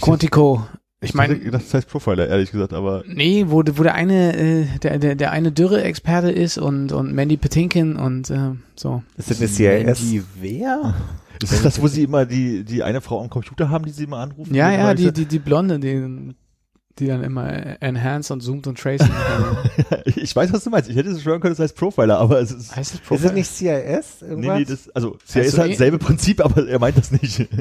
[0.00, 0.64] Quantico.
[1.02, 4.98] Ich meine, das heißt Profiler, ehrlich gesagt, aber nee, wo, wo der eine, äh, der,
[4.98, 9.02] der, der eine Dürre-Experte ist und, und Mandy Patinkin und äh, so.
[9.16, 9.98] Ist das eine CIS?
[10.00, 10.94] Die wer?
[11.42, 14.04] ist das das, wo sie immer die, die eine Frau am Computer haben, die sie
[14.04, 14.54] immer anrufen?
[14.54, 16.34] Ja, ja, die, die, die Blonde, die,
[16.98, 17.50] die dann immer
[17.82, 19.08] enhance und zoomt und tracen.
[20.04, 20.90] ich weiß, was du meinst.
[20.90, 23.28] Ich hätte es schwören können, das heißt Profiler, aber es ist, heißt das Ist Profiler?
[23.30, 24.16] das nicht CIS?
[24.20, 24.58] nee, Irgendwas?
[24.58, 27.48] nee, das, also, ist Also halt eh- dasselbe Prinzip, aber er meint das nicht.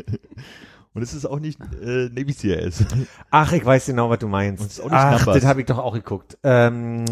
[0.94, 2.86] Und es ist auch nicht äh, Navy CIS.
[3.30, 4.62] Ach, ich weiß genau, was du meinst.
[4.62, 5.36] Und ist auch nicht Ach, Numbers.
[5.36, 6.38] das habe ich doch auch geguckt.
[6.44, 7.06] Ähm,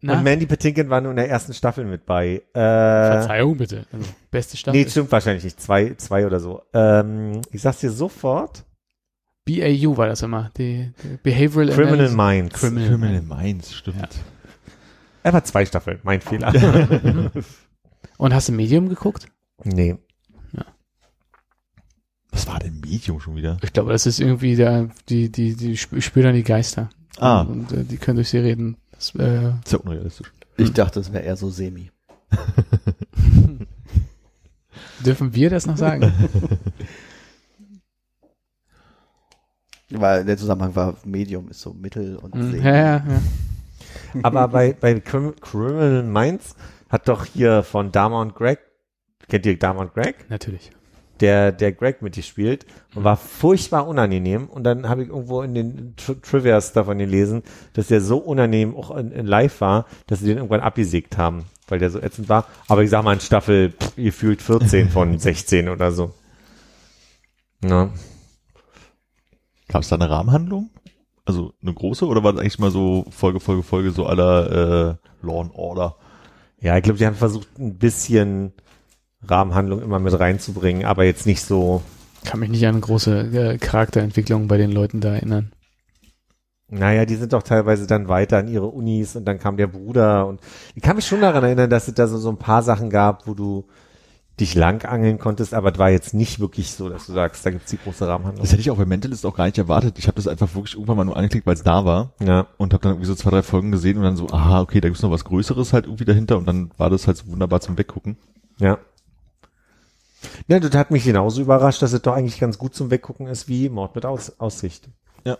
[0.00, 2.42] Na, Und Mandy Patinkin war nur in der ersten Staffel mit bei.
[2.54, 3.84] Äh, Verzeihung bitte.
[3.92, 4.80] Also, beste Staffel.
[4.80, 5.60] nee, stimmt wahrscheinlich nicht.
[5.60, 6.62] Zwei, zwei oder so.
[6.72, 8.64] Ähm, ich sag's dir sofort.
[9.44, 10.50] BAU war das immer.
[10.56, 12.16] Die, die Behavioral Criminal Analysis.
[12.16, 12.60] Minds.
[12.60, 13.98] Criminal, Criminal Minds, stimmt.
[14.00, 14.08] Ja.
[15.24, 16.52] Er war zwei Staffeln, mein Fehler.
[18.18, 19.26] Und hast du Medium geguckt?
[19.64, 19.96] nee.
[22.32, 23.58] Was war denn Medium schon wieder?
[23.62, 26.90] Ich glaube, das ist irgendwie der, die, die, die sp- spüren dann die Geister.
[27.18, 27.40] Ah.
[27.42, 28.76] Und, äh, die können durch sie reden.
[28.92, 30.32] Das, äh, Ist ja unrealistisch.
[30.56, 31.90] Ich dachte, es wäre eher so semi.
[35.04, 36.12] dürfen wir das noch sagen?
[39.90, 42.50] Weil der Zusammenhang war, Medium ist so mittel und Mhm.
[42.52, 42.64] semi.
[42.64, 43.20] ja, ja, ja.
[44.22, 46.54] Aber bei, bei Crim Criminal Minds
[46.88, 48.58] hat doch hier von Dama und Greg,
[49.28, 50.28] kennt ihr Dama und Greg?
[50.28, 50.70] Natürlich.
[51.20, 52.64] Der, der Greg mitgespielt
[52.94, 54.48] und war furchtbar unangenehm.
[54.48, 57.42] Und dann habe ich irgendwo in den Tri Trivias davon gelesen,
[57.74, 61.44] dass der so unangenehm auch in, in live war, dass sie den irgendwann abgesägt haben,
[61.68, 62.46] weil der so ätzend war.
[62.68, 66.14] Aber ich sag mal in Staffel pff, gefühlt 14 von 16 oder so.
[67.62, 67.90] Ja.
[69.68, 70.70] Gab es da eine Rahmenhandlung?
[71.24, 75.26] Also eine große oder war das eigentlich mal so Folge, Folge, Folge so aller äh,
[75.26, 75.96] Law and Order?
[76.60, 78.52] Ja, ich glaube, die haben versucht, ein bisschen
[79.26, 81.82] Rahmenhandlung immer mit reinzubringen, aber jetzt nicht so,
[82.24, 83.20] Kann mich nicht an große
[83.54, 85.52] äh, Charakterentwicklungen bei den Leuten da erinnern.
[86.68, 90.26] naja, die sind doch teilweise dann weiter an ihre Unis und dann kam der Bruder
[90.26, 90.40] und
[90.74, 93.26] ich kann mich schon daran erinnern, dass es da so, so ein paar Sachen gab,
[93.26, 93.66] wo du
[94.38, 97.50] dich lang angeln konntest, aber es war jetzt nicht wirklich so, dass du sagst, da
[97.50, 98.42] gibt's die große Rahmenhandlung.
[98.42, 99.98] Das hätte ich auch bei Mentalist auch gar nicht erwartet.
[99.98, 102.72] Ich habe das einfach wirklich irgendwann mal nur angeklickt, weil es da war Ja, und
[102.72, 105.02] habe dann irgendwie so zwei, drei Folgen gesehen und dann so, aha, okay, da gibt's
[105.02, 108.16] noch was Größeres halt irgendwie dahinter und dann war das halt so wunderbar zum Weggucken.
[108.58, 108.78] ja.
[110.48, 113.48] Ja, das hat mich genauso überrascht, dass es doch eigentlich ganz gut zum Weggucken ist
[113.48, 114.88] wie Mord mit Aus Aussicht.
[115.24, 115.38] Ja.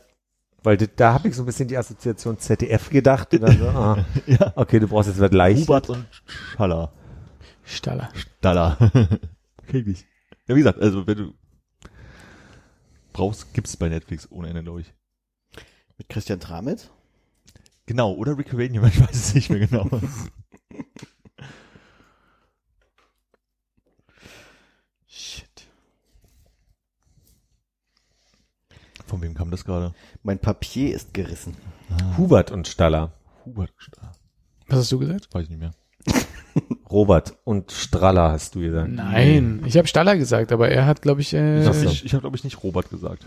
[0.63, 3.33] Weil das, da habe ich so ein bisschen die Assoziation ZDF gedacht.
[3.35, 4.53] Und dann so, ah, Ja.
[4.57, 5.63] okay, du brauchst jetzt was leicht.
[5.69, 6.93] Hubert und Schaller.
[7.65, 8.09] Staller.
[8.15, 8.77] Staller.
[9.67, 10.07] Krieg ich.
[10.49, 11.35] Ja, wie gesagt, also wenn du
[13.13, 14.93] brauchst, gibt's bei Netflix ohne Ende, glaube ich.
[15.99, 16.91] Mit Christian Tramitz?
[17.87, 19.89] Genau, oder Rick Ranium, ich weiß es nicht mehr genau.
[29.11, 29.93] Von wem kam das gerade?
[30.23, 31.57] Mein Papier ist gerissen.
[32.17, 33.11] Hubert und Staller.
[33.45, 34.13] Hubert Staller.
[34.69, 35.29] Was hast du gesagt?
[35.33, 35.73] Weiß ich nicht mehr.
[36.91, 38.89] Robert und Straller hast du gesagt.
[38.93, 41.89] Nein, ich habe Staller gesagt, aber er hat, glaube ich, äh, Ich habe so.
[41.89, 43.27] ich hab, glaube ich, nicht Robert gesagt.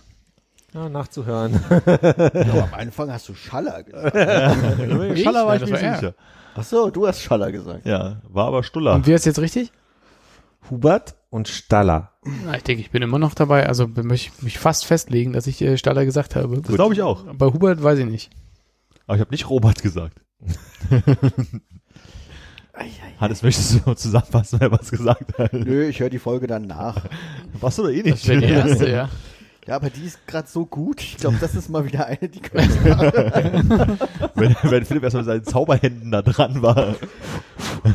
[0.73, 1.59] Ja, nachzuhören.
[1.85, 4.15] Ja, am Anfang hast du Schaller gesagt.
[5.15, 5.23] Ich?
[5.23, 5.95] Schaller war ich mir er.
[5.95, 6.13] sicher.
[6.55, 7.85] Ach so, du hast Schaller gesagt.
[7.85, 8.93] Ja, war aber Stuller.
[8.95, 9.73] Und wer ist jetzt richtig?
[10.69, 12.11] Hubert und Staller.
[12.45, 13.67] Na, ich denke, ich bin immer noch dabei.
[13.67, 16.61] Also möchte ich mich fast festlegen, dass ich äh, Staller gesagt habe.
[16.61, 17.25] das glaube ich auch.
[17.33, 18.29] Bei Hubert weiß ich nicht.
[19.07, 20.21] Aber ich habe nicht Robert gesagt.
[23.19, 25.53] Hannes, möchtest du noch zusammenfassen, wer was gesagt hat?
[25.53, 27.05] Nö, ich höre die Folge dann nach.
[27.59, 28.27] Warst du doch eh Das nicht.
[28.27, 29.09] wäre die erste, ja.
[29.65, 31.01] Ja, aber die ist gerade so gut.
[31.01, 33.97] Ich glaube, das ist mal wieder eine, die können wir machen.
[34.35, 36.95] wenn, wenn Philipp erstmal mit seinen Zauberhänden da dran war.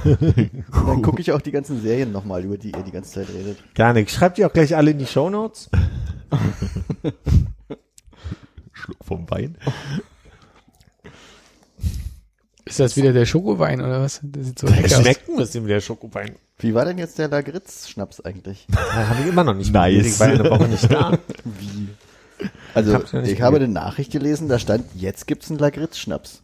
[0.05, 3.59] Dann gucke ich auch die ganzen Serien nochmal, über die ihr die ganze Zeit redet.
[3.75, 4.11] Gar nicht.
[4.11, 5.69] Schreibt ihr auch gleich alle in die Shownotes?
[8.73, 9.59] Schluck vom Wein.
[12.65, 14.21] Ist das wieder der Schokowein oder was?
[14.23, 15.03] Das sieht so Der lecker aus.
[15.03, 16.35] schmeckt ein bisschen wie der Schokowein.
[16.59, 18.67] Wie war denn jetzt der Lagritz-Schnaps eigentlich?
[18.73, 20.07] Da habe ich immer noch nicht Nice.
[20.07, 21.19] Ich war eine Woche nicht da.
[21.45, 21.89] Wie?
[22.75, 26.43] Also, Ich ich, ja habe eine Nachricht gelesen, da stand, jetzt gibt's einen Lagritz-Schnaps.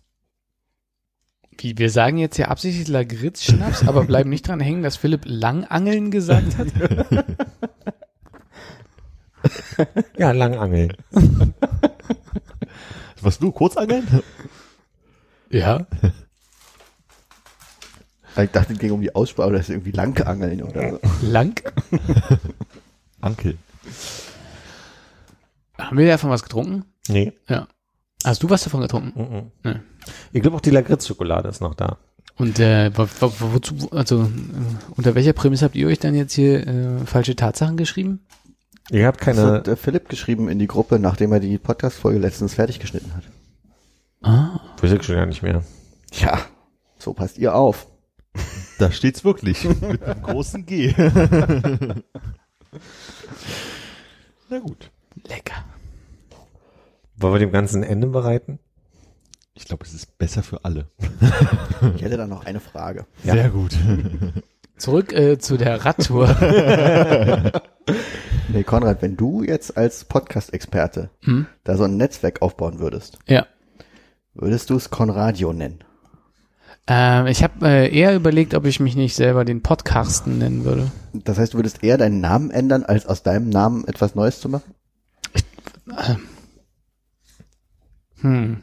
[1.58, 6.10] Wie, wir sagen jetzt ja absichtlich Lagritz-Schnaps, aber bleiben nicht dran hängen, dass Philipp Langangeln
[6.10, 6.68] gesagt hat.
[10.16, 10.96] Ja, Langangeln.
[13.20, 14.06] Was du, Kurzangeln?
[15.50, 15.86] Ja.
[18.36, 21.00] Ich dachte, es ging um die Aussprache, das ist irgendwie Langangeln oder so.
[21.22, 21.60] Lang?
[23.20, 23.56] Ankel.
[25.78, 26.84] Haben wir davon was getrunken?
[27.08, 27.32] Nee.
[27.48, 27.68] Ja.
[28.24, 29.50] Hast du was davon getrunken?
[29.62, 29.70] Mhm.
[29.70, 29.80] Nee.
[30.32, 31.98] Ich glaube auch die Lakritz-Schokolade ist noch da.
[32.36, 34.26] Und äh, wo, wo, wozu, also äh,
[34.96, 38.26] unter welcher Prämisse habt ihr euch dann jetzt hier äh, falsche Tatsachen geschrieben?
[38.90, 39.42] Habe Das keine.
[39.52, 43.24] hat äh, Philipp geschrieben in die Gruppe, nachdem er die Podcast-Folge letztens fertig geschnitten hat.
[44.22, 44.60] Ah.
[44.82, 45.62] Ich schon ja nicht mehr.
[46.12, 46.38] Ja,
[46.98, 47.86] so passt ihr auf.
[48.78, 49.64] Da steht's wirklich.
[49.80, 50.94] Mit einem großen G.
[54.48, 54.90] Na gut.
[55.28, 55.64] Lecker.
[57.16, 58.58] Wollen wir dem Ganzen ein Ende bereiten?
[59.54, 60.88] Ich glaube, es ist besser für alle.
[61.94, 63.06] Ich hätte dann noch eine Frage.
[63.22, 63.34] Ja.
[63.34, 63.76] Sehr gut.
[64.76, 66.26] Zurück äh, zu der Radtour.
[68.48, 71.46] Nee, Konrad, wenn du jetzt als Podcast-Experte hm?
[71.62, 73.46] da so ein Netzwerk aufbauen würdest, Ja.
[74.34, 75.84] würdest du es Konradio nennen?
[76.86, 80.90] Ähm, ich habe äh, eher überlegt, ob ich mich nicht selber den Podcasten nennen würde.
[81.12, 84.48] Das heißt, du würdest eher deinen Namen ändern, als aus deinem Namen etwas Neues zu
[84.48, 84.74] machen?
[88.20, 88.62] Hm.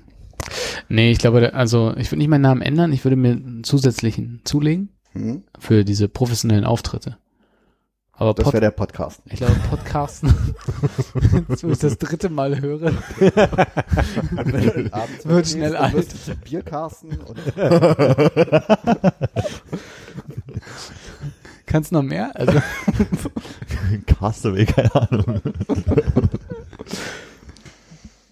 [0.89, 4.41] Nee, ich glaube, also ich würde nicht meinen Namen ändern, ich würde mir einen zusätzlichen
[4.43, 5.43] zulegen Hm?
[5.59, 7.17] für diese professionellen Auftritte.
[8.13, 9.21] Aber Das Pod wäre der Podcast.
[9.25, 10.29] ich glaube, Podcasten,
[11.49, 12.91] jetzt, wo ich das dritte Mal höre,
[14.91, 16.07] Abends Wird schnell alt.
[16.43, 17.39] Bierkarsten und
[21.65, 22.31] kannst du noch mehr?
[22.35, 22.61] Also,
[24.05, 25.41] Castaway, keine Ahnung.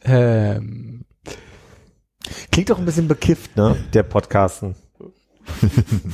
[0.03, 1.06] ähm,
[2.51, 3.76] Klingt doch ein bisschen bekifft, ne?
[3.93, 4.76] Der Podcasten.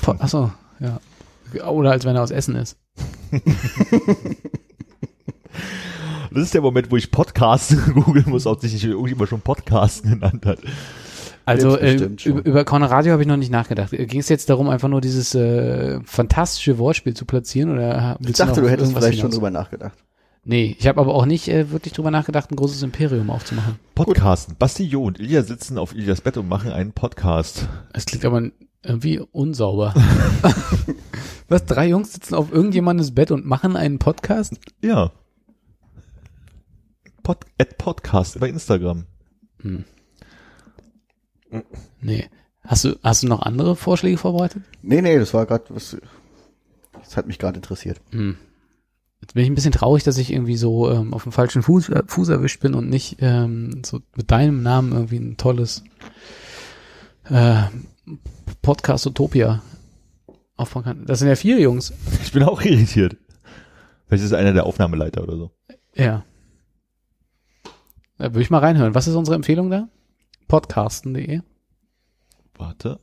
[0.01, 0.99] Po achso, ja.
[1.63, 2.77] Oder als wenn er aus Essen ist.
[6.35, 10.11] Das ist der Moment, wo ich Podcast googeln muss, ob sich nicht irgendjemand schon Podcasten
[10.11, 10.59] genannt hat.
[11.45, 12.17] Also äh, schon.
[12.33, 13.91] über, über Conradio habe ich noch nicht nachgedacht.
[13.91, 17.71] Ging es jetzt darum, einfach nur dieses äh, fantastische Wortspiel zu platzieren?
[17.71, 19.35] Oder ich dachte, noch du hättest vielleicht schon hinaus?
[19.35, 19.97] drüber nachgedacht.
[20.43, 23.79] Nee, ich habe aber auch nicht äh, wirklich drüber nachgedacht, ein großes Imperium aufzumachen.
[23.95, 24.57] Podcasten.
[24.59, 27.69] Basti Jo und Ilja sitzen auf Ilias Bett und machen einen Podcast.
[27.93, 28.41] Es klingt aber
[28.85, 29.93] irgendwie unsauber.
[31.47, 34.53] Was, drei Jungs sitzen auf irgendjemandes Bett und machen einen Podcast?
[34.81, 35.11] Ja.
[37.23, 39.05] Pod, at Podcast bei Instagram.
[42.01, 42.29] Nee.
[42.63, 44.63] Hast du, hast du noch andere Vorschläge vorbereitet?
[44.81, 45.97] Nee, nee, das war gerade was.
[46.93, 48.01] Das hat mich gerade interessiert.
[48.11, 48.37] Hm.
[49.21, 51.89] Jetzt bin ich ein bisschen traurig, dass ich irgendwie so ähm, auf dem falschen Fuß,
[51.89, 55.83] äh, Fuß erwischt bin und nicht ähm, so mit deinem Namen irgendwie ein tolles
[57.29, 57.63] äh,
[58.61, 59.61] Podcast Utopia
[60.55, 61.05] aufbauen kann.
[61.05, 61.93] Das sind ja vier Jungs.
[62.23, 63.17] Ich bin auch irritiert.
[64.07, 65.51] Vielleicht ist einer der Aufnahmeleiter oder so.
[65.93, 66.23] Ja.
[68.17, 68.95] Da würde ich mal reinhören.
[68.95, 69.89] Was ist unsere Empfehlung da?
[70.47, 71.41] Podcasten.de.
[72.57, 72.99] Warte.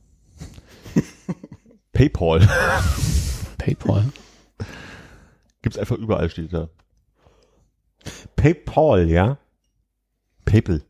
[1.93, 2.47] Paypal.
[3.57, 4.09] PayPal.
[5.61, 6.69] Gibt's einfach überall, steht da.
[8.35, 9.37] PayPal, ja?
[10.45, 10.83] PayPal.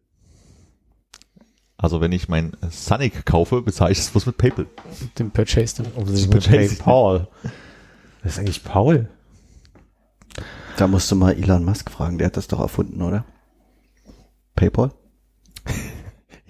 [1.84, 4.68] Also wenn ich mein Sonic kaufe, bezahle ich es bloß mit PayPal.
[5.20, 5.84] Den Purchase.
[5.96, 6.78] Um sich mit Purchase.
[6.78, 7.28] PayPal.
[8.24, 9.10] Das ist eigentlich Paul.
[10.78, 13.26] Da musst du mal Elon Musk fragen, der hat das doch erfunden, oder?
[14.56, 14.92] PayPal?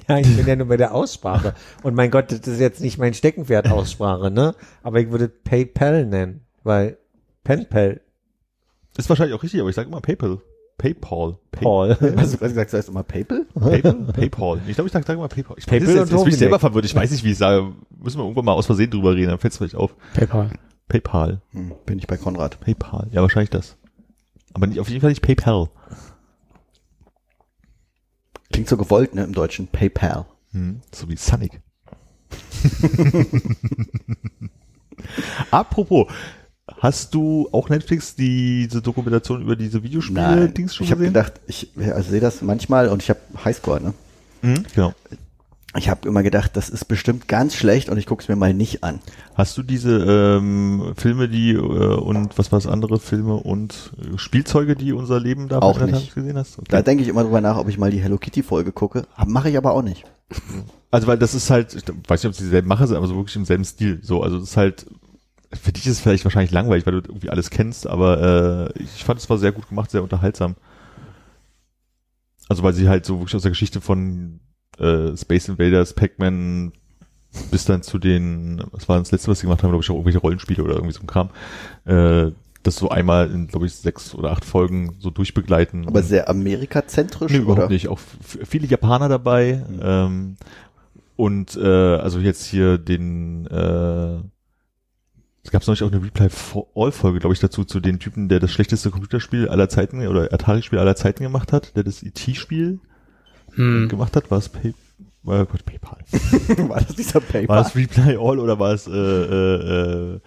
[0.10, 1.56] Ja, ich bin ja nur bei der Aussprache.
[1.82, 4.54] Und mein Gott, das ist jetzt nicht mein Steckenpferd Aussprache, ne?
[4.84, 6.98] Aber ich würde PayPal nennen, weil
[7.46, 8.02] Penpal,
[8.98, 10.42] Ist wahrscheinlich auch richtig, aber ich sage immer PayPal.
[10.84, 11.38] PayPal.
[11.52, 11.90] Pay Paul.
[11.92, 13.46] Hast du gerade gesagt, sagst du mal PayPal?
[13.58, 13.94] PayPal?
[14.12, 14.62] PayPal.
[14.68, 15.56] Ich glaube, ich sage sag immer PayPal.
[15.58, 16.84] Ich PayPal und jetzt, jetzt bin ich selber verwirrt.
[16.84, 17.72] Ich weiß nicht, wie ich sage.
[17.98, 19.96] Müssen wir irgendwann mal aus Versehen drüber reden, dann fällt es vielleicht auf.
[20.14, 20.50] PayPal.
[20.90, 21.42] PayPal.
[21.52, 22.60] Hm, bin ich bei Konrad.
[22.60, 23.08] PayPal.
[23.12, 23.78] Ja, wahrscheinlich das.
[24.52, 25.70] Aber nicht, auf jeden Fall nicht PayPal.
[28.52, 29.68] Klingt so gewollt, ne, im Deutschen.
[29.68, 30.26] PayPal.
[30.52, 31.62] Hm, so wie Sonic.
[35.52, 36.08] Apropos,
[36.80, 41.14] hast du auch Netflix diese Dokumentation über diese Videospiele-Dings schon ich habe gesehen?
[41.14, 43.94] gedacht, ich also sehe das manchmal und ich habe Highscore, ne?
[44.42, 44.94] Mhm, genau.
[45.76, 48.54] Ich habe immer gedacht, das ist bestimmt ganz schlecht und ich gucke es mir mal
[48.54, 49.00] nicht an.
[49.34, 54.18] Hast du diese ähm, Filme, die äh, und was war das andere Filme und äh,
[54.20, 55.96] Spielzeuge, die unser Leben da Auch nicht.
[55.96, 56.60] haben, gesehen hast?
[56.60, 56.68] Okay.
[56.70, 59.08] Da denke ich immer drüber nach, ob ich mal die Hello Kitty Folge gucke.
[59.26, 60.04] Mache ich aber auch nicht.
[60.92, 63.16] Also weil das ist halt, ich weiß nicht, ob es dieselben Macher sind, aber so
[63.16, 64.00] wirklich im selben Stil.
[64.04, 64.86] So, also das ist halt,
[65.62, 69.04] für dich ist es vielleicht wahrscheinlich langweilig, weil du irgendwie alles kennst, aber äh, ich
[69.04, 70.56] fand es war sehr gut gemacht, sehr unterhaltsam.
[72.50, 74.40] Also weil sie halt so wirklich aus der Geschichte von
[74.78, 76.74] äh, Space Invaders, Pac-Man
[77.52, 79.96] bis dann zu den, was war das letzte, was sie gemacht haben, glaube ich, auch
[79.96, 81.30] irgendwelche Rollenspiele oder irgendwie so ein Kram,
[81.86, 82.32] äh,
[82.62, 85.88] das so einmal in, glaube ich, sechs oder acht Folgen so durchbegleiten.
[85.88, 87.70] Aber sehr amerikazentrisch, Nee, überhaupt oder?
[87.70, 87.88] nicht.
[87.90, 89.66] Auch viele Japaner dabei.
[89.82, 90.38] Ähm,
[91.16, 94.20] und äh, also jetzt hier den äh,
[95.44, 98.30] es gab neulich auch eine Reply for All Folge, glaube ich, dazu zu den Typen,
[98.30, 102.80] der das schlechteste Computerspiel aller Zeiten oder Atari-Spiel aller Zeiten gemacht hat, der das IT-Spiel
[103.56, 103.88] Hm.
[103.90, 104.32] gemacht hat.
[104.32, 106.00] War es Pay äh, Gott, PayPal?
[106.70, 107.62] War das dieser War PayPal?
[107.62, 110.20] es Reply All oder war es äh, äh, äh,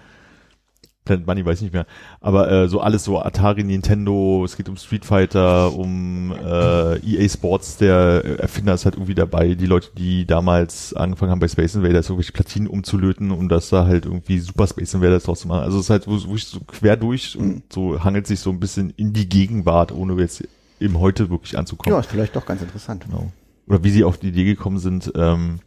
[1.07, 1.87] Planet Money, weiß nicht mehr.
[2.21, 7.27] Aber äh, so alles so Atari, Nintendo, es geht um Street Fighter, um äh, EA
[7.31, 11.75] Sports, der Erfinder ist halt irgendwie dabei, die Leute, die damals angefangen haben bei Space
[11.75, 15.63] Invaders irgendwelche Platinen umzulöten, um das da halt irgendwie Super Space Invaders draus zu machen.
[15.63, 18.61] Also es ist halt wo- wirklich so quer durch und so hangelt sich so ein
[18.61, 20.47] bisschen in die Gegenwart, ohne jetzt
[20.79, 21.95] im Heute wirklich anzukommen.
[21.95, 23.05] Ja, ist vielleicht doch ganz interessant.
[23.07, 23.33] Genau.
[23.67, 25.61] Oder wie sie auf die Idee gekommen sind, ähm,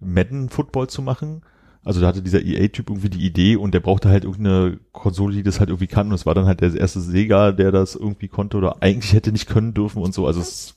[0.00, 1.42] Madden Football zu machen.
[1.88, 5.42] Also da hatte dieser EA-Typ irgendwie die Idee und der brauchte halt irgendeine Konsole, die
[5.42, 6.08] das halt irgendwie kann.
[6.08, 9.32] Und es war dann halt der erste Sega, der das irgendwie konnte oder eigentlich hätte
[9.32, 10.26] nicht können dürfen und so.
[10.26, 10.74] Also es,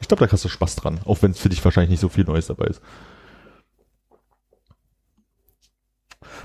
[0.00, 2.08] ich glaube, da hast du Spaß dran, auch wenn es für dich wahrscheinlich nicht so
[2.08, 2.82] viel Neues dabei ist.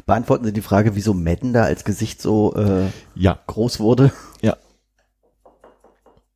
[0.05, 4.11] Beantworten Sie die Frage, wieso Madden da als Gesicht so äh, Ja, groß wurde?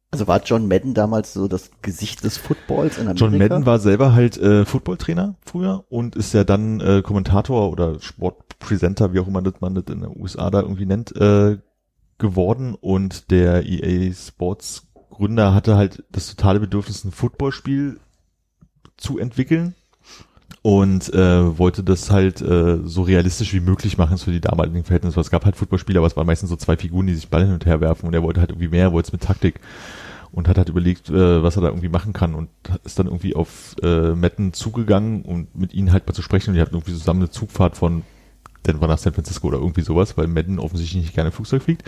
[0.09, 3.25] Also war John Madden damals so das Gesicht des Footballs in Amerika?
[3.25, 7.99] John Madden war selber halt äh, Footballtrainer früher und ist ja dann äh, Kommentator oder
[7.99, 11.57] Sportpresenter, wie auch immer das man das in den USA da irgendwie nennt, äh,
[12.17, 17.99] geworden und der EA Sports Gründer hatte halt das totale Bedürfnis, ein Footballspiel
[18.97, 19.75] zu entwickeln
[20.67, 25.17] und äh, wollte das halt äh, so realistisch wie möglich machen für die damaligen Verhältnisse.
[25.19, 27.53] Es gab halt Footballspiele, aber es waren meistens so zwei Figuren, die sich Ball hin
[27.53, 28.07] und her werfen.
[28.07, 29.61] Und er wollte halt irgendwie mehr, wollte es mit Taktik.
[30.33, 32.35] Und hat halt überlegt, äh, was er da irgendwie machen kann.
[32.35, 32.49] Und
[32.83, 36.49] ist dann irgendwie auf äh, Metten zugegangen und mit ihnen halt mal zu sprechen.
[36.49, 38.03] Und die hatten irgendwie zusammen eine Zugfahrt von
[38.65, 41.83] Denver nach San Francisco oder irgendwie sowas, weil Madden offensichtlich nicht gerne Flugzeug fliegt.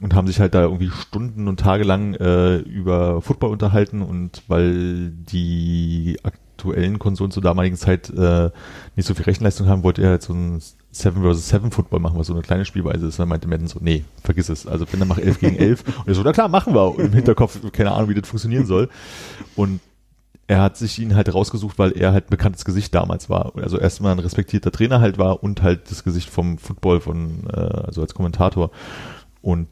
[0.00, 4.02] Und haben sich halt da irgendwie Stunden und Tage lang äh, über Football unterhalten.
[4.02, 6.16] Und weil die
[6.64, 8.50] aktuellen Konsolen zur damaligen Zeit äh,
[8.96, 11.48] nicht so viel Rechenleistung haben, wollte er halt so ein Seven vs.
[11.48, 13.18] Seven Football machen, was so eine kleine Spielweise ist.
[13.18, 14.66] Dann meinte Madden so, nee, vergiss es.
[14.66, 15.84] Also wenn, dann mach 11 gegen 11.
[15.98, 16.94] Und er so, na klar, machen wir.
[16.94, 18.88] Und im Hinterkopf, keine Ahnung, wie das funktionieren soll.
[19.56, 19.80] Und
[20.46, 23.52] er hat sich ihn halt rausgesucht, weil er halt ein bekanntes Gesicht damals war.
[23.56, 27.56] Also erstmal ein respektierter Trainer halt war und halt das Gesicht vom Football von, äh,
[27.56, 28.70] also als Kommentator.
[29.42, 29.68] Und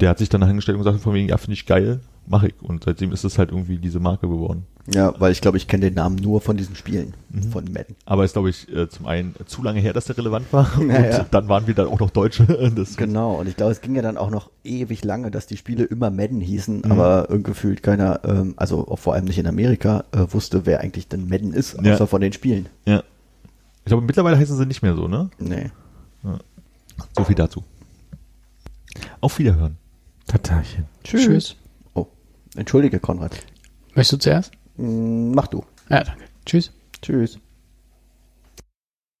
[0.00, 2.54] der hat sich dann hingestellt und gesagt, von wegen, ja, finde ich geil, mache ich.
[2.62, 4.66] Und seitdem ist es halt irgendwie diese Marke geworden.
[4.92, 7.52] Ja, weil ich glaube, ich kenne den Namen nur von diesen Spielen Mhm.
[7.52, 7.94] von Madden.
[8.04, 10.70] Aber ist, glaube ich, äh, zum einen zu lange her, dass der relevant war.
[10.78, 11.26] Und Ja, ja.
[11.30, 12.46] dann waren wir dann auch noch Deutsche.
[12.74, 15.56] Das, Genau, und ich glaube, es ging ja dann auch noch ewig lange, dass die
[15.56, 16.90] Spiele immer Madden hießen, Mhm.
[16.92, 20.80] aber äh, gefühlt keiner, ähm, also auch vor allem nicht in Amerika, äh, wusste, wer
[20.80, 22.06] eigentlich denn Madden ist, außer Ja.
[22.06, 22.66] von den Spielen.
[22.84, 23.04] Ja.
[23.84, 25.30] Ich glaube, mittlerweile heißen sie nicht mehr so, ne?
[25.38, 25.70] Nee.
[27.16, 27.62] So viel dazu.
[29.20, 29.76] Auf Wiederhören.
[30.26, 30.84] Tatarchen.
[31.04, 31.56] Tschüss.
[31.94, 32.06] Oh,
[32.56, 33.32] entschuldige, Konrad.
[33.94, 34.52] Möchtest du zuerst?
[34.82, 35.64] Mach du.
[35.88, 36.24] Ja, danke.
[36.44, 36.72] Tschüss.
[37.00, 37.38] Tschüss.